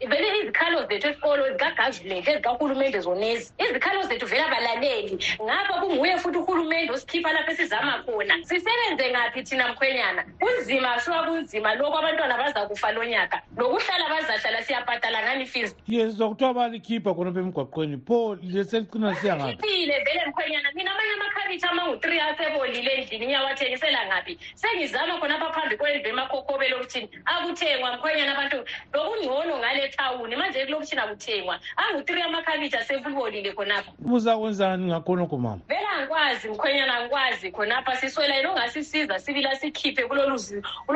vele 0.08 0.38
izikhalo 0.42 0.86
zethu 0.88 1.08
esikolo 1.08 1.52
zikagavumenti 1.52 2.30
ezikahulumende 2.30 3.00
zonezi. 3.00 3.52
Izikhalo 3.58 4.02
zethu 4.02 4.26
vele 4.26 4.42
abalaleli. 4.44 5.18
Ngapha 5.42 5.80
kunguye 5.80 6.16
futhi 6.18 6.38
uhulumende 6.38 6.92
osikhipha 6.92 7.32
lapho 7.32 7.50
esizama 7.52 8.02
khona. 8.08 8.34
Sisebenze 8.44 9.10
ngaphi 9.10 9.42
thina 9.42 9.68
mkhwenyana? 9.68 10.24
Kunzima 10.40 10.92
shuwa 11.10 11.22
kunzima 11.26 11.74
lokhu 11.74 11.98
abantwana 11.98 12.36
baza 12.38 12.66
kufa 12.66 12.92
lo 12.92 13.04
nyaka 13.04 13.42
lokuhlala 13.56 14.08
bazahlala 14.08 14.62
siyabhadala 14.62 15.22
ngani 15.22 15.46
fees 15.46 15.76
ye 15.88 16.06
sizwa 16.06 16.28
kuthiwa 16.28 16.54
balikhipha 16.54 17.14
khonapha 17.14 17.40
emgwaqweni. 17.40 17.98
Pho 18.06 18.38
leselicina 18.42 19.14
siya 19.14 19.36
ngaphi 19.36 19.56
khiphile 19.56 20.04
vele 20.04 20.26
mkhwenyana. 20.26 20.72
Mina 20.74 20.90
amanye 20.90 21.12
amakhabithi 21.14 21.66
amangu-three 21.66 22.20
asebolile 22.20 22.90
endlini 22.94 23.26
ngiyawathengisela 23.26 24.06
ngaphi? 24.06 24.38
Sengizama 24.54 25.18
khonapha 25.18 25.52
phambi 25.52 25.76
kwendlu 25.76 26.08
emakhokhobe 26.08 26.68
lokuthini 26.68 27.08
akuthengwa 27.24 27.96
mkhwenyana 27.96 28.32
abantu. 28.38 28.64
Lokungcono 28.92 29.58
ngale 29.58 29.88
thawuni. 29.88 30.36
Manje 30.36 30.64
kulokuthini 30.66 31.00
akuthengwa. 31.02 31.58
Angu-three 31.76 32.22
amakhabithi 32.22 32.76
asebolile 32.76 33.52
khonapha. 33.52 33.92
Uzakwenzani 34.12 34.86
ngakhonokho 34.86 35.38
mama? 35.38 35.60
Vele 35.68 35.86
angikwazi 35.96 36.48
mkhwenyana 36.48 36.94
angikwazi 36.94 37.50
khonapha. 37.50 37.96
Siswela 37.96 38.34
yena 38.34 38.50
ongasisiza 38.50 39.18
sibila 39.18 39.56
sikhiphe 39.56 40.06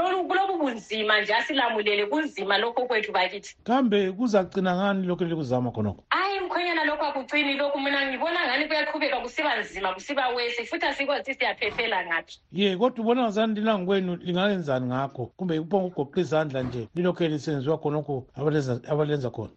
kulobu 0.05 0.59
bunzima 0.59 1.21
nje 1.21 1.35
asilamulele 1.35 2.07
kunzima 2.07 2.59
lokho 2.59 2.87
kwethu 2.87 3.13
bakithi. 3.13 3.57
Kambe 3.65 4.13
kuzagcina 4.13 4.77
ngani 4.77 5.07
lokhu 5.07 5.25
elikuzama 5.25 5.71
khonokho? 5.71 6.05
Hayi 6.11 6.41
mkhwenyana 6.41 6.85
lokhu 6.85 7.05
akucini 7.05 7.55
lokhu 7.55 7.81
mina 7.81 8.07
ngibona 8.07 8.47
ngani 8.47 8.69
kuyaqhubeka 8.69 9.21
kusiba 9.21 9.61
nzima 9.61 9.95
kusiba 9.95 10.29
wesi 10.29 10.67
futhi 10.67 10.87
asikwazi 10.87 11.35
siyaphephela 11.35 12.07
ngaphi. 12.07 12.39
Ye 12.53 12.77
kodwa 12.77 13.05
ubona 13.05 13.23
ngazani 13.23 13.55
lilangokwenu 13.55 14.17
lingayenzani 14.17 14.87
ngakho? 14.87 15.27
Kumbe 15.37 15.59
uphonga 15.59 15.87
ugoqe 15.87 16.21
izandla 16.21 16.63
nje 16.63 16.89
lilokhu 16.95 17.25
elisenziwa 17.25 17.79
khonokho 17.79 18.27
abalenza 18.89 19.31
khona? 19.31 19.53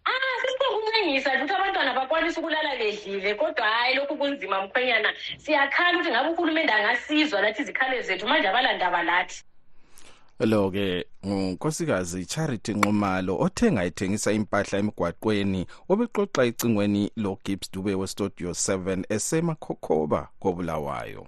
Kuncenyisa 1.08 1.30
nje 1.34 1.44
ukuthi 1.44 1.54
abantwana 1.54 1.94
bakwanisa 1.94 2.40
ukulala 2.40 2.76
bedlile 2.76 3.34
kodwa 3.34 3.66
hhayi 3.66 3.94
lokhu 3.96 4.16
kunzima 4.16 4.62
mkhwenyana. 4.62 5.08
Siyakhala 5.38 5.98
ukuthi 5.98 6.10
ngabe 6.10 6.28
uhulumende 6.30 6.72
angasizwa 6.72 7.40
lathi 7.40 7.62
izikhalo 7.62 8.02
zethu 8.02 8.26
manje 8.28 8.48
abalandaba 8.48 9.02
lathi 9.02 9.44
lo-ke 10.46 11.04
ngunkosikazi 11.26 12.26
charity 12.26 12.74
nxumalo 12.74 13.38
othenga 13.40 13.84
ethengisa 13.84 14.32
impahla 14.32 14.78
emigwaqweni 14.78 15.66
obexoxa 15.88 16.44
icingweni 16.44 17.10
logibbs 17.16 17.70
dube 17.72 17.94
westudio 17.94 18.50
7 18.50 19.04
esemakhokhoba 19.08 20.28
kobulawayo. 20.40 21.26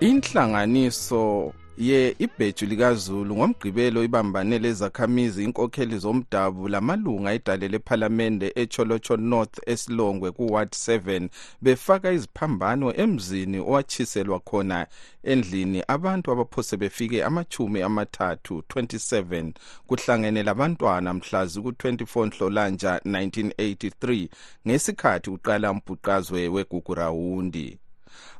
Inhlanganiso 0.00 1.52
ye 1.80 2.14
ibheju 2.18 2.66
likazulu 2.66 3.36
ngomgqibelo 3.36 4.04
ibambane 4.04 4.58
lezakhamizi 4.58 5.44
inkokheli 5.44 5.98
zomdabu 5.98 6.68
lamalunga 6.68 7.32
edale 7.32 7.68
lephalamende 7.68 8.52
echolocho 8.62 9.16
north 9.16 9.56
esilongwe 9.66 10.30
kuward 10.32 10.68
7 10.68 11.28
befaka 11.62 12.12
iziphambano 12.12 12.94
emzini 13.02 13.58
owatshiselwa 13.58 14.40
khona 14.40 14.86
endlini 15.22 15.82
abantu 15.88 16.32
abaphose 16.32 16.76
befike 16.76 17.24
amachumi 17.24 17.82
amathathu 17.82 18.54
27 18.68 19.52
kuhlangene 19.86 20.42
labantwana 20.42 21.14
mhlazi 21.14 21.60
ku-24 21.62 22.26
nhlolanja 22.26 22.92
1983 23.04 24.28
ngesikhathi 24.66 25.30
uqala 25.30 25.74
mbhuqazwe 25.74 26.48
wegugurawundi 26.48 27.78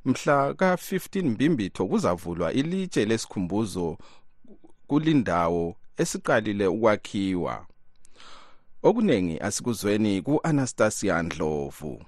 mhla 0.05 0.55
ka-15 0.55 1.23
mbimbitho 1.25 1.87
kuzavulwa 1.87 2.53
ilitshe 2.53 3.05
lesikhumbuzo 3.05 3.99
kulindawo 4.87 5.77
esiqalile 5.97 6.67
ukwakhiwa. 6.67 7.67
Okuningi 8.83 9.39
asikuzweni 9.39 10.23
ku-anastasia 10.23 11.23
ndlovu. 11.23 12.03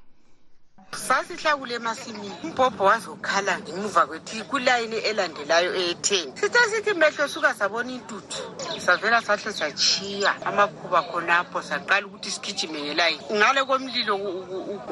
Sasihlakule 0.97 1.75
emasimini. 1.75 2.33
Umbhobho 2.45 2.85
wazokhala 2.85 3.59
ngemuva 3.59 4.07
kwethi 4.07 4.43
kulayini 4.43 4.97
elandelayo 4.97 5.75
eyetheni 5.75 6.33
sithe 6.37 6.59
sithi 6.71 6.95
mehlo 6.95 7.29
suka 7.29 7.55
sabona 7.55 7.93
intuthu. 7.93 8.43
Savela 8.79 9.23
sahle 9.23 9.53
sachiya 9.53 10.35
amakhuba 10.47 11.03
khonapho 11.03 11.63
saqala 11.63 12.07
ukuthi 12.07 12.31
sigijime 12.31 12.83
ngelayini. 12.83 13.23
Ngale 13.33 13.65
komlilo 13.65 14.19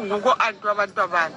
nguko-anti 0.01 0.67
wabantu 0.67 1.01
abami 1.03 1.37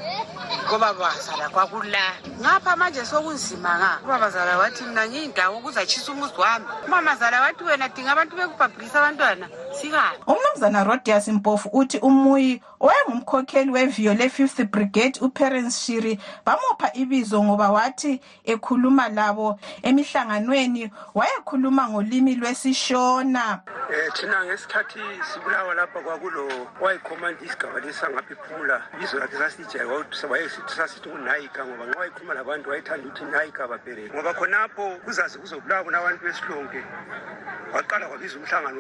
ngoba 0.68 0.94
basala 0.94 1.50
kwakula 1.50 2.06
ngapha 2.42 2.76
manje 2.76 3.06
sokunzima 3.06 3.78
nga. 3.78 4.00
Ubabazala 4.04 4.58
wathi 4.58 4.84
mina 4.84 5.08
ngiyindawo 5.08 5.60
kuzatshisa 5.62 6.12
umuzi 6.12 6.34
wami. 6.38 6.66
Umamazala 6.88 7.42
wathi 7.42 7.64
wena 7.64 7.90
dinga 7.90 8.12
abantu 8.12 8.36
bekubhabhulisa 8.36 9.00
abantwana 9.00 9.48
sikabi 9.74 10.18
umnumzana 10.28 10.84
rodius 10.84 11.28
mpofu 11.28 11.70
uthi 11.74 11.98
umuyi 11.98 12.62
owayengumkhokheli 12.84 13.72
weviyo 13.72 14.14
le-fifth 14.14 14.64
brigade 14.64 15.20
uperence 15.22 15.80
shiri 15.86 16.20
bamupha 16.46 16.94
ibizo 16.94 17.44
ngoba 17.44 17.72
wathi 17.72 18.22
ekhuluma 18.44 19.10
labo 19.10 19.60
emihlanganweni 19.84 20.92
wayekhuluma 21.16 21.90
ngolimi 21.90 22.36
lwesishona. 22.36 23.62
Um 23.90 24.12
thina 24.14 24.46
ngesikhathi 24.46 25.00
sibulawa 25.34 25.74
lapha 25.74 26.00
kwakulo 26.00 26.68
wayikhomanda 26.82 27.46
isigaba 27.46 27.80
lesangapha 27.80 28.34
iphumula 28.34 28.82
ibizo 28.96 29.20
lakhe 29.20 29.38
sasijayeka 29.38 30.28
wayesithi 30.30 30.74
sasithi 30.76 31.10
unayika 31.10 31.66
ngoba 31.66 31.86
nxa 31.86 32.00
wayikhuluma 32.00 32.34
labantu 32.34 32.70
wayethanda 32.70 33.08
ukuthi 33.08 33.26
nayika 33.26 33.68
babhereke 33.68 34.14
ngoba 34.14 34.34
khonapho 34.34 34.96
kuzaze 35.06 35.40
kuzobulawa 35.40 35.84
bona 35.84 35.98
abantu 35.98 36.26
besilonke 36.26 36.84
waqala 37.74 38.08
kwabiza 38.08 38.38
umhlangano 38.38 38.80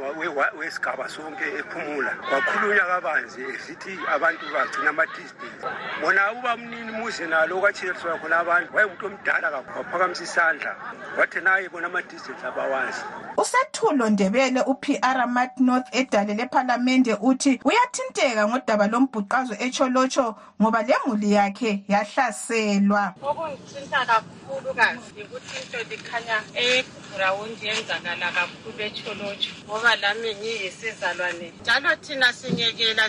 wesigaba 0.60 1.10
sonke 1.10 1.46
ephumula. 1.60 2.12
Kwakhulunywa 2.30 2.86
kabanzi 2.86 3.42
esithi 3.42 3.93
abantu 4.16 4.46
bagcina 4.54 4.90
ama-distance 4.90 5.66
bona 6.02 6.32
uba 6.32 6.58
mnini 6.58 6.92
muze 6.92 7.26
nalo 7.28 7.58
okwatshileliswa 7.58 8.20
khona 8.20 8.38
abantu 8.40 8.76
wayengumuntu 8.76 9.06
omdala 9.06 9.52
kakhulu 9.52 9.78
waphakamisa 9.78 10.24
isandla. 10.24 10.76
Wathi 11.18 11.42
naye 11.42 11.70
bona 11.70 11.88
ama-distance 11.88 12.44
abawazi. 12.48 13.02
Usethulo 13.38 14.10
ndebele 14.10 14.62
upr 14.62 15.28
mat 15.28 15.60
north 15.60 15.88
edale 15.92 16.34
lephalamende 16.34 17.14
uthi 17.22 17.60
uyathinteka 17.64 18.48
ngodaba 18.48 18.88
lombhuqazo 18.88 19.56
etsholotsho 19.60 20.36
ngoba 20.62 20.82
le 20.84 20.96
muli 21.06 21.32
yakhe 21.32 21.84
yahlaselwa. 21.88 23.14
Okungithinta 23.22 24.06
kakhulukazi 24.06 25.10
yikuthi 25.18 25.58
into 25.62 25.78
likhanya 25.90 26.38
egrawundi 26.54 27.68
yenzakala 27.68 28.32
kakhulu 28.32 28.82
etsholotsho 28.88 29.52
ngoba 29.66 29.96
lami 29.96 30.36
ngiyisizalwane. 30.36 31.54
Njalo 31.62 31.96
thina 31.96 32.34
sinyekela 32.34 33.08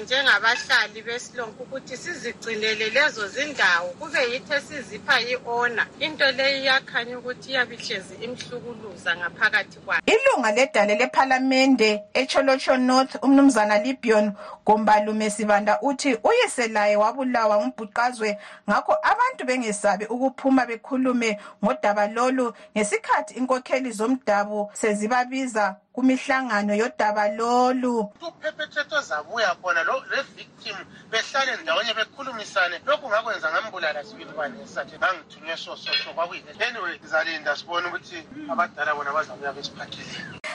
njengabahlali 0.64 1.02
besilonke 1.02 1.62
ukuthi 1.62 1.96
sizigcinele 1.96 2.90
lezo 2.90 3.28
zindawo 3.28 3.88
kube 3.88 4.18
yithi 4.32 4.52
esizipha 4.52 5.20
i-ona 5.20 5.86
into 6.00 6.30
leyi 6.32 6.62
iyakhanya 6.62 7.18
ukuthi 7.18 7.50
iyabe 7.50 7.74
ihlezi 7.74 8.14
imhlukuluza 8.14 9.16
ngaphakathi 9.16 9.78
kwayo 9.78 10.02
ilunga 10.06 10.52
ledale 10.52 10.94
lephalamende 10.94 12.02
etsholotsho 12.14 12.76
north 12.76 13.14
umnumzana 13.22 13.78
libion 13.78 14.32
gombalume 14.66 15.30
sibanda 15.30 15.80
uthi 15.82 16.18
uyise 16.24 16.68
laye 16.68 16.96
wabulawa 16.96 17.56
ngumbhuqazwe. 17.56 18.38
Ngakho 18.70 18.96
abantu 19.02 19.44
bengesabi 19.44 20.04
ukuphuma 20.04 20.66
bekhulume 20.66 21.38
ngodaba 21.64 22.06
lolu. 22.06 22.54
Ngesikhathi 22.76 23.34
inkokheli 23.34 23.90
zomdabu 23.92 24.70
sezibabiza 24.72 25.76
kumihlangano 25.94 26.74
yodaba 26.74 27.28
lolu. 27.28 28.10
Uphephethetho 28.28 29.00
zabuya 29.00 29.54
khona 29.62 29.82
le-victim 30.10 30.76
behlale 31.10 31.52
ndawonye 31.62 31.94
bekhulumisane. 31.94 32.76
Lokhu 32.86 33.08
ngakwenza 33.08 33.50
ngambulala 33.50 34.04
sibili 34.04 34.32
banesathi 34.38 34.98
ngangithunywe 34.98 35.56
sososo 35.56 36.10
kwakuyile 36.14 36.50
anyway 36.66 36.98
sizalinda 37.02 37.56
sibone 37.56 37.86
ukuthi 37.88 38.18
abadala 38.52 38.94
bona 38.94 39.12
bazabuya 39.12 39.52
besiphathele 39.52 40.14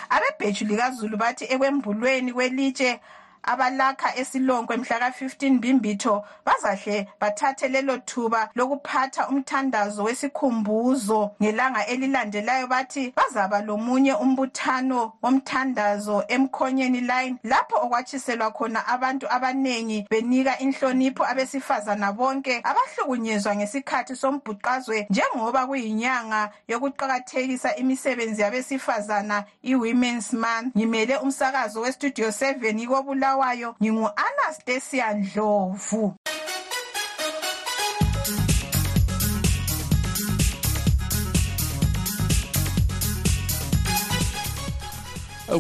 abebheju 0.10 0.66
likazulu 0.66 1.18
bathi 1.18 1.46
ekwembulweni 1.54 2.34
kwelitshe 2.34 3.00
abalakha 3.44 4.16
esilonkwe 4.16 4.78
mhla 4.78 5.00
ka-15 5.00 5.52
mbimbitho 5.52 6.26
bazahle 6.46 7.08
bathathe 7.20 7.68
lelo 7.68 7.98
thuba 7.98 8.50
lokuphatha 8.56 9.28
umthandazo 9.30 10.04
wesikhumbuzo 10.04 11.32
ngelanga 11.42 11.86
elilandelayo 11.88 12.68
bathi 12.68 13.14
bazaba 13.16 13.62
lomunye 13.62 14.14
umbuthano 14.14 15.14
womthandazo 15.22 16.24
emkhonyeni 16.28 17.02
line 17.02 17.36
lapho 17.44 17.76
okwatshiselwa 17.86 18.52
khona 18.52 18.88
abantu 18.88 19.26
abanengi 19.30 20.06
benika 20.10 20.60
inhlonipho 20.60 21.26
abesifazana 21.26 22.12
bonke 22.12 22.62
abahlukunyezwa 22.64 23.56
ngesikhathi 23.56 24.16
sombhuqazwe 24.16 25.08
njengoba 25.10 25.68
kuyinyanga 25.68 26.52
yokuqakathekisa 26.68 27.76
imisebenzi 27.76 28.42
yabesifazana 28.42 29.44
i-women's 29.64 30.34
month. 30.34 30.76
Ngimele 30.78 31.18
umsakazo 31.18 31.82
westudio 31.82 32.28
7 32.28 32.82
ikobula 32.84 33.29
obulawayo 33.30 33.76
ngingu-anastasia 33.82 35.14
ndlovu. 35.14 36.16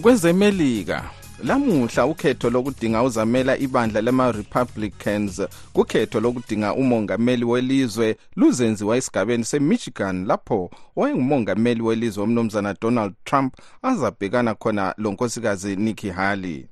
Kwezemelika 0.01 1.09
lamuhla 1.43 2.05
ukhetho 2.05 2.49
lokudinga 2.49 3.03
uzamela 3.03 3.57
ibandla 3.57 4.01
lama-republicans 4.01 5.41
kukhetho 5.73 6.19
lokudinga 6.19 6.73
umongameli 6.73 7.45
welizwe 7.45 8.17
luzenziwa 8.35 8.97
esigabeni 8.97 9.45
semichigan 9.45 10.25
lapho 10.25 10.69
owayengumongameli 10.95 11.81
welizwe 11.81 12.23
umnumzana 12.23 12.75
donald 12.81 13.13
trump 13.23 13.55
azabhekana 13.81 14.55
khona 14.55 14.93
lonkosikazi 14.97 15.75
nikki 15.75 16.09
haley 16.09 16.67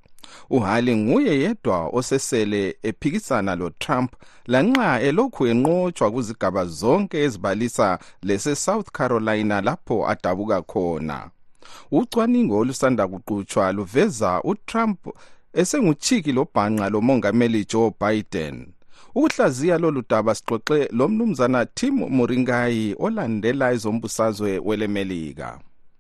uhali 0.49 0.95
nguye 0.95 1.39
yedwa 1.39 1.88
osesele 1.88 2.78
ephikisana 2.84 3.55
lotrump 3.55 4.13
lanxa 4.45 5.01
elokhu 5.01 5.47
enqotshwa 5.47 6.11
kuzigaba 6.11 6.65
zonke 6.65 7.17
ezibalisa 7.23 7.99
lese-south 8.23 8.88
carolina 8.91 9.61
lapho 9.61 10.07
adabuka 10.07 10.61
khona. 10.61 11.30
Ucwaningo 11.91 12.57
olusanda 12.57 13.07
kuqutshwa 13.07 13.71
luveza 13.71 14.41
utrump 14.43 14.99
esenguchiki 15.53 16.32
lobhanqa 16.32 16.89
lomongameli 16.89 17.65
joe 17.65 17.91
biden. 18.01 18.67
Ukuhlaziya 19.15 19.78
lolu 19.78 20.03
daba 20.09 20.36
sixoxe 20.36 20.89
lomnumzana 20.91 21.65
tim 21.65 21.95
muringayi 21.95 22.95
olandela 22.99 23.71
ezombusazwe 23.71 24.59
welemelika 24.65 25.59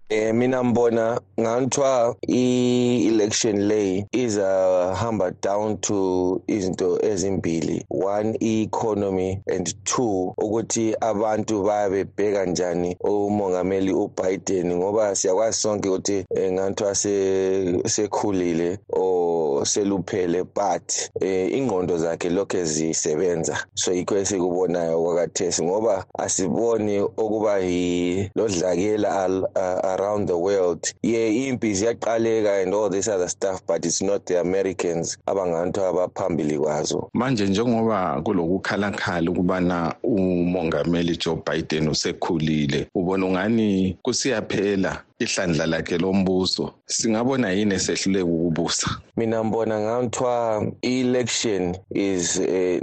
Eh 0.09 0.33
mina 0.33 0.63
mbona 0.63 1.21
nganthiwa 1.39 2.15
i-election 2.27 3.67
lay 3.67 4.05
izahamba 4.11 5.31
down 5.41 5.77
to 5.77 6.41
izinto 6.47 6.97
ezimbili. 7.03 7.83
One 7.89 8.37
i-economy 8.39 9.41
and 9.47 9.73
two 9.83 10.33
ukuthi 10.37 10.95
abantu 11.01 11.63
bayabebheka 11.63 12.45
njani 12.45 12.97
umongameli 13.03 13.93
uBiden 13.93 14.75
ngoba 14.75 15.15
siyakwazi 15.15 15.57
sonke 15.57 15.89
ukuthi 15.89 16.25
eh, 16.35 16.53
nganthiwa 16.53 16.95
sekhulile 17.85 18.79
o 18.93 19.16
seluphele 19.65 20.43
but 20.43 21.09
eh, 21.21 21.51
ingqondo 21.53 21.97
zakhe 21.97 22.29
lokhe 22.29 22.63
zisebenza. 22.65 23.57
So 23.75 23.91
yikho 23.93 24.17
esikubonayo 24.17 25.03
kwakathesi 25.03 25.63
ngoba 25.63 26.05
asiboni 26.19 26.99
okuba 26.99 27.59
yilodlakela 27.59 29.25
around 29.83 30.27
the 30.27 30.37
world. 30.37 30.93
Ye 31.03 31.47
impi 31.47 31.73
ziyaqaleka 31.73 32.63
and 32.63 32.73
all 32.73 32.89
this 32.89 33.07
other 33.07 33.29
stuff 33.29 33.61
but 33.67 33.85
it's 33.85 34.01
not 34.01 34.25
the 34.25 34.39
americans 34.39 35.17
abangantu 35.25 35.81
abaphambili 35.85 36.59
kwazo. 36.59 37.09
Manje 37.13 37.47
njengoba 37.47 38.21
kulokukhalakhala 38.21 39.31
ukubana 39.31 39.95
umongameli 40.03 41.17
joe 41.17 41.37
biden 41.51 41.87
usekhulile 41.89 42.87
ubona 42.95 43.25
ungani 43.25 43.97
kusiyaphela? 44.01 45.03
Ihlandla 45.19 45.65
lakhe 45.65 45.97
lombuso. 45.97 46.73
Singabona 46.85 47.51
yini 47.51 47.75
esehluleka 47.75 48.25
ukubusa? 48.25 48.87
Mina 49.17 49.43
mbona 49.43 49.79
nganthiwa 49.79 50.71
i-election 50.81 51.75
is 51.89 52.39
uh, 52.39 52.77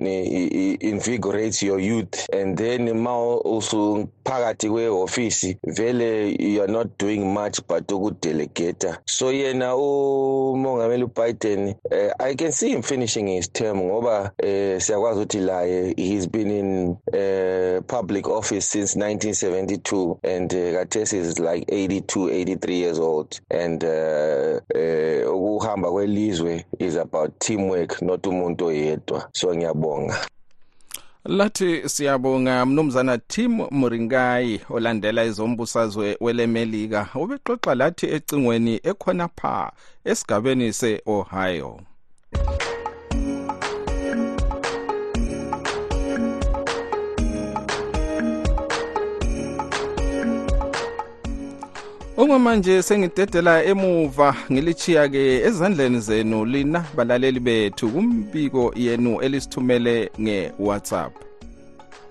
invigorates 0.80 1.62
your 1.62 1.80
youth 1.80 2.28
and 2.32 2.59
then 2.59 2.99
ma 2.99 3.14
usuphakathi 4.24 4.70
kwe-ofisi 4.70 5.56
vele 5.62 6.36
you 6.38 6.62
are 6.62 6.72
not 6.72 6.88
doing 6.98 7.24
much 7.24 7.60
but 7.68 7.92
ukudelegata 7.92 8.98
so 9.04 9.32
yena 9.32 9.76
umongameli 9.76 11.04
ubiden 11.04 11.68
uh, 11.68 12.26
i 12.26 12.34
can 12.34 12.52
see 12.52 12.68
him 12.68 12.82
finishing 12.82 13.26
his 13.26 13.52
term 13.52 13.78
ngoba 13.78 14.20
uh, 14.42 14.80
siyakwazi 14.82 15.20
ukuthi 15.20 15.38
laye 15.38 15.94
he's 15.96 16.26
been 16.30 16.50
in 16.50 16.88
uh, 16.88 17.82
public 17.86 18.28
office 18.28 18.66
since 18.66 18.98
1972 18.98 20.18
and 20.22 20.52
uh, 20.54 20.72
kathesi 20.72 21.16
is 21.18 21.38
like 21.38 21.64
82 21.68 22.30
83 22.30 22.74
years 22.74 22.98
old. 22.98 23.40
And 23.50 23.84
uh, 23.84 24.60
uh, 24.74 25.34
ukuhamba 25.34 25.90
kwelizwe 25.90 26.64
is 26.78 26.96
about 26.96 27.38
teamwork 27.38 28.02
not 28.02 28.26
umuntu 28.26 28.66
oyedwa. 28.66 29.28
So 29.32 29.54
ngiyabonga. 29.54 30.16
Lathi 31.24 31.88
siyabonga 31.88 32.66
mnumzana 32.66 33.18
tim 33.18 33.60
muringayi 33.70 34.60
olandela 34.70 35.24
ezombusazwe 35.24 36.16
welemelika. 36.20 37.08
Ubexoxa 37.14 37.74
lathi 37.74 38.06
ecingweni 38.06 38.80
ekhonapha 38.90 39.72
esigabeni 40.04 40.72
se-ohio. 40.72 41.80
Okwamanje 52.16 52.82
sengidedela 52.82 53.64
emuva 53.64 54.34
ngilichiya-ke 54.52 55.42
ezandleni 55.48 56.00
zenu 56.00 56.44
lina 56.44 56.84
balaleli 56.96 57.40
bethu 57.40 57.88
kumbiko 57.88 58.72
yenu 58.76 59.20
elisithumele 59.20 60.10
nge-whatsapp. 60.20 61.12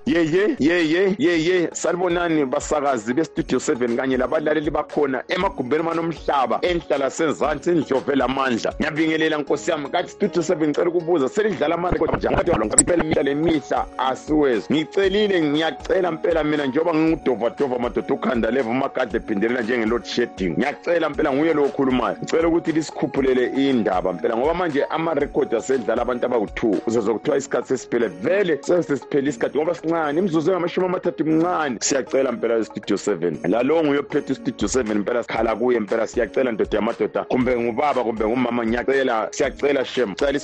Yeye 0.05 0.55
yeye 0.59 1.15
yeye 1.17 1.69
salibonani 1.73 2.45
basakazi 2.45 3.13
bestudio 3.13 3.59
7 3.59 3.95
kanye 3.95 4.17
labalaleli 4.17 4.69
bakhona 4.71 5.23
emagumbeni 5.27 5.83
manomhlaba 5.83 6.59
enhlala 6.61 7.09
senzansi 7.09 7.69
indlove 7.71 8.15
lamandla. 8.15 8.73
Ngiyabingelela 8.79 9.37
nkosi 9.37 9.71
yami 9.71 9.89
kathi 9.89 10.09
studio 10.09 10.41
7 10.41 10.67
ngicela 10.67 10.89
ukubuza 10.89 11.29
selidlala 11.29 11.75
amarekhodiphela 11.75 13.03
mihla 13.03 13.23
lemihla 13.23 13.85
asiwezi. 13.97 14.67
Ngicelile 14.73 15.41
ngiyacela 15.41 16.11
mpela 16.11 16.43
mina 16.43 16.65
njengoba 16.65 16.93
ngingudovadova 16.95 17.79
madoda 17.79 18.13
ukhanda 18.13 18.51
leva 18.51 18.69
umagadle 18.69 19.17
ephindelela 19.17 19.61
njenge-load 19.61 20.03
shedding. 20.05 20.53
Ngiyacela 20.57 21.09
mpela 21.09 21.33
nguye 21.33 21.53
lo 21.53 21.63
okhulumayo. 21.63 22.17
Ngicela 22.17 22.47
ukuthi 22.47 22.71
lisikhuphulele 22.71 23.45
indaba 23.69 24.13
mpela 24.13 24.37
ngoba 24.37 24.53
manje 24.53 24.83
amarekhodi 24.83 25.55
asedlala 25.55 26.01
abantu 26.01 26.25
abawu-two. 26.25 26.75
Kuze 26.75 27.01
zokuthiwa 27.01 27.37
isikhathi 27.37 27.67
sesiphele 27.67 28.07
vele 28.07 28.59
sesesiphele 28.61 29.29
isikhathi 29.29 29.57
ngoba 29.57 29.71
mncane 29.93 30.19
imzuzu 30.19 30.51
engamashumi 30.51 30.87
amathathu 30.87 31.25
mncane 31.25 31.77
siyacela 31.81 32.31
mpela 32.31 32.57
istudio 32.57 32.97
seven. 32.97 33.37
Lalo 33.43 33.83
nguye 33.83 33.99
ophethe 33.99 34.33
istudio 34.33 34.67
seven 34.67 34.97
mpela 34.97 35.23
sikhala 35.23 35.55
kuye 35.55 35.79
mpela 35.79 36.07
siyacela 36.07 36.51
ndoda 36.51 36.77
yamadoda 36.77 37.23
kumbe 37.23 37.59
ngubaba 37.59 38.03
kumbe 38.03 38.25
ngumama 38.27 38.65
ngiyacela 38.65 39.27
siyacela 39.31 39.85
shem. 39.85 40.15
Cela 40.15 40.39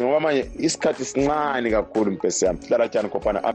ngoba 0.00 0.20
manje 0.20 0.50
isikhathi 0.58 1.04
sincane 1.04 1.70
kakhulu 1.70 2.10
mpesi 2.10 2.44
yami. 2.44 2.58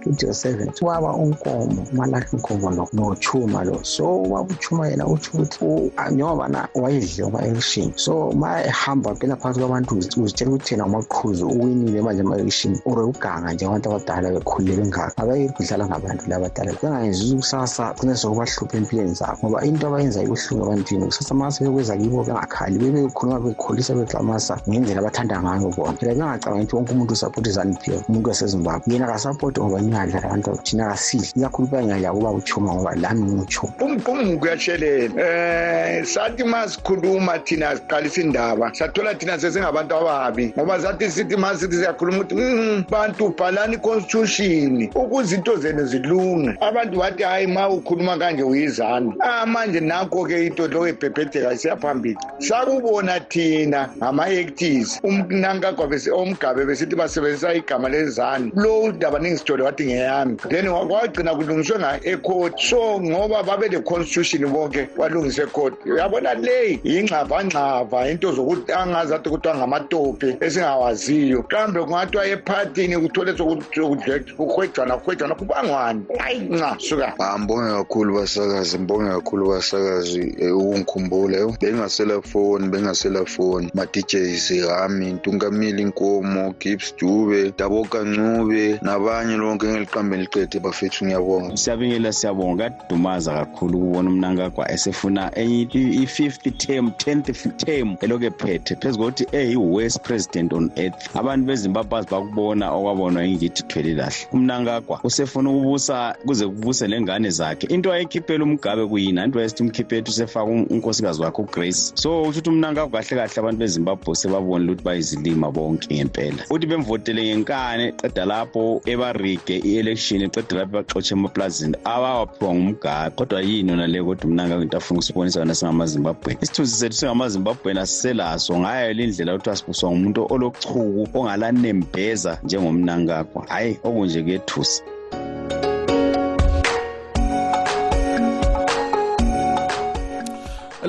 Studio 0.02 0.34
seven. 0.34 0.72
Ubaba 0.82 1.14
unkomo 1.14 1.88
nkomo 2.34 2.88
nochuma 2.94 3.64
lo. 3.64 3.84
So 3.84 4.22
ubaba 4.22 4.88
yena 4.90 5.08
utsho 5.08 5.32
ukuthi 5.34 5.92
njengoba 6.12 6.48
na 6.48 6.68
uma-election 6.76 7.94
so 7.96 8.32
ma 8.32 8.62
ehamba 8.64 9.16
phela 9.16 9.36
phakathi 9.36 9.60
kwabantu 9.60 9.96
uzitshela 9.96 10.52
ukuthi 10.52 10.74
yena 10.74 10.86
umaqhuzu 10.86 11.48
uwinile 11.48 12.02
manje 12.02 12.22
ama-election 12.22 12.80
uganga 12.86 13.54
abadala 13.86 14.32
bekhulile 14.32 14.78
bengaka 14.78 15.23
abayekudlala 15.24 15.88
ngabantu 15.88 16.24
labadala 16.30 16.72
bengayenzi 16.82 17.36
kusasa 17.36 17.94
kune 17.98 18.16
sokubahlupha 18.16 18.78
empilweni 18.78 19.14
zabo 19.16 19.38
ngoba 19.44 19.66
into 19.66 19.88
abayenza 19.88 20.24
ibuhlungu 20.24 20.64
ebantwini 20.66 21.06
kusasa 21.06 21.34
ma 21.34 21.52
sebekwenza 21.52 21.98
kibo 21.98 22.24
bengakhali 22.24 22.78
bebekhuluma 22.80 23.40
bekholisa 23.40 23.96
beklamasa 23.96 24.58
ngendlela 24.68 25.00
abathanda 25.02 25.42
ngayo 25.42 25.70
bona. 25.76 25.98
Phela 25.98 26.14
bengacabangi 26.14 26.64
ukuthi 26.64 26.76
wonke 26.76 26.92
umuntu 26.94 27.14
usapoti 27.14 27.50
izanipf 27.50 27.88
umuntu 28.10 28.30
wasezimbabwe. 28.30 28.94
Yena 28.94 29.08
kasapoti 29.08 29.62
ngoba 29.62 29.82
ningadlala 29.82 30.26
abantu 30.26 30.58
thina 30.64 30.90
kasidli 30.90 31.28
ikakhulu 31.36 31.68
bengaya 31.68 32.12
kuba 32.14 32.32
uchuma 32.32 32.74
ngoba 32.74 32.96
lami 32.96 33.22
ngiuchuma 33.22 33.74
umqumuko 33.80 34.46
uyatshelela 34.46 35.14
um 35.14 36.06
sathi 36.06 36.44
ma 36.44 36.68
sikhuluma 36.68 37.40
thina 37.40 37.76
siqalisa 37.76 38.22
indaba 38.22 38.74
sathola 38.74 39.16
thina 39.16 39.40
sesingabantu 39.40 39.96
ababi. 39.96 40.54
Ngoba 40.58 40.82
sathi 40.82 41.12
sithi 41.12 41.36
ma 41.36 41.56
sithi 41.56 41.76
siyakhuluma 41.76 42.24
ukuthi 42.24 42.86
bantu 42.90 43.34
bhalani 43.38 43.76
i-constitution 43.76 44.90
ukuze 45.14 45.36
into 45.36 45.56
zenu 45.58 45.86
zilunge 45.86 46.58
abantu 46.62 47.00
bathi 47.00 47.24
hayi 47.24 47.48
ma 47.48 47.70
ukhuluma 47.70 48.18
kanje 48.18 48.44
uyizana 48.44 49.14
ah 49.20 49.46
manje 49.46 49.80
nakho-ke 49.80 50.46
into 50.48 50.68
lo 50.68 50.88
ebhebhedeka 50.88 51.58
siyaphambili 51.58 52.18
sakubona 52.40 53.20
thina 53.20 53.90
ngama-actis 53.98 55.00
umnankagwa 55.04 55.88
omgabe 56.14 56.66
besithi 56.66 56.96
basebenzisa 56.96 57.54
igama 57.54 57.90
lezani. 57.90 58.52
Lo 58.56 58.84
udaba 58.84 59.20
ningisithole 59.20 59.64
wathi 59.64 59.86
ngeyami. 59.86 60.38
Then 60.50 60.66
kwagcina 60.66 61.36
kulungiswe 61.36 61.80
nga-ecourt 61.80 62.60
so 62.60 63.00
ngoba 63.02 63.44
babe 63.44 63.68
le-constitution 63.70 64.50
bonke 64.52 64.90
walungisa 64.98 65.44
ecourt. 65.44 65.74
Uyabona 65.86 66.34
le? 66.34 66.80
Yingxavangxava 66.84 68.10
into 68.10 68.32
zokuthi 68.32 68.72
angazi 68.72 69.14
athi 69.14 69.30
kuthiwa 69.30 69.58
ngamatopi 69.58 70.38
esingawaziyo. 70.42 71.44
Kambe 71.44 71.80
kungathiwa 71.80 72.26
ephathini 72.26 72.98
kuthole 72.98 73.38
sokuhwejwana 73.38 74.98
kuhwejwana 75.04 75.36
kubangwani 75.36 76.04
hayi 76.20 76.40
nca 76.40 76.76
suka. 76.80 77.14
Ngibonge 77.40 77.72
kakhulu 77.74 78.16
basakazi 78.16 78.78
ngibonge 78.80 79.10
kakhulu 79.12 79.50
basakazi. 79.50 80.22
Ukungikhumbula 80.54 81.38
yo 81.38 81.56
bengasela 81.62 82.22
foni 82.22 82.68
bengasela 82.68 83.26
foni 83.26 83.70
ma-djs 83.74 84.68
hami 84.68 85.14
ntungamile 85.14 85.82
inkomo 85.82 86.54
gibbs 86.60 86.96
dube 86.98 87.54
daboka 87.58 88.04
ncube 88.04 88.80
nabanye 88.82 89.38
lonke 89.38 89.68
ngeliqambeni 89.68 90.24
liqede 90.24 90.60
bafethu 90.60 91.06
ngiyabonga. 91.06 91.58
Siyabingela 91.58 92.14
siyabonga. 92.14 92.70
Kadumaza 92.70 93.34
kakhulu 93.34 93.78
ukubona 93.78 94.10
umnankagwa 94.10 94.72
esefuna 94.72 95.32
enye 95.38 95.68
i-fifth 95.74 96.58
term 96.58 96.92
tenth 96.92 97.48
term 97.58 97.96
elokhu 98.02 98.26
ephethe. 98.26 98.76
Phezu 98.76 99.00
kokuthi 99.00 99.28
eyi-worst 99.32 100.02
president 100.02 100.54
on 100.54 100.72
earth. 100.76 101.16
Abantu 101.16 101.46
bezimbabwe 101.46 102.04
bakubona 102.12 102.72
okwabonwa 102.72 103.26
ingithi 103.26 103.64
thwele 103.64 103.94
lahle 103.94 104.28
umnankagwa 104.34 104.93
usefuna 105.04 105.50
ukubusa 105.50 106.16
kuze 106.26 106.48
kubuse 106.48 106.88
lengane 106.88 107.30
zakhe. 107.30 107.68
Into 107.68 107.94
ayikhiphela 107.94 108.44
umgabe 108.44 108.86
kuyini 108.86 109.20
anti 109.20 109.38
wayesithi 109.38 109.64
umkhiphethu 109.64 110.12
usefaka 110.12 110.46
unkosikazi 110.46 111.22
wakhe 111.22 111.42
ugrace. 111.42 111.92
So 111.96 112.22
usho 112.22 112.30
ukuthi 112.30 112.50
umnankagwa 112.50 113.02
kahle 113.02 113.22
kahle 113.22 113.40
abantu 113.40 113.60
bezimbabwe 113.60 114.16
sebabonile 114.16 114.72
ukuthi 114.72 114.84
bayizilima 114.84 115.52
bonke 115.52 115.94
ngempela. 115.94 116.44
Uthi 116.50 116.68
bemvotele 116.68 117.24
ngenkane 117.24 117.92
qeda 117.92 118.26
lapho 118.26 118.82
ebarige 118.86 119.58
i-election 119.58 120.22
eqeda 120.22 120.56
lapho 120.56 120.72
baxotshe 120.72 121.14
emaplazini. 121.16 121.76
Abawaphiwa 121.84 122.54
ngumgabe 122.56 123.16
kodwa 123.16 123.42
yini 123.42 123.70
yona 123.70 123.88
leyo 123.88 124.06
kodwa 124.06 124.26
umnankagwa 124.26 124.64
into 124.64 124.78
afuna 124.78 124.98
ukusibonisa 124.98 125.40
yona 125.40 125.56
singamazimbabweni 125.56 126.40
isithunzi 126.42 126.76
sethu 126.76 126.96
singamazimbabweni 126.96 127.80
asiselaso 127.80 128.60
ngayo 128.60 128.94
lindlela 128.94 129.32
yokuthi 129.32 129.50
asibuswa 129.50 129.92
ngumuntu 129.92 130.28
olochuku 130.30 131.08
ongalanembeza 131.14 132.40
njengomnankagwa 132.44 133.46
hhayi 133.48 133.80
okunje 133.84 134.24
kuyethusa. 134.24 134.83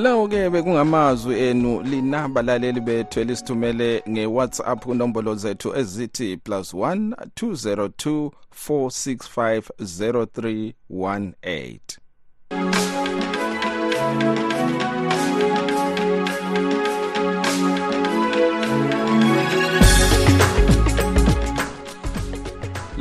Lawo-ke 0.05 0.51
bekungamazwi 0.51 1.41
enu 1.41 1.83
lina 1.83 2.29
balaleli 2.29 2.81
bethu 2.81 3.21
elisithumele 3.21 4.03
nge-whatsapp 4.09 4.85
kunombolo 4.85 5.35
zethu 5.35 5.77
ezithi 5.77 6.37
plus 6.37 6.75
1 6.75 7.13
202 7.41 8.31
465 8.69 9.63
0318 9.81 12.04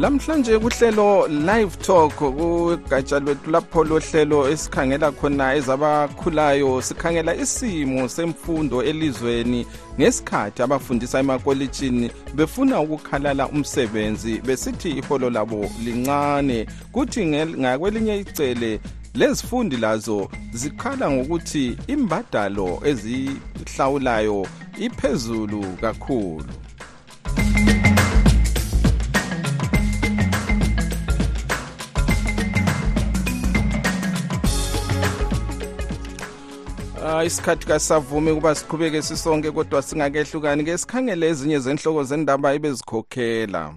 lamhlanje 0.04 0.60
kuhlelo 0.60 1.28
live 1.28 1.78
talk 1.78 2.14
kugatsha 2.16 3.20
lwethu 3.20 3.52
lapho 3.52 3.84
lohlelo 3.84 4.50
esikhangela 4.50 5.12
khona 5.12 5.56
ezabakhulayo 5.56 6.82
sikhangela 6.82 7.36
isimo 7.36 8.08
semfundo 8.08 8.84
elizweni 8.84 9.66
ngesikhathi 10.00 10.62
abafundisa 10.64 11.20
emakolitshini 11.20 12.12
befuna 12.36 12.82
ukukhalala 12.82 13.48
umsebenzi 13.48 14.42
besithi 14.42 14.90
iholo 14.90 15.30
labo 15.30 15.70
lincane. 15.86 16.68
Kuthi 16.92 17.26
ngakwelinye 17.26 18.20
icele 18.20 18.80
lezifundi 19.16 19.78
lazo 19.78 20.30
zikhala 20.54 21.12
ngokuthi 21.12 21.78
imbadalo 21.88 22.82
ezihlawulayo 22.86 24.48
iphezulu 24.80 25.64
kakhulu. 25.82 26.63
Uh, 37.24 37.28
isikhathi 37.28 37.68
kasavumi 37.68 38.32
ukuba 38.32 38.56
siqhubeke 38.56 39.02
sisonke 39.02 39.52
kodwa 39.52 39.82
singakehlukani 39.82 40.64
ke 40.64 40.78
sikhangele 40.78 41.28
ezinye 41.28 41.60
zenhloko 41.60 42.04
zendaba 42.04 42.54
ebezikhokhela 42.54 43.76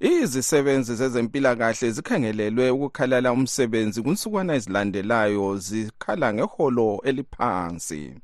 izisebenzi 0.00 0.94
zezempilakahle 0.94 1.90
zikhangelelwe 1.90 2.70
ukukhalala 2.70 3.32
umsebenzi 3.32 4.02
kunsukwana 4.02 4.54
ezilandelayo 4.54 5.56
zikhala 5.56 6.34
ngeholo 6.34 7.00
eliphansi 7.04 8.14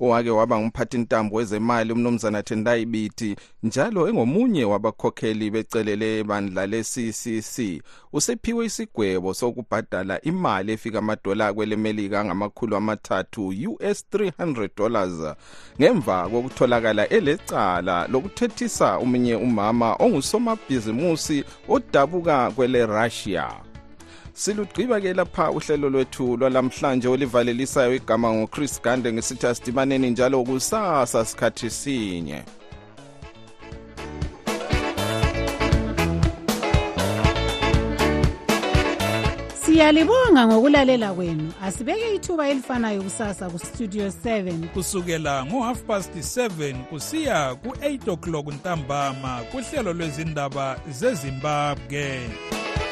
owake 0.00 0.30
waba 0.30 0.58
ngumphathintambo 0.58 1.36
wezemali 1.36 1.92
umnumzana 1.92 2.42
tendai 2.42 2.86
biti 2.86 3.36
njalo 3.62 4.08
engomunye 4.08 4.64
wabakhokheli 4.64 5.50
becelele 5.50 6.24
bandla 6.24 6.66
le-ccc 6.66 7.82
usephiwe 8.12 8.66
isigwebo 8.66 9.34
sokubhadala 9.34 10.20
imali 10.22 10.72
efika 10.72 10.98
amadola 10.98 11.52
kwelemelika 11.52 12.20
angamakhulu 12.20 12.76
amathathu 12.76 13.48
us 13.48 14.04
300 14.12 14.68
dollars 14.76 15.36
ngemva 15.80 16.28
kokutholakala 16.28 17.08
elecala 17.08 18.06
lokuthethisa 18.08 18.96
omunye 18.96 19.34
umama 19.36 19.96
ongusomabhizimusi 19.98 21.44
odabuka 21.68 22.50
kwele 22.50 22.86
russia 22.86 23.67
silugqiba-ke 24.38 25.14
lapha 25.14 25.50
uhlelo 25.50 25.90
lwethu 25.90 26.36
lwalamhlanje 26.36 27.08
olivalelisayo 27.08 27.94
igama 27.94 28.32
ngochris 28.32 28.82
gande 28.82 29.12
ngisithi 29.12 29.46
asidibaneni 29.46 30.10
njalo 30.10 30.44
kusasa 30.44 31.24
sikhathi 31.24 31.70
sinye. 31.70 32.42
Siyalibonga 39.62 40.46
ngokulalela 40.46 41.12
kwenu. 41.12 41.52
Asibeke 41.62 42.14
ithuba 42.14 42.48
elifanayo 42.48 43.02
kusasa 43.02 43.50
kustudio 43.50 44.06
7 44.06 44.68
kusukela 44.68 45.44
ngo-half 45.44 45.82
past 45.82 46.14
7 46.14 46.84
kusiya 46.84 47.54
ku-8 47.54 48.10
o'clock 48.12 48.46
ntambama 48.46 49.40
kuhlelo 49.50 49.92
lwezindaba 49.92 50.76
zezimbabwe. 50.90 52.20